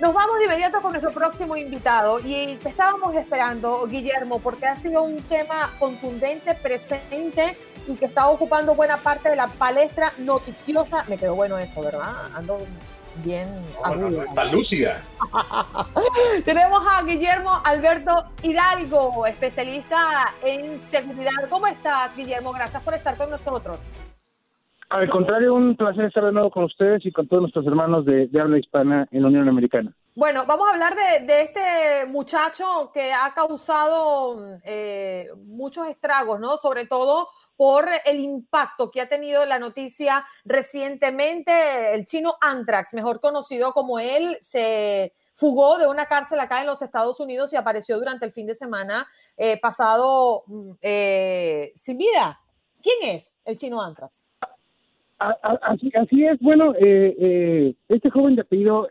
Nos 0.00 0.14
vamos 0.14 0.38
de 0.38 0.44
inmediato 0.44 0.80
con 0.80 0.92
nuestro 0.92 1.12
próximo 1.12 1.56
invitado 1.56 2.20
y 2.20 2.56
te 2.56 2.68
estábamos 2.68 3.14
esperando, 3.16 3.86
Guillermo, 3.86 4.38
porque 4.38 4.66
ha 4.66 4.76
sido 4.76 5.02
un 5.02 5.20
tema 5.24 5.74
contundente, 5.78 6.54
presente 6.54 7.58
y 7.86 7.94
que 7.94 8.06
está 8.06 8.28
ocupando 8.28 8.74
buena 8.74 8.98
parte 8.98 9.28
de 9.28 9.36
la 9.36 9.48
palestra 9.48 10.12
noticiosa. 10.18 11.04
Me 11.08 11.18
quedó 11.18 11.34
bueno 11.34 11.58
eso, 11.58 11.82
¿verdad? 11.82 12.14
Ando 12.34 12.58
bien 13.16 13.48
agudo. 13.82 14.22
está 14.22 14.44
lúcida. 14.44 15.02
Tenemos 16.44 16.82
a 16.90 17.02
Guillermo 17.02 17.60
Alberto 17.64 18.24
Hidalgo, 18.42 19.26
especialista 19.26 20.34
en 20.42 20.78
seguridad. 20.78 21.30
¿Cómo 21.48 21.66
estás, 21.66 22.16
Guillermo? 22.16 22.52
Gracias 22.52 22.82
por 22.82 22.94
estar 22.94 23.16
con 23.16 23.30
nosotros. 23.30 23.78
Al 24.90 25.08
contrario, 25.08 25.54
un 25.54 25.76
placer 25.76 26.06
estar 26.06 26.24
de 26.24 26.32
nuevo 26.32 26.50
con 26.50 26.64
ustedes 26.64 27.06
y 27.06 27.12
con 27.12 27.28
todos 27.28 27.42
nuestros 27.42 27.64
hermanos 27.64 28.04
de, 28.04 28.28
habla 28.40 28.58
hispana 28.58 29.06
en 29.12 29.22
la 29.22 29.28
Unión 29.28 29.48
Americana. 29.48 29.94
Bueno, 30.16 30.44
vamos 30.48 30.66
a 30.66 30.72
hablar 30.72 30.96
de, 30.96 31.42
este 31.42 32.06
muchacho 32.08 32.90
que 32.92 33.12
ha 33.12 33.32
causado 33.32 34.58
eh, 34.64 35.28
muchos 35.46 35.86
estragos, 35.86 36.40
¿no? 36.40 36.56
Sobre 36.56 36.86
todo 36.86 37.28
por 37.60 37.84
el 38.06 38.20
impacto 38.20 38.90
que 38.90 39.02
ha 39.02 39.06
tenido 39.06 39.44
la 39.44 39.58
noticia 39.58 40.24
recientemente. 40.46 41.52
El 41.94 42.06
chino 42.06 42.36
Antrax, 42.40 42.94
mejor 42.94 43.20
conocido 43.20 43.72
como 43.72 43.98
él, 43.98 44.38
se 44.40 45.12
fugó 45.34 45.76
de 45.76 45.86
una 45.86 46.06
cárcel 46.06 46.40
acá 46.40 46.62
en 46.62 46.66
los 46.68 46.80
Estados 46.80 47.20
Unidos 47.20 47.52
y 47.52 47.56
apareció 47.56 47.98
durante 47.98 48.24
el 48.24 48.32
fin 48.32 48.46
de 48.46 48.54
semana 48.54 49.06
eh, 49.36 49.60
pasado 49.60 50.44
mm, 50.46 50.70
eh, 50.80 51.70
sin 51.74 51.98
vida. 51.98 52.40
¿Quién 52.82 53.14
es 53.14 53.30
el 53.44 53.58
chino 53.58 53.82
Antrax? 53.82 54.24
Así, 55.18 56.24
es, 56.24 56.40
bueno, 56.40 56.72
eh, 56.76 57.14
eh, 57.20 57.74
este 57.90 58.08
joven 58.08 58.36
de 58.36 58.40
apellido 58.40 58.88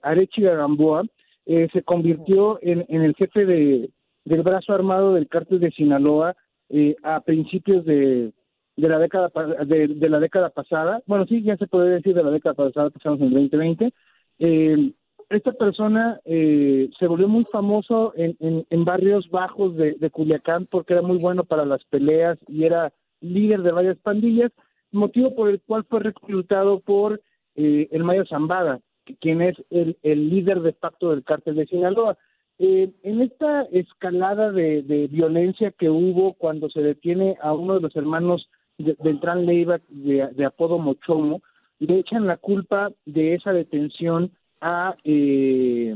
Arechi 0.00 0.40
Gamboa 0.40 1.02
eh, 1.44 1.68
se 1.74 1.82
convirtió 1.82 2.58
en, 2.62 2.86
en, 2.88 3.02
el 3.02 3.14
jefe 3.16 3.44
de, 3.44 3.90
del 4.24 4.42
brazo 4.42 4.72
armado 4.72 5.12
del 5.12 5.28
cártel 5.28 5.60
de 5.60 5.70
Sinaloa 5.72 6.34
eh, 6.68 6.96
a 7.02 7.20
principios 7.20 7.84
de, 7.84 8.32
de 8.76 8.88
la 8.88 8.98
década 8.98 9.30
de, 9.64 9.88
de, 9.88 10.08
la 10.08 10.20
década 10.20 10.50
pasada. 10.50 11.02
Bueno, 11.06 11.26
sí, 11.26 11.42
ya 11.42 11.56
se 11.56 11.66
puede 11.66 11.90
decir 11.90 12.14
de 12.14 12.24
la 12.24 12.30
década 12.30 12.54
pasada, 12.54 12.90
pasamos 12.90 13.20
en 13.20 13.26
el 13.26 13.32
2020. 13.34 13.92
Eh, 14.38 14.92
esta 15.30 15.52
persona 15.52 16.20
eh, 16.24 16.90
se 16.98 17.06
volvió 17.06 17.28
muy 17.28 17.44
famoso 17.46 18.12
en, 18.16 18.36
en, 18.40 18.66
en 18.68 18.84
barrios 18.84 19.30
bajos 19.30 19.76
de, 19.76 19.94
de 19.94 20.10
Culiacán 20.10 20.66
porque 20.70 20.92
era 20.92 21.02
muy 21.02 21.18
bueno 21.18 21.44
para 21.44 21.64
las 21.64 21.82
peleas 21.84 22.38
y 22.48 22.64
era 22.64 22.92
líder 23.20 23.62
de 23.62 23.72
varias 23.72 23.98
pandillas 23.98 24.52
motivo 24.92 25.34
por 25.34 25.48
el 25.48 25.60
cual 25.60 25.84
fue 25.88 26.00
reclutado 26.00 26.80
por 26.80 27.20
eh, 27.56 27.88
el 27.90 28.04
Mayo 28.04 28.24
Zambada, 28.26 28.80
quien 29.20 29.42
es 29.42 29.56
el, 29.70 29.98
el, 30.02 30.30
líder 30.30 30.60
de 30.60 30.72
facto 30.74 31.10
del 31.10 31.24
cártel 31.24 31.56
de 31.56 31.66
Sinaloa. 31.66 32.16
Eh, 32.58 32.90
en 33.02 33.22
esta 33.22 33.62
escalada 33.72 34.52
de, 34.52 34.82
de, 34.82 35.08
violencia 35.08 35.72
que 35.72 35.90
hubo 35.90 36.34
cuando 36.34 36.70
se 36.70 36.80
detiene 36.80 37.36
a 37.42 37.52
uno 37.52 37.74
de 37.74 37.80
los 37.80 37.96
hermanos 37.96 38.48
de, 38.78 38.96
Beltrán 39.02 39.46
Leiva, 39.46 39.80
de, 39.88 40.28
de, 40.28 40.44
apodo 40.44 40.78
Mochomo, 40.78 41.42
le 41.78 41.98
echan 41.98 42.26
la 42.26 42.36
culpa 42.36 42.92
de 43.04 43.34
esa 43.34 43.50
detención 43.50 44.30
a 44.60 44.94
eh, 45.04 45.94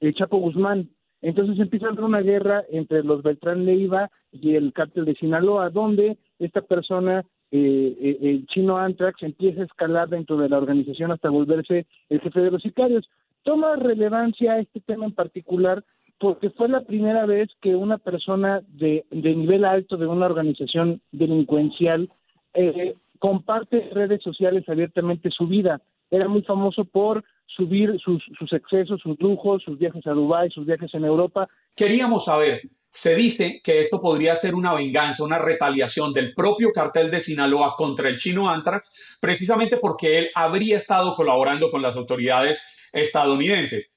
el 0.00 0.14
Chapo 0.14 0.38
Guzmán. 0.38 0.90
Entonces 1.20 1.58
empieza 1.58 1.86
a 1.86 1.88
haber 1.90 2.04
una 2.04 2.20
guerra 2.20 2.62
entre 2.70 3.02
los 3.02 3.22
Beltrán 3.22 3.64
Leiva 3.64 4.08
y 4.30 4.54
el 4.54 4.72
cártel 4.72 5.04
de 5.04 5.16
Sinaloa, 5.16 5.70
donde 5.70 6.16
esta 6.38 6.60
persona 6.60 7.24
eh, 7.50 7.96
eh, 8.00 8.18
el 8.20 8.46
chino 8.46 8.76
Antrax 8.76 9.22
empieza 9.22 9.62
a 9.62 9.64
escalar 9.64 10.08
dentro 10.08 10.36
de 10.36 10.48
la 10.48 10.58
organización 10.58 11.10
hasta 11.10 11.30
volverse 11.30 11.86
el 12.08 12.20
jefe 12.20 12.40
de 12.40 12.50
los 12.50 12.62
sicarios. 12.62 13.08
Toma 13.48 13.76
relevancia 13.76 14.58
este 14.58 14.78
tema 14.80 15.06
en 15.06 15.14
particular 15.14 15.82
porque 16.18 16.50
fue 16.50 16.68
la 16.68 16.80
primera 16.80 17.24
vez 17.24 17.48
que 17.62 17.74
una 17.74 17.96
persona 17.96 18.60
de, 18.68 19.06
de 19.10 19.34
nivel 19.34 19.64
alto 19.64 19.96
de 19.96 20.06
una 20.06 20.26
organización 20.26 21.00
delincuencial 21.12 22.10
eh, 22.52 22.94
comparte 23.18 23.88
redes 23.90 24.22
sociales 24.22 24.68
abiertamente 24.68 25.30
su 25.30 25.46
vida. 25.46 25.80
Era 26.10 26.28
muy 26.28 26.42
famoso 26.42 26.84
por 26.84 27.24
subir 27.46 27.98
sus, 28.00 28.22
sus 28.38 28.52
excesos, 28.52 29.00
sus 29.00 29.18
lujos, 29.18 29.62
sus 29.62 29.78
viajes 29.78 30.06
a 30.06 30.10
Dubái, 30.10 30.50
sus 30.50 30.66
viajes 30.66 30.92
en 30.92 31.06
Europa. 31.06 31.48
Queríamos 31.74 32.26
saber 32.26 32.60
se 32.90 33.14
dice 33.14 33.60
que 33.62 33.80
esto 33.80 34.00
podría 34.00 34.34
ser 34.34 34.54
una 34.54 34.74
venganza, 34.74 35.24
una 35.24 35.38
retaliación 35.38 36.12
del 36.12 36.34
propio 36.34 36.72
cartel 36.72 37.10
de 37.10 37.20
Sinaloa 37.20 37.74
contra 37.76 38.08
el 38.08 38.16
chino 38.16 38.48
Antrax, 38.48 39.18
precisamente 39.20 39.76
porque 39.76 40.18
él 40.18 40.30
habría 40.34 40.78
estado 40.78 41.14
colaborando 41.14 41.70
con 41.70 41.82
las 41.82 41.96
autoridades 41.96 42.88
estadounidenses. 42.92 43.92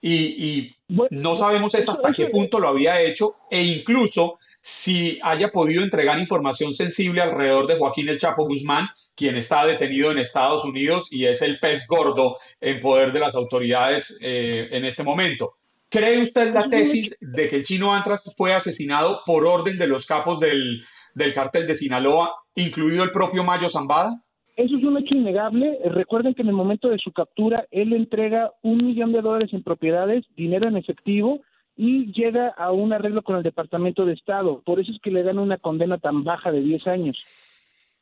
Y, 0.00 0.72
no 0.88 1.34
sabemos 1.34 1.74
hasta 1.74 2.12
qué 2.12 2.26
punto 2.26 2.60
lo 2.60 2.68
había 2.68 3.00
hecho 3.00 3.34
e 3.50 3.64
incluso 3.64 4.38
si 4.60 5.18
haya 5.22 5.50
podido 5.50 5.82
entregar 5.82 6.18
información 6.18 6.74
sensible 6.74 7.22
alrededor 7.22 7.66
de 7.66 7.76
Joaquín 7.76 8.08
El 8.08 8.18
Chapo 8.18 8.46
Guzmán, 8.46 8.88
quien 9.16 9.36
está 9.36 9.66
detenido 9.66 10.12
en 10.12 10.18
Estados 10.18 10.64
Unidos 10.64 11.08
y 11.10 11.26
es 11.26 11.42
el 11.42 11.58
pez 11.58 11.86
gordo 11.88 12.36
en 12.60 12.80
poder 12.80 13.12
de 13.12 13.20
las 13.20 13.34
autoridades 13.34 14.18
eh, 14.22 14.68
en 14.70 14.84
este 14.84 15.02
momento. 15.02 15.54
¿Cree 15.88 16.22
usted 16.22 16.52
la 16.52 16.68
tesis 16.68 17.16
de 17.20 17.48
que 17.48 17.56
el 17.56 17.62
chino 17.64 17.94
Antras 17.94 18.34
fue 18.36 18.52
asesinado 18.52 19.20
por 19.24 19.46
orden 19.46 19.78
de 19.78 19.86
los 19.86 20.06
capos 20.06 20.40
del, 20.40 20.82
del 21.14 21.32
cártel 21.32 21.66
de 21.66 21.76
Sinaloa, 21.76 22.34
incluido 22.54 23.04
el 23.04 23.12
propio 23.12 23.44
Mayo 23.44 23.68
Zambada? 23.68 24.10
Eso 24.56 24.76
es 24.76 24.84
un 24.84 24.96
hecho 24.96 25.14
innegable. 25.14 25.78
Recuerden 25.84 26.34
que 26.34 26.42
en 26.42 26.48
el 26.48 26.54
momento 26.54 26.88
de 26.88 26.98
su 26.98 27.12
captura, 27.12 27.66
él 27.70 27.92
entrega 27.92 28.52
un 28.62 28.78
millón 28.78 29.10
de 29.10 29.20
dólares 29.20 29.52
en 29.52 29.62
propiedades, 29.62 30.24
dinero 30.34 30.66
en 30.66 30.76
efectivo, 30.76 31.40
y 31.76 32.10
llega 32.12 32.48
a 32.48 32.72
un 32.72 32.92
arreglo 32.92 33.22
con 33.22 33.36
el 33.36 33.42
Departamento 33.42 34.06
de 34.06 34.14
Estado. 34.14 34.62
Por 34.64 34.80
eso 34.80 34.90
es 34.90 34.98
que 35.02 35.10
le 35.10 35.22
dan 35.22 35.38
una 35.38 35.58
condena 35.58 35.98
tan 35.98 36.24
baja 36.24 36.50
de 36.50 36.62
10 36.62 36.86
años. 36.86 37.22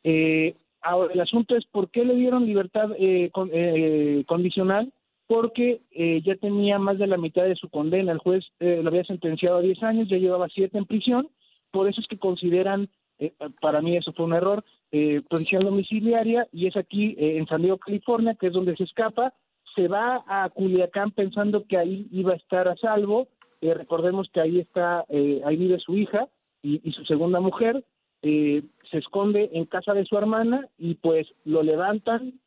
Eh, 0.05 0.55
ahora, 0.81 1.13
el 1.13 1.21
asunto 1.21 1.57
es 1.57 1.65
por 1.67 1.91
qué 1.91 2.05
le 2.05 2.15
dieron 2.15 2.47
libertad 2.47 2.91
eh, 2.99 3.31
eh, 3.53 4.25
condicional 4.27 4.93
porque 5.27 5.81
eh, 5.91 6.21
ya 6.25 6.37
tenía 6.37 6.79
más 6.79 6.99
de 6.99 7.07
la 7.07 7.17
mitad 7.17 7.45
de 7.45 7.57
su 7.57 7.69
condena. 7.69 8.13
El 8.13 8.19
juez 8.19 8.45
eh, 8.61 8.81
lo 8.83 8.89
había 8.89 9.05
sentenciado 9.05 9.59
a 9.59 9.63
10 9.63 9.83
años, 9.83 10.09
ya 10.09 10.19
llevaba 10.19 10.49
7 10.49 10.77
en 10.77 10.87
prisión, 10.87 11.29
por 11.75 11.89
eso 11.89 12.01
es 12.01 12.07
que 12.07 12.19
consideran, 12.19 12.87
eh, 13.19 13.33
para 13.61 13.83
mí 13.83 13.97
eso 13.97 14.13
fue 14.13 14.27
un 14.27 14.35
error, 14.35 14.63
eh, 14.93 15.23
prisión 15.29 15.65
domiciliaria, 15.65 16.47
y 16.53 16.69
es 16.69 16.77
aquí 16.77 17.17
eh, 17.19 17.37
en 17.37 17.49
San 17.49 17.63
Diego, 17.63 17.79
California, 17.79 18.37
que 18.39 18.47
es 18.47 18.53
donde 18.53 18.77
se 18.77 18.85
escapa, 18.85 19.35
se 19.75 19.89
va 19.89 20.23
a 20.29 20.49
Culiacán 20.51 21.11
pensando 21.11 21.65
que 21.67 21.77
ahí 21.77 22.07
iba 22.13 22.33
a 22.33 22.37
estar 22.37 22.69
a 22.69 22.77
salvo, 22.77 23.27
recordemos 23.61 24.29
que 24.31 24.41
ahí 24.41 24.61
está, 24.61 25.07
ahí 25.09 25.57
vive 25.57 25.79
su 25.79 25.97
hija 25.97 26.29
y, 26.63 26.87
y 26.87 26.93
su 26.93 27.03
segunda 27.07 27.41
mujer, 27.41 27.83
se 28.21 28.99
esconde 28.99 29.49
en 29.55 29.65
casa 29.65 29.95
de 29.95 30.05
su 30.05 30.19
hermana 30.19 30.69
y 30.77 30.97
pues 30.97 31.27
lo 31.45 31.63
levantan, 31.63 32.41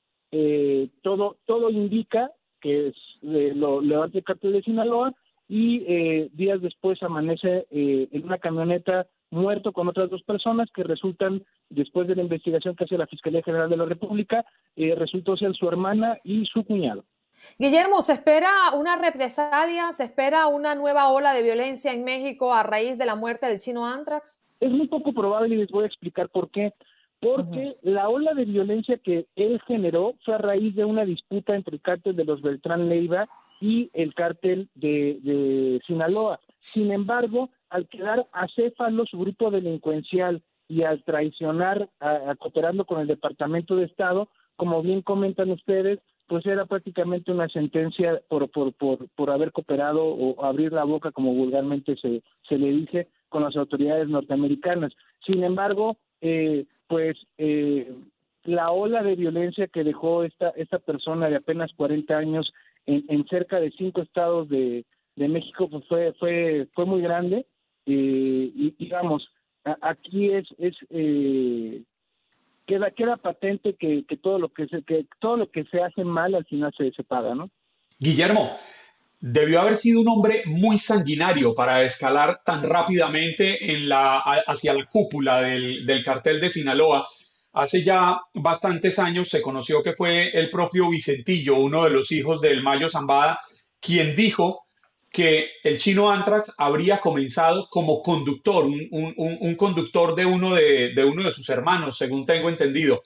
todo, 1.01 1.37
todo 1.47 1.71
indica 1.71 2.31
que 2.67 2.87
es, 2.87 2.95
eh, 3.21 3.53
lo 3.55 3.79
levanta 3.79 4.17
el 4.17 4.23
cartel 4.25 4.51
de 4.51 4.61
Sinaloa 4.61 5.13
y 5.47 5.85
eh, 5.87 6.29
días 6.33 6.61
después 6.61 7.01
amanece 7.01 7.65
eh, 7.71 8.09
en 8.11 8.25
una 8.25 8.37
camioneta 8.37 9.07
muerto 9.29 9.71
con 9.71 9.87
otras 9.87 10.09
dos 10.09 10.21
personas 10.23 10.69
que 10.73 10.83
resultan, 10.83 11.45
después 11.69 12.07
de 12.07 12.15
la 12.15 12.23
investigación 12.23 12.75
que 12.75 12.83
hace 12.83 12.97
la 12.97 13.07
Fiscalía 13.07 13.43
General 13.43 13.69
de 13.69 13.77
la 13.77 13.85
República, 13.85 14.45
eh, 14.75 14.93
resultó 14.95 15.37
ser 15.37 15.53
su 15.53 15.67
hermana 15.67 16.17
y 16.23 16.45
su 16.45 16.65
cuñado. 16.65 17.05
Guillermo, 17.57 18.01
¿se 18.01 18.13
espera 18.13 18.51
una 18.77 18.97
represalia? 18.97 19.93
¿Se 19.93 20.03
espera 20.03 20.47
una 20.47 20.75
nueva 20.75 21.09
ola 21.09 21.33
de 21.33 21.43
violencia 21.43 21.93
en 21.93 22.03
México 22.03 22.53
a 22.53 22.63
raíz 22.63 22.97
de 22.97 23.05
la 23.05 23.15
muerte 23.15 23.45
del 23.45 23.59
chino 23.59 23.85
Antrax? 23.85 24.41
Es 24.59 24.71
muy 24.71 24.87
poco 24.87 25.13
probable 25.13 25.55
y 25.55 25.59
les 25.59 25.69
voy 25.69 25.83
a 25.83 25.87
explicar 25.87 26.29
por 26.29 26.49
qué 26.49 26.73
porque 27.19 27.75
uh 27.81 27.87
-huh. 27.87 27.91
la 27.91 28.09
ola 28.09 28.33
de 28.33 28.45
violencia 28.45 28.97
que 28.97 29.25
él 29.35 29.59
generó 29.67 30.15
fue 30.23 30.35
a 30.35 30.39
raíz 30.39 30.75
de 30.75 30.85
una 30.85 31.05
disputa 31.05 31.55
entre 31.55 31.75
el 31.75 31.81
cártel 31.81 32.15
de 32.15 32.25
los 32.25 32.41
Beltrán 32.41 32.89
Leiva 32.89 33.27
y 33.59 33.89
el 33.93 34.13
cártel 34.13 34.69
de, 34.75 35.19
de 35.23 35.81
Sinaloa. 35.87 36.39
Sin 36.59 36.91
embargo, 36.91 37.49
al 37.69 37.87
quedar 37.87 38.27
acéfalo 38.31 39.05
su 39.05 39.17
grupo 39.17 39.49
delincuencial 39.51 40.41
y 40.67 40.83
al 40.83 41.03
traicionar, 41.03 41.89
a, 41.99 42.31
a, 42.31 42.35
cooperando 42.35 42.85
con 42.85 42.99
el 42.99 43.07
Departamento 43.07 43.75
de 43.75 43.85
Estado, 43.85 44.29
como 44.55 44.81
bien 44.81 45.01
comentan 45.01 45.49
ustedes, 45.51 45.99
pues 46.27 46.45
era 46.45 46.65
prácticamente 46.65 47.31
una 47.31 47.47
sentencia 47.47 48.21
por, 48.27 48.49
por, 48.49 48.73
por, 48.73 49.07
por 49.15 49.31
haber 49.31 49.51
cooperado 49.51 50.03
o 50.03 50.43
abrir 50.43 50.73
la 50.73 50.83
boca, 50.83 51.11
como 51.11 51.33
vulgarmente 51.33 51.95
se, 51.95 52.21
se 52.47 52.57
le 52.57 52.69
dice, 52.71 53.07
con 53.29 53.43
las 53.43 53.55
autoridades 53.55 54.09
norteamericanas. 54.09 54.91
Sin 55.25 55.43
embargo, 55.43 55.97
eh, 56.21 56.65
pues 56.87 57.17
eh, 57.37 57.93
la 58.43 58.71
ola 58.71 59.03
de 59.03 59.15
violencia 59.15 59.67
que 59.67 59.83
dejó 59.83 60.23
esta, 60.23 60.49
esta 60.51 60.79
persona 60.79 61.29
de 61.29 61.37
apenas 61.37 61.71
40 61.75 62.17
años 62.17 62.53
en, 62.85 63.03
en 63.09 63.25
cerca 63.27 63.59
de 63.59 63.71
cinco 63.71 64.01
estados 64.01 64.49
de, 64.49 64.85
de 65.15 65.27
México 65.27 65.69
pues 65.69 65.85
fue, 65.87 66.13
fue, 66.13 66.67
fue 66.73 66.85
muy 66.85 67.01
grande. 67.01 67.45
y, 67.85 68.71
digamos, 68.77 69.29
aquí 69.81 70.31
es, 70.31 70.47
es 70.57 70.75
queda 72.67 72.91
queda 72.91 73.17
patente 73.17 73.75
que, 73.75 74.03
todo 74.21 74.37
lo 74.37 74.49
que 74.49 74.67
se 74.67 74.83
que 74.83 75.07
todo 75.19 75.37
lo 75.37 75.49
que 75.49 75.63
se 75.65 75.81
hace 75.81 76.03
mal 76.03 76.35
al 76.35 76.45
final 76.45 76.71
se, 76.77 76.91
se 76.91 77.03
paga, 77.03 77.33
¿no? 77.33 77.49
Guillermo, 77.99 78.51
debió 79.19 79.61
haber 79.61 79.77
sido 79.77 80.01
un 80.01 80.09
hombre 80.09 80.43
muy 80.45 80.77
sanguinario 80.77 81.55
para 81.55 81.83
escalar 81.83 82.41
tan 82.45 82.63
rápidamente 82.63 83.59
hacia 84.45 84.73
la 84.73 84.85
cúpula 84.85 85.41
del, 85.41 86.03
cartel 86.05 86.39
de 86.39 86.49
Sinaloa. 86.49 87.07
Hace 87.53 87.83
ya 87.83 88.21
bastantes 88.33 88.99
años 88.99 89.29
se 89.29 89.41
conoció 89.41 89.81
que 89.81 89.93
fue 89.93 90.29
el 90.29 90.51
propio 90.51 90.89
Vicentillo, 90.89 91.55
uno 91.55 91.85
de 91.85 91.89
los 91.89 92.11
hijos 92.11 92.39
del 92.41 92.61
Mayo 92.61 92.89
Zambada, 92.89 93.39
quien 93.79 94.15
dijo 94.15 94.65
que 95.09 95.49
el 95.63 95.79
chino 95.79 96.11
Antrax 96.11 96.53
habría 96.57 96.99
comenzado 96.99 97.67
como 97.71 98.03
conductor, 98.03 98.65
un, 98.65 99.55
conductor 99.55 100.13
de, 100.13 100.25
uno 100.25 100.53
de 100.53 101.31
sus 101.31 101.49
hermanos, 101.49 101.97
según 101.97 102.25
tengo 102.25 102.49
entendido. 102.49 103.01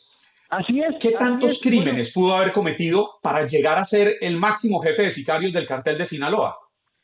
Así 0.52 0.82
es. 0.82 0.97
¿Qué 0.99 1.12
tantos 1.12 1.62
crímenes 1.62 2.14
pudo 2.14 2.36
haber 2.36 2.52
cometido 2.52 3.20
para 3.24 3.45
llegar 3.45 3.80
a 3.80 3.86
ser 3.86 4.16
el 4.20 4.36
máximo 4.36 4.82
jefe 4.82 5.04
de 5.04 5.12
sicarios 5.12 5.54
del 5.54 5.66
cartel 5.66 5.97
de 5.97 6.06
Sinaloa? 6.06 6.58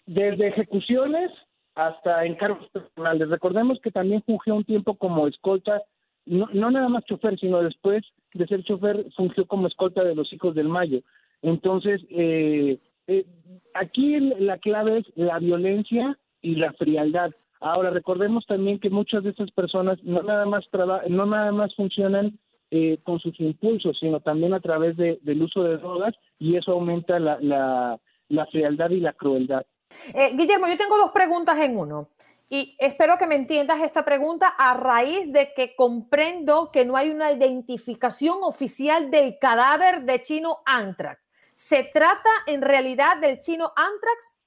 Desde 0.06 0.50
ejecuciones 0.50 1.32
hasta 1.74 2.26
encargos 2.26 2.70
personales. 2.72 3.30
Recordemos 3.30 3.80
que 3.82 3.90
también 3.90 4.22
fungió 4.24 4.54
un 4.54 4.66
tiempo 4.66 4.98
como 4.98 5.30
escolta, 5.30 5.82
no, 6.26 6.50
nada 6.72 6.90
más 6.90 7.06
chofer, 7.06 7.40
sino 7.40 7.64
después 7.64 8.02
de 8.34 8.48
ser 8.48 8.64
chofer 8.64 9.06
fungió 9.16 9.48
como 9.48 9.68
escolta 9.68 10.04
de 10.04 10.14
los 10.14 10.32
hijos 10.34 10.54
del 10.54 10.68
Mayo. 10.68 11.00
Entonces, 11.42 12.02
eh, 12.10 12.78
eh, 13.08 13.26
aquí 13.74 14.18
la 14.18 14.58
clave 14.58 15.00
es 15.00 15.06
la 15.16 15.40
violencia 15.40 16.18
y 16.42 16.56
la 16.56 16.74
frialdad. 16.74 17.30
Ahora 17.62 17.92
recordemos 17.92 18.46
también 18.46 18.80
que 18.80 18.90
muchas 18.90 19.24
de 19.24 19.30
esas 19.30 19.52
personas 19.52 20.04
no 20.04 20.22
nada 20.22 20.46
más 20.46 20.66
no 21.08 21.26
nada 21.26 21.54
más 21.54 21.74
funcionan 21.76 22.38
eh, 22.72 22.98
con 23.04 23.20
sus 23.20 23.40
impulsos, 23.40 23.98
sino 24.00 24.20
también 24.20 24.54
a 24.54 24.60
través 24.60 24.98
del 24.98 25.42
uso 25.42 25.64
de 25.64 25.78
drogas 25.78 26.14
y 26.40 26.56
eso 26.56 26.72
aumenta 26.72 27.20
la, 27.20 27.38
la, 27.40 28.46
frialdad 28.48 28.90
y 28.90 29.00
la 29.00 29.14
crueldad. 29.14 29.66
Eh, 30.14 30.32
Guillermo, 30.36 30.68
yo 30.68 30.78
tengo 30.78 30.98
dos 30.98 31.12
preguntas 31.12 31.58
en 31.60 31.78
uno. 31.78 32.10
Y 32.50 32.76
espero 32.80 33.18
que 33.18 33.28
me 33.28 33.36
entiendas 33.36 33.82
esta 33.82 34.06
pregunta 34.06 34.48
a 34.48 34.74
raíz 34.74 35.32
de 35.34 35.52
que 35.54 35.76
comprendo 35.76 36.72
que 36.72 36.86
no 36.86 36.96
hay 36.96 37.10
una 37.10 37.32
identificación 37.32 38.38
oficial 38.42 39.12
del 39.12 39.38
cadáver 39.40 40.04
de 40.04 40.24
Chino 40.24 40.60
Antrax. 40.66 41.22
¿Se 41.58 41.84
trata 41.92 42.30
en 42.46 42.62
realidad 42.62 43.18
del 43.20 43.40
chino 43.40 43.72
Antrax? 43.76 44.38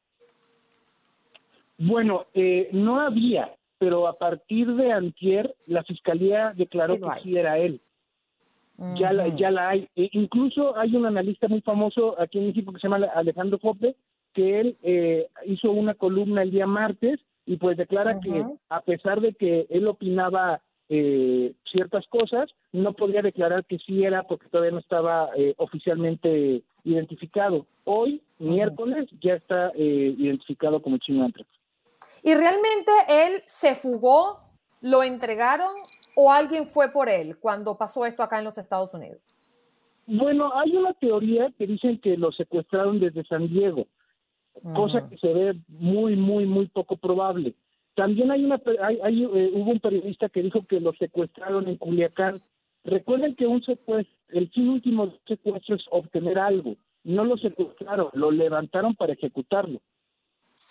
Bueno, 1.76 2.26
eh, 2.34 2.68
no 2.72 3.00
había, 3.00 3.52
pero 3.78 4.06
a 4.06 4.14
partir 4.14 4.68
de 4.74 4.92
antier 4.92 5.56
la 5.66 5.82
fiscalía 5.82 6.52
declaró 6.54 7.00
que 7.00 7.22
sí 7.22 7.36
era 7.36 7.58
él. 7.58 7.80
Ya 8.96 9.12
la, 9.12 9.28
ya 9.36 9.50
la 9.50 9.70
hay. 9.70 9.88
E 9.94 10.08
incluso 10.12 10.76
hay 10.76 10.96
un 10.96 11.04
analista 11.04 11.48
muy 11.48 11.60
famoso 11.60 12.18
aquí 12.18 12.38
en 12.38 12.46
México 12.46 12.72
que 12.72 12.80
se 12.80 12.88
llama 12.88 13.06
Alejandro 13.14 13.58
Cope, 13.58 13.94
que 14.32 14.60
él 14.60 14.78
eh, 14.82 15.28
hizo 15.44 15.70
una 15.70 15.94
columna 15.94 16.42
el 16.42 16.50
día 16.50 16.66
martes 16.66 17.20
y 17.44 17.56
pues 17.56 17.76
declara 17.76 18.20
que 18.20 18.44
a 18.68 18.80
pesar 18.80 19.20
de 19.20 19.34
que 19.34 19.66
él 19.70 19.86
opinaba 19.86 20.62
eh, 20.92 21.52
ciertas 21.70 22.04
cosas, 22.08 22.50
no 22.72 22.94
podría 22.94 23.22
declarar 23.22 23.64
que 23.64 23.78
sí 23.78 24.02
era 24.02 24.24
porque 24.24 24.48
todavía 24.48 24.72
no 24.72 24.80
estaba 24.80 25.30
eh, 25.36 25.54
oficialmente 25.56 26.62
identificado. 26.82 27.66
Hoy, 27.84 28.22
miércoles, 28.38 29.08
ya 29.20 29.34
está 29.34 29.68
eh, 29.76 30.14
identificado 30.18 30.82
como 30.82 30.98
chino 30.98 31.24
antrax. 31.24 31.48
¿Y 32.24 32.34
realmente 32.34 32.90
él 33.08 33.42
se 33.46 33.76
fugó, 33.76 34.40
lo 34.80 35.02
entregaron 35.02 35.74
o 36.22 36.30
alguien 36.30 36.66
fue 36.66 36.92
por 36.92 37.08
él 37.08 37.38
cuando 37.38 37.78
pasó 37.78 38.04
esto 38.04 38.22
acá 38.22 38.38
en 38.38 38.44
los 38.44 38.58
Estados 38.58 38.92
Unidos? 38.92 39.20
Bueno, 40.06 40.52
hay 40.54 40.76
una 40.76 40.92
teoría 40.92 41.50
que 41.56 41.66
dicen 41.66 41.98
que 41.98 42.18
lo 42.18 42.30
secuestraron 42.32 43.00
desde 43.00 43.24
San 43.24 43.48
Diego, 43.48 43.86
cosa 44.74 45.08
que 45.08 45.16
se 45.16 45.32
ve 45.32 45.58
muy, 45.68 46.16
muy, 46.16 46.44
muy 46.44 46.66
poco 46.66 46.96
probable. 46.98 47.54
También 47.94 48.30
hay 48.30 48.44
una, 48.44 48.60
hay, 48.82 49.24
eh, 49.24 49.50
hubo 49.54 49.70
un 49.70 49.80
periodista 49.80 50.28
que 50.28 50.42
dijo 50.42 50.66
que 50.66 50.78
lo 50.78 50.92
secuestraron 50.92 51.68
en 51.68 51.76
Culiacán. 51.76 52.38
Recuerden 52.84 53.34
que 53.34 53.46
un 53.46 53.62
secuestro, 53.62 54.14
el 54.28 54.50
fin 54.50 54.68
último 54.68 55.06
del 55.06 55.20
secuestro 55.26 55.76
es 55.76 55.84
obtener 55.90 56.38
algo. 56.38 56.76
No 57.02 57.24
lo 57.24 57.38
secuestraron, 57.38 58.08
lo 58.12 58.30
levantaron 58.30 58.94
para 58.94 59.14
ejecutarlo. 59.14 59.80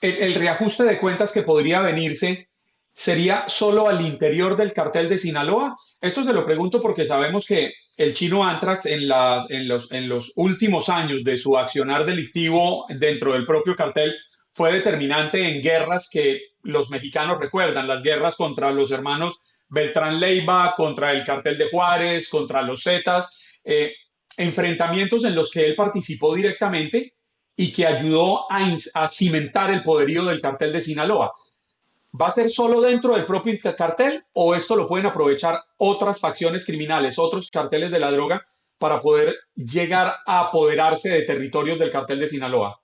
El, 0.02 0.36
reajuste 0.36 0.84
de 0.84 1.00
cuentas 1.00 1.34
que 1.34 1.42
podría 1.42 1.82
venirse 1.82 2.50
sería 3.00 3.48
solo 3.48 3.88
al 3.88 4.06
interior 4.06 4.58
del 4.58 4.74
cartel 4.74 5.08
de 5.08 5.18
Sinaloa. 5.18 5.78
Esto 6.02 6.26
se 6.26 6.34
lo 6.34 6.46
pregunto 6.46 6.82
porque 6.82 7.06
sabemos 7.06 7.46
que 7.48 7.72
el 7.96 8.14
chino 8.14 8.44
Antrax 8.44 8.88
en 8.88 9.08
los 10.10 10.34
últimos 10.36 10.90
años 10.90 11.24
de 11.24 11.38
su 11.38 11.58
accionar 11.58 12.06
delictivo 12.06 12.86
dentro 12.90 13.32
del 13.32 13.46
propio 13.46 13.74
cartel 13.78 14.18
fue 14.52 14.74
determinante 14.74 15.50
en 15.50 15.62
guerras 15.62 16.10
que 16.12 16.42
los 16.64 16.90
mexicanos 16.90 17.40
recuerdan, 17.40 17.88
las 17.88 18.04
guerras 18.04 18.36
contra 18.36 18.70
los 18.72 18.92
hermanos 18.92 19.40
Beltrán 19.70 20.20
Leiva, 20.20 20.74
contra 20.76 21.12
el 21.12 21.24
cartel 21.24 21.58
de 21.58 21.70
Juárez, 21.70 22.28
contra 22.28 22.64
los 22.64 22.84
Zetas, 22.84 23.40
eh, 23.64 23.94
enfrentamientos 24.36 25.24
en 25.24 25.36
los 25.36 25.52
que 25.52 25.66
él 25.66 25.76
participó 25.78 26.36
directamente 26.36 27.14
y 27.56 27.72
que 27.72 27.88
ayudó 27.88 28.46
a, 28.52 29.08
cimentar 29.08 29.74
el 29.74 29.84
poderío 29.84 30.26
del 30.26 30.42
cartel 30.42 30.74
de 30.74 30.82
Sinaloa. 30.82 31.32
¿Va 32.20 32.28
a 32.28 32.32
ser 32.32 32.50
solo 32.50 32.82
dentro 32.82 33.16
del 33.16 33.26
propio 33.26 33.54
cartel 33.78 34.24
o 34.34 34.56
esto 34.56 34.76
lo 34.76 34.88
pueden 34.88 35.06
aprovechar 35.06 35.60
otras 35.78 36.20
facciones 36.20 36.66
criminales, 36.66 37.20
otros 37.20 37.52
carteles 37.52 37.92
de 37.92 38.00
la 38.00 38.12
droga 38.12 38.46
para 38.80 39.02
poder 39.02 39.36
llegar 39.56 40.16
a 40.26 40.40
apoderarse 40.40 41.10
de 41.10 41.22
territorios 41.24 41.78
del 41.78 41.92
cartel 41.92 42.20
de 42.20 42.28
Sinaloa? 42.30 42.80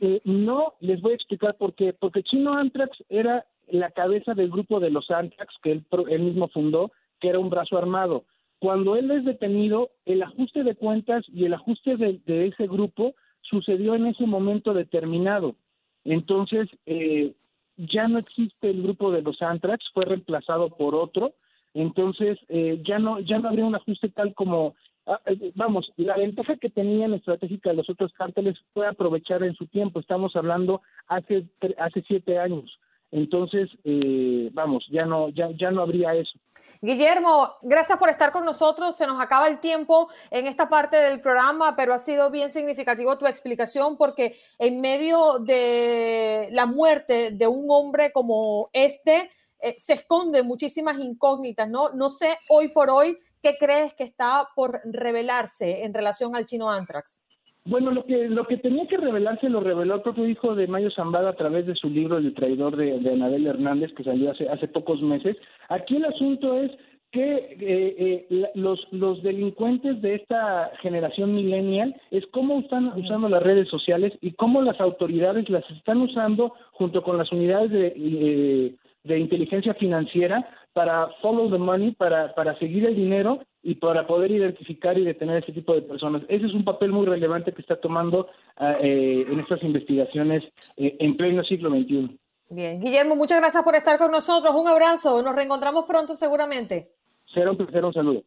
Eh, 0.00 0.20
no, 0.24 0.74
les 0.80 1.00
voy 1.00 1.12
a 1.12 1.16
explicar 1.16 1.56
por 1.56 1.74
qué. 1.74 1.92
Porque 1.92 2.22
Chino 2.22 2.54
Antrax 2.54 2.96
era 3.08 3.44
la 3.66 3.90
cabeza 3.90 4.34
del 4.34 4.50
grupo 4.50 4.78
de 4.78 4.90
los 4.90 5.10
Antrax 5.10 5.54
que 5.62 5.72
él, 5.72 6.20
mismo 6.20 6.48
fundó, 6.48 6.92
que 7.20 7.28
era 7.28 7.40
un 7.40 7.50
brazo 7.50 7.76
armado. 7.76 8.24
Cuando 8.60 8.96
él 8.96 9.10
es 9.10 9.24
detenido, 9.24 9.90
el 10.04 10.22
ajuste 10.22 10.62
de 10.62 10.74
cuentas 10.74 11.24
y 11.28 11.44
el 11.44 11.54
ajuste 11.54 11.96
de, 11.96 12.46
ese 12.46 12.66
grupo 12.66 13.14
sucedió 13.42 13.94
en 13.94 14.06
ese 14.06 14.26
momento 14.26 14.72
determinado. 14.72 15.56
Entonces, 16.04 16.68
eh, 16.86 17.34
ya 17.78 18.06
no 18.08 18.18
existe 18.18 18.70
el 18.70 18.82
grupo 18.82 19.10
de 19.10 19.22
los 19.22 19.40
Antrax, 19.40 19.84
fue 19.94 20.04
reemplazado 20.04 20.68
por 20.68 20.94
otro. 20.94 21.32
Entonces, 21.74 22.38
eh, 22.48 22.82
ya 22.84 22.98
no 22.98 23.20
ya 23.20 23.38
no 23.38 23.48
habría 23.48 23.64
un 23.64 23.74
ajuste 23.74 24.08
tal 24.08 24.34
como 24.34 24.74
Ah, 25.10 25.18
eh, 25.24 25.52
vamos, 25.54 25.90
la 25.96 26.18
ventaja 26.18 26.56
que 26.56 26.68
tenían 26.68 27.14
estratégica 27.14 27.72
los 27.72 27.88
otros 27.88 28.12
cárteles 28.12 28.58
fue 28.74 28.86
aprovechar 28.86 29.42
en 29.42 29.54
su 29.54 29.66
tiempo. 29.66 30.00
Estamos 30.00 30.36
hablando 30.36 30.82
hace 31.06 31.46
hace 31.78 32.04
siete 32.06 32.38
años. 32.38 32.78
Entonces, 33.10 33.68
eh, 33.84 34.50
vamos, 34.52 34.86
ya 34.90 35.04
no 35.04 35.30
ya 35.30 35.48
ya 35.58 35.70
no 35.70 35.82
habría 35.82 36.14
eso. 36.14 36.38
Guillermo, 36.80 37.54
gracias 37.62 37.98
por 37.98 38.08
estar 38.08 38.30
con 38.30 38.44
nosotros. 38.44 38.94
Se 38.96 39.06
nos 39.06 39.20
acaba 39.20 39.48
el 39.48 39.58
tiempo 39.58 40.08
en 40.30 40.46
esta 40.46 40.68
parte 40.68 40.96
del 40.96 41.20
programa, 41.20 41.74
pero 41.74 41.92
ha 41.92 41.98
sido 41.98 42.30
bien 42.30 42.50
significativo 42.50 43.18
tu 43.18 43.26
explicación 43.26 43.96
porque 43.96 44.38
en 44.58 44.76
medio 44.76 45.38
de 45.40 46.48
la 46.52 46.66
muerte 46.66 47.32
de 47.32 47.46
un 47.46 47.66
hombre 47.68 48.12
como 48.12 48.70
este, 48.72 49.30
eh, 49.60 49.74
se 49.76 49.94
esconden 49.94 50.46
muchísimas 50.46 50.98
incógnitas, 51.00 51.68
¿no? 51.68 51.90
No 51.94 52.10
sé 52.10 52.38
hoy 52.48 52.68
por 52.68 52.90
hoy 52.90 53.18
¿qué 53.42 53.56
crees 53.58 53.94
que 53.94 54.04
está 54.04 54.48
por 54.54 54.80
revelarse 54.84 55.84
en 55.84 55.94
relación 55.94 56.34
al 56.34 56.46
chino 56.46 56.70
Antrax? 56.70 57.22
Bueno, 57.68 57.90
lo 57.90 58.06
que, 58.06 58.30
lo 58.30 58.46
que 58.46 58.56
tenía 58.56 58.86
que 58.86 58.96
revelarse 58.96 59.50
lo 59.50 59.60
reveló 59.60 59.96
el 59.96 60.00
propio 60.00 60.26
hijo 60.26 60.54
de 60.54 60.66
Mayo 60.66 60.90
Zambada 60.90 61.28
a 61.28 61.36
través 61.36 61.66
de 61.66 61.74
su 61.74 61.90
libro 61.90 62.16
El 62.16 62.32
traidor 62.32 62.76
de, 62.76 62.98
de 62.98 63.12
Anabel 63.12 63.46
Hernández, 63.46 63.92
que 63.92 64.04
salió 64.04 64.30
hace, 64.30 64.48
hace 64.48 64.68
pocos 64.68 65.04
meses. 65.04 65.36
Aquí 65.68 65.96
el 65.96 66.06
asunto 66.06 66.58
es 66.58 66.70
que 67.12 67.34
eh, 67.34 68.26
eh, 68.30 68.50
los, 68.54 68.80
los 68.90 69.22
delincuentes 69.22 70.00
de 70.00 70.14
esta 70.14 70.72
generación 70.80 71.34
millennial 71.34 71.94
es 72.10 72.24
cómo 72.32 72.60
están 72.60 72.86
usando 72.98 73.28
las 73.28 73.42
redes 73.42 73.68
sociales 73.68 74.14
y 74.22 74.32
cómo 74.32 74.62
las 74.62 74.80
autoridades 74.80 75.50
las 75.50 75.70
están 75.70 76.00
usando 76.00 76.54
junto 76.72 77.02
con 77.02 77.18
las 77.18 77.30
unidades 77.32 77.70
de, 77.70 77.92
eh, 77.96 78.74
de 79.04 79.18
inteligencia 79.18 79.74
financiera 79.74 80.48
para 80.78 81.08
follow 81.20 81.50
the 81.50 81.58
money, 81.58 81.90
para, 81.90 82.32
para 82.36 82.56
seguir 82.60 82.86
el 82.86 82.94
dinero 82.94 83.44
y 83.64 83.74
para 83.74 84.06
poder 84.06 84.30
identificar 84.30 84.96
y 84.96 85.04
detener 85.04 85.34
a 85.34 85.38
ese 85.40 85.50
tipo 85.50 85.74
de 85.74 85.82
personas. 85.82 86.22
Ese 86.28 86.46
es 86.46 86.54
un 86.54 86.64
papel 86.64 86.92
muy 86.92 87.04
relevante 87.04 87.52
que 87.52 87.62
está 87.62 87.80
tomando 87.80 88.28
ah, 88.58 88.76
eh, 88.80 89.26
en 89.28 89.40
estas 89.40 89.60
investigaciones 89.64 90.44
eh, 90.76 90.96
en 91.00 91.16
pleno 91.16 91.42
siglo 91.42 91.70
XXI. 91.70 92.16
Bien, 92.50 92.80
Guillermo, 92.80 93.16
muchas 93.16 93.40
gracias 93.40 93.64
por 93.64 93.74
estar 93.74 93.98
con 93.98 94.12
nosotros. 94.12 94.54
Un 94.54 94.68
abrazo. 94.68 95.20
Nos 95.20 95.34
reencontramos 95.34 95.84
pronto 95.84 96.14
seguramente. 96.14 96.92
Será 97.34 97.50
un 97.50 97.56
placer, 97.56 97.84
un 97.84 97.92
saludo. 97.92 98.22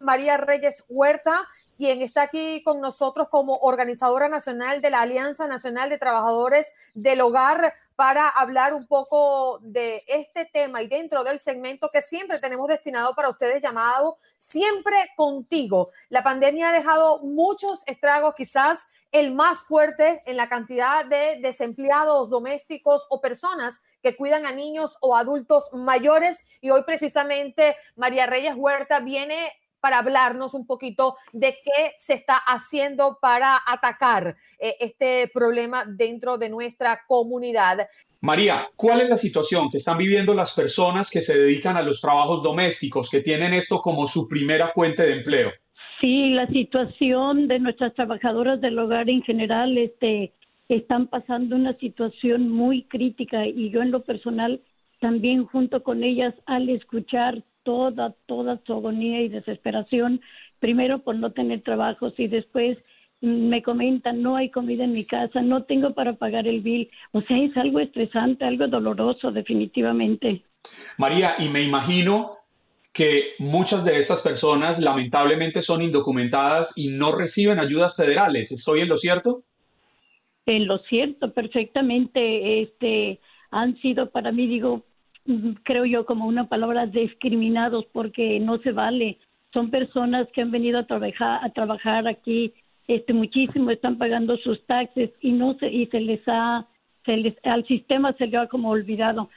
María 0.00 0.36
Reyes 0.36 0.84
Huerta, 0.90 1.48
quien 1.76 2.02
está 2.02 2.22
aquí 2.22 2.62
con 2.62 2.80
nosotros 2.80 3.28
como 3.28 3.56
organizadora 3.58 4.28
nacional 4.28 4.80
de 4.80 4.90
la 4.90 5.02
Alianza 5.02 5.46
Nacional 5.46 5.90
de 5.90 5.98
Trabajadores 5.98 6.72
del 6.94 7.20
Hogar 7.20 7.74
para 7.96 8.28
hablar 8.28 8.74
un 8.74 8.86
poco 8.86 9.58
de 9.62 10.02
este 10.06 10.44
tema 10.46 10.82
y 10.82 10.88
dentro 10.88 11.24
del 11.24 11.40
segmento 11.40 11.88
que 11.88 12.02
siempre 12.02 12.38
tenemos 12.38 12.68
destinado 12.68 13.14
para 13.14 13.28
ustedes 13.28 13.62
llamado 13.62 14.18
Siempre 14.38 14.96
contigo. 15.14 15.90
La 16.08 16.22
pandemia 16.22 16.70
ha 16.70 16.72
dejado 16.72 17.18
muchos 17.20 17.82
estragos, 17.86 18.34
quizás 18.34 18.84
el 19.12 19.32
más 19.32 19.58
fuerte 19.60 20.22
en 20.26 20.36
la 20.36 20.48
cantidad 20.48 21.04
de 21.04 21.38
desempleados 21.40 22.30
domésticos 22.30 23.06
o 23.10 23.20
personas 23.20 23.82
que 24.02 24.16
cuidan 24.16 24.46
a 24.46 24.52
niños 24.52 24.96
o 25.00 25.14
adultos 25.14 25.68
mayores. 25.72 26.46
Y 26.60 26.70
hoy 26.70 26.82
precisamente 26.82 27.76
María 27.94 28.26
Reyes 28.26 28.54
Huerta 28.56 29.00
viene 29.00 29.52
para 29.82 29.98
hablarnos 29.98 30.54
un 30.54 30.64
poquito 30.64 31.16
de 31.32 31.58
qué 31.64 31.92
se 31.98 32.14
está 32.14 32.36
haciendo 32.36 33.18
para 33.20 33.60
atacar 33.66 34.36
eh, 34.58 34.76
este 34.80 35.28
problema 35.34 35.84
dentro 35.84 36.38
de 36.38 36.48
nuestra 36.48 37.00
comunidad. 37.06 37.88
María, 38.20 38.70
¿cuál 38.76 39.00
es 39.00 39.08
la 39.08 39.16
situación 39.16 39.68
que 39.68 39.78
están 39.78 39.98
viviendo 39.98 40.32
las 40.32 40.54
personas 40.54 41.10
que 41.10 41.20
se 41.20 41.36
dedican 41.36 41.76
a 41.76 41.82
los 41.82 42.00
trabajos 42.00 42.44
domésticos, 42.44 43.10
que 43.10 43.20
tienen 43.20 43.52
esto 43.52 43.82
como 43.82 44.06
su 44.06 44.28
primera 44.28 44.68
fuente 44.68 45.02
de 45.02 45.14
empleo? 45.14 45.50
Sí, 46.00 46.30
la 46.30 46.46
situación 46.46 47.48
de 47.48 47.58
nuestras 47.58 47.92
trabajadoras 47.94 48.60
del 48.60 48.78
hogar 48.78 49.10
en 49.10 49.22
general, 49.22 49.76
este, 49.76 50.32
están 50.68 51.08
pasando 51.08 51.56
una 51.56 51.76
situación 51.78 52.48
muy 52.48 52.84
crítica 52.84 53.46
y 53.46 53.70
yo 53.70 53.82
en 53.82 53.90
lo 53.90 54.02
personal 54.02 54.60
también 55.00 55.44
junto 55.44 55.82
con 55.82 56.04
ellas 56.04 56.34
al 56.46 56.68
escuchar 56.68 57.42
toda, 57.62 58.14
toda 58.26 58.60
su 58.66 58.72
agonía 58.72 59.20
y 59.22 59.28
desesperación, 59.28 60.20
primero 60.58 60.98
por 60.98 61.16
no 61.16 61.32
tener 61.32 61.62
trabajos 61.62 62.14
y 62.18 62.28
después 62.28 62.78
me 63.20 63.62
comentan, 63.62 64.20
no 64.20 64.36
hay 64.36 64.50
comida 64.50 64.84
en 64.84 64.92
mi 64.92 65.04
casa, 65.04 65.42
no 65.42 65.62
tengo 65.62 65.94
para 65.94 66.14
pagar 66.14 66.48
el 66.48 66.60
bill. 66.60 66.90
O 67.12 67.22
sea, 67.22 67.38
es 67.38 67.56
algo 67.56 67.78
estresante, 67.78 68.44
algo 68.44 68.66
doloroso, 68.66 69.30
definitivamente. 69.30 70.42
María, 70.98 71.36
y 71.38 71.48
me 71.48 71.62
imagino 71.62 72.38
que 72.92 73.34
muchas 73.38 73.84
de 73.84 73.98
estas 73.98 74.22
personas 74.22 74.78
lamentablemente 74.80 75.62
son 75.62 75.82
indocumentadas 75.82 76.76
y 76.76 76.88
no 76.88 77.12
reciben 77.12 77.60
ayudas 77.60 77.96
federales. 77.96 78.52
¿Estoy 78.52 78.80
en 78.80 78.88
lo 78.88 78.98
cierto? 78.98 79.44
En 80.44 80.66
lo 80.66 80.78
cierto, 80.78 81.32
perfectamente. 81.32 82.62
Este, 82.62 83.20
han 83.50 83.80
sido 83.80 84.10
para 84.10 84.32
mí, 84.32 84.46
digo, 84.46 84.82
creo 85.62 85.84
yo, 85.84 86.06
como 86.06 86.26
una 86.26 86.48
palabra 86.48 86.86
discriminados 86.86 87.86
porque 87.92 88.40
no 88.40 88.58
se 88.58 88.72
vale. 88.72 89.18
Son 89.52 89.70
personas 89.70 90.28
que 90.32 90.42
han 90.42 90.50
venido 90.50 90.78
a 90.78 90.86
trabajar, 90.86 91.40
a 91.42 91.50
trabajar 91.50 92.08
aquí 92.08 92.52
este 92.88 93.12
muchísimo, 93.12 93.70
están 93.70 93.98
pagando 93.98 94.36
sus 94.38 94.64
taxes 94.66 95.10
y 95.20 95.32
no 95.32 95.54
se, 95.58 95.70
y 95.70 95.86
se 95.86 96.00
les 96.00 96.20
ha, 96.26 96.66
se 97.04 97.16
les, 97.16 97.34
al 97.44 97.66
sistema 97.66 98.12
se 98.14 98.26
le 98.26 98.38
ha 98.38 98.48
como 98.48 98.70
olvidado. 98.70 99.30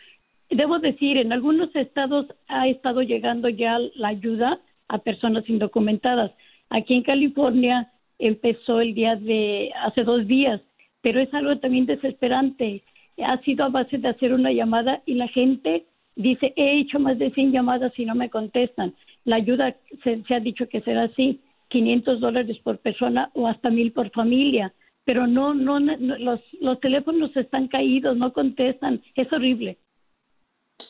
Debo 0.50 0.80
decir, 0.80 1.18
en 1.18 1.32
algunos 1.32 1.76
estados 1.76 2.28
ha 2.48 2.68
estado 2.68 3.02
llegando 3.02 3.50
ya 3.50 3.78
la 3.96 4.10
ayuda 4.10 4.60
a 4.88 4.98
personas 5.00 5.48
indocumentadas. 5.50 6.32
Aquí 6.70 6.96
en 6.96 7.04
California 7.04 7.92
empezó 8.20 8.82
el 8.82 8.94
día 8.94 9.16
de 9.16 9.72
hace 9.84 10.04
dos 10.04 10.26
días, 10.28 10.62
pero 11.02 11.20
es 11.20 11.34
algo 11.34 11.58
también 11.58 11.86
desesperante 11.86 12.84
ha 13.24 13.42
sido 13.42 13.66
a 13.66 13.70
base 13.70 13.98
de 13.98 14.10
hacer 14.10 14.34
una 14.34 14.52
llamada 14.52 15.02
y 15.06 15.16
la 15.16 15.28
gente 15.28 15.86
dice, 16.16 16.54
he 16.56 16.80
hecho 16.80 17.00
más 17.00 17.20
de 17.20 17.32
100 17.32 17.52
llamadas 17.52 17.94
y 17.98 18.06
no 18.06 18.16
me 18.16 18.30
contestan. 18.30 18.94
La 19.24 19.38
ayuda 19.38 19.76
se, 20.04 20.22
ha 20.34 20.40
dicho 20.40 20.68
que 20.70 20.82
será 20.82 21.04
así, 21.04 21.42
500 21.70 22.20
dólares 22.20 22.58
por 22.64 22.80
persona 22.80 23.32
o 23.34 23.48
hasta 23.48 23.70
mil 23.70 23.92
por 23.92 24.12
familia, 24.12 24.74
pero 25.04 25.28
no, 25.28 25.54
no, 25.54 25.80
los, 25.80 26.40
los 26.62 26.80
teléfonos 26.80 27.36
están 27.36 27.68
caídos, 27.68 28.18
no 28.18 28.34
contestan, 28.34 29.02
es 29.16 29.32
horrible. 29.32 29.78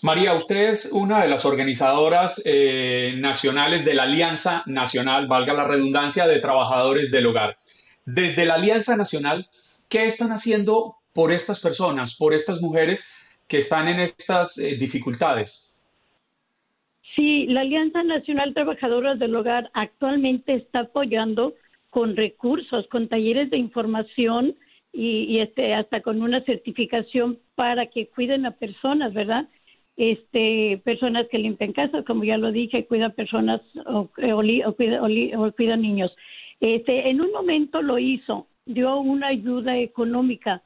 María, 0.01 0.33
usted 0.33 0.71
es 0.71 0.91
una 0.91 1.21
de 1.21 1.29
las 1.29 1.45
organizadoras 1.45 2.41
eh, 2.45 3.13
nacionales 3.17 3.85
de 3.85 3.93
la 3.93 4.03
Alianza 4.03 4.63
Nacional, 4.65 5.27
valga 5.27 5.53
la 5.53 5.67
redundancia, 5.67 6.27
de 6.27 6.39
trabajadores 6.39 7.11
del 7.11 7.27
hogar. 7.27 7.57
Desde 8.05 8.45
la 8.45 8.55
Alianza 8.55 8.97
Nacional, 8.97 9.47
¿qué 9.87 10.05
están 10.05 10.31
haciendo 10.31 10.97
por 11.15 11.31
estas 11.31 11.61
personas, 11.61 12.17
por 12.17 12.33
estas 12.33 12.61
mujeres 12.61 13.15
que 13.47 13.59
están 13.59 13.87
en 13.87 14.01
estas 14.01 14.57
eh, 14.57 14.75
dificultades? 14.75 15.81
Sí, 17.15 17.45
la 17.47 17.61
Alianza 17.61 18.03
Nacional 18.03 18.53
Trabajadoras 18.53 19.17
del 19.17 19.33
Hogar 19.33 19.71
actualmente 19.73 20.53
está 20.53 20.81
apoyando 20.81 21.53
con 21.89 22.17
recursos, 22.17 22.85
con 22.87 23.07
talleres 23.07 23.49
de 23.49 23.57
información 23.57 24.55
y, 24.91 25.39
este, 25.39 25.73
hasta 25.73 26.01
con 26.01 26.21
una 26.21 26.41
certificación 26.43 27.39
para 27.55 27.85
que 27.87 28.07
cuiden 28.07 28.45
a 28.45 28.51
personas, 28.51 29.13
¿verdad? 29.13 29.47
Este, 29.95 30.81
personas 30.83 31.27
que 31.29 31.37
limpian 31.37 31.71
casas, 31.71 32.03
como 32.05 32.25
ya 32.25 32.37
lo 32.37 32.51
dije, 32.51 32.85
cuidan 32.85 33.13
personas 33.13 33.61
o, 33.85 34.09
o, 34.09 35.51
cuidan 35.53 35.81
niños. 35.81 36.13
Este, 36.59 37.09
en 37.09 37.21
un 37.21 37.31
momento 37.31 37.81
lo 37.81 37.99
hizo, 37.99 38.47
dio 38.65 38.97
una 38.99 39.27
ayuda 39.27 39.77
económica 39.77 40.61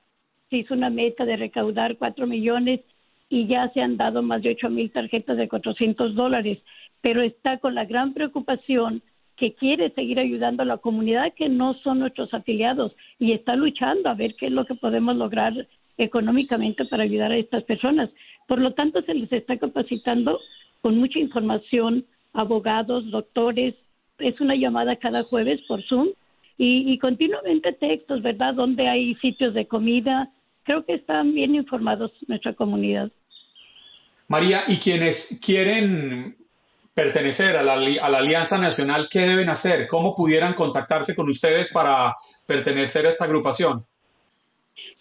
se 0.49 0.57
hizo 0.57 0.73
una 0.73 0.89
meta 0.89 1.25
de 1.25 1.37
recaudar 1.37 1.97
cuatro 1.97 2.25
millones 2.25 2.81
y 3.29 3.45
ya 3.45 3.69
se 3.69 3.81
han 3.81 3.97
dado 3.97 4.23
más 4.23 4.41
de 4.41 4.51
ocho 4.51 4.69
mil 4.69 4.91
tarjetas 4.91 5.37
de 5.37 5.47
400 5.47 6.15
dólares, 6.15 6.57
pero 7.01 7.21
está 7.21 7.59
con 7.59 7.75
la 7.75 7.85
gran 7.85 8.13
preocupación 8.13 9.01
que 9.35 9.53
quiere 9.53 9.91
seguir 9.91 10.19
ayudando 10.19 10.63
a 10.63 10.65
la 10.65 10.77
comunidad 10.77 11.33
que 11.33 11.47
no 11.47 11.75
son 11.75 11.99
nuestros 11.99 12.33
afiliados 12.33 12.93
y 13.19 13.31
está 13.31 13.55
luchando 13.55 14.09
a 14.09 14.15
ver 14.15 14.35
qué 14.35 14.47
es 14.47 14.51
lo 14.51 14.65
que 14.65 14.75
podemos 14.75 15.15
lograr 15.15 15.53
económicamente 15.97 16.85
para 16.85 17.03
ayudar 17.03 17.31
a 17.31 17.37
estas 17.37 17.63
personas. 17.63 18.09
Por 18.47 18.59
lo 18.59 18.73
tanto, 18.73 19.01
se 19.03 19.13
les 19.13 19.31
está 19.31 19.57
capacitando 19.57 20.39
con 20.81 20.97
mucha 20.97 21.19
información, 21.19 22.05
abogados, 22.33 23.09
doctores. 23.11 23.75
Es 24.17 24.41
una 24.41 24.55
llamada 24.55 24.95
cada 24.95 25.23
jueves 25.23 25.61
por 25.67 25.83
Zoom 25.83 26.09
y 26.57 26.97
continuamente 26.97 27.71
textos, 27.71 28.21
¿verdad? 28.21 28.53
Donde 28.53 28.89
hay 28.89 29.15
sitios 29.15 29.53
de 29.53 29.65
comida, 29.65 30.29
creo 30.63 30.85
que 30.85 30.95
están 30.95 31.33
bien 31.33 31.55
informados 31.55 32.11
nuestra 32.27 32.53
comunidad. 32.53 33.11
María, 34.27 34.61
¿y 34.67 34.77
quienes 34.77 35.39
quieren 35.43 36.37
pertenecer 36.93 37.57
a 37.57 37.63
la, 37.63 37.73
a 37.73 38.09
la, 38.09 38.17
Alianza 38.17 38.57
Nacional, 38.57 39.07
qué 39.09 39.21
deben 39.21 39.49
hacer? 39.49 39.87
¿Cómo 39.87 40.15
pudieran 40.15 40.53
contactarse 40.53 41.15
con 41.15 41.29
ustedes 41.29 41.71
para 41.71 42.15
pertenecer 42.45 43.05
a 43.05 43.09
esta 43.09 43.25
agrupación? 43.25 43.85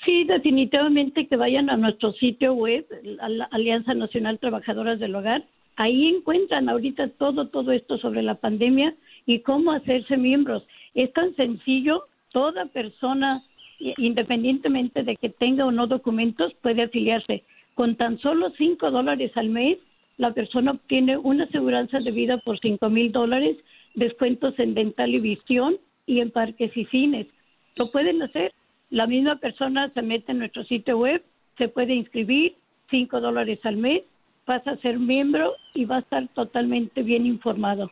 Sí, 0.04 0.24
definitivamente 0.24 1.26
que 1.26 1.36
vayan 1.36 1.70
a 1.70 1.76
nuestro 1.76 2.12
sitio 2.12 2.54
web, 2.54 2.86
la 3.02 3.44
Alianza 3.50 3.94
Nacional 3.94 4.38
Trabajadoras 4.38 5.00
del 5.00 5.14
Hogar. 5.14 5.42
Ahí 5.76 6.08
encuentran 6.08 6.68
ahorita 6.68 7.08
todo, 7.18 7.48
todo 7.48 7.72
esto 7.72 7.98
sobre 7.98 8.22
la 8.22 8.36
pandemia 8.36 8.94
y 9.26 9.40
cómo 9.40 9.72
hacerse 9.72 10.16
miembros. 10.16 10.64
Es 10.94 11.12
tan 11.12 11.34
sencillo, 11.34 12.02
toda 12.32 12.66
persona 12.66 13.42
independientemente 13.78 15.02
de 15.02 15.16
que 15.16 15.28
tenga 15.28 15.64
o 15.64 15.72
no 15.72 15.86
documentos, 15.86 16.54
puede 16.54 16.82
afiliarse. 16.82 17.44
Con 17.74 17.96
tan 17.96 18.18
solo 18.18 18.50
5 18.50 18.90
dólares 18.90 19.32
al 19.36 19.50
mes, 19.50 19.78
la 20.16 20.32
persona 20.32 20.72
obtiene 20.72 21.16
una 21.16 21.44
aseguranza 21.44 22.00
de 22.00 22.10
vida 22.10 22.38
por 22.38 22.58
5 22.58 22.90
mil 22.90 23.12
dólares, 23.12 23.56
descuentos 23.94 24.58
en 24.58 24.74
dental 24.74 25.14
y 25.14 25.20
visión 25.20 25.76
y 26.06 26.20
en 26.20 26.30
parques 26.30 26.76
y 26.76 26.84
cines. 26.86 27.28
Lo 27.76 27.90
pueden 27.90 28.22
hacer. 28.22 28.52
La 28.90 29.06
misma 29.06 29.36
persona 29.36 29.90
se 29.94 30.02
mete 30.02 30.32
en 30.32 30.38
nuestro 30.38 30.64
sitio 30.64 30.98
web, 30.98 31.22
se 31.56 31.68
puede 31.68 31.94
inscribir, 31.94 32.54
5 32.90 33.20
dólares 33.20 33.60
al 33.64 33.76
mes, 33.76 34.02
pasa 34.44 34.72
a 34.72 34.76
ser 34.78 34.98
miembro 34.98 35.52
y 35.74 35.84
va 35.84 35.96
a 35.96 36.00
estar 36.00 36.26
totalmente 36.28 37.02
bien 37.02 37.26
informado. 37.26 37.90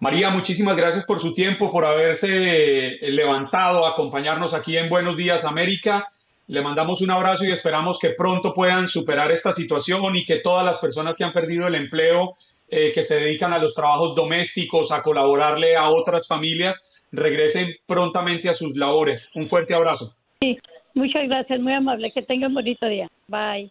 María, 0.00 0.30
muchísimas 0.30 0.76
gracias 0.76 1.04
por 1.04 1.20
su 1.20 1.34
tiempo, 1.34 1.72
por 1.72 1.84
haberse 1.84 2.28
eh, 2.30 3.10
levantado 3.10 3.84
a 3.84 3.90
acompañarnos 3.90 4.54
aquí 4.54 4.76
en 4.76 4.88
Buenos 4.88 5.16
Días 5.16 5.44
América. 5.44 6.12
Le 6.46 6.62
mandamos 6.62 7.02
un 7.02 7.10
abrazo 7.10 7.44
y 7.44 7.50
esperamos 7.50 7.98
que 7.98 8.10
pronto 8.10 8.54
puedan 8.54 8.86
superar 8.86 9.32
esta 9.32 9.52
situación 9.52 10.14
y 10.14 10.24
que 10.24 10.36
todas 10.36 10.64
las 10.64 10.78
personas 10.78 11.18
que 11.18 11.24
han 11.24 11.32
perdido 11.32 11.66
el 11.66 11.74
empleo, 11.74 12.34
eh, 12.68 12.92
que 12.94 13.02
se 13.02 13.18
dedican 13.18 13.52
a 13.52 13.58
los 13.58 13.74
trabajos 13.74 14.14
domésticos, 14.14 14.92
a 14.92 15.02
colaborarle 15.02 15.74
a 15.74 15.90
otras 15.90 16.28
familias, 16.28 17.04
regresen 17.10 17.74
prontamente 17.84 18.48
a 18.48 18.54
sus 18.54 18.76
labores. 18.76 19.32
Un 19.34 19.48
fuerte 19.48 19.74
abrazo. 19.74 20.14
Sí, 20.40 20.58
muchas 20.94 21.26
gracias, 21.26 21.58
muy 21.58 21.72
amable. 21.72 22.12
Que 22.12 22.22
tengan 22.22 22.50
un 22.50 22.54
bonito 22.54 22.86
día. 22.86 23.08
Bye. 23.26 23.70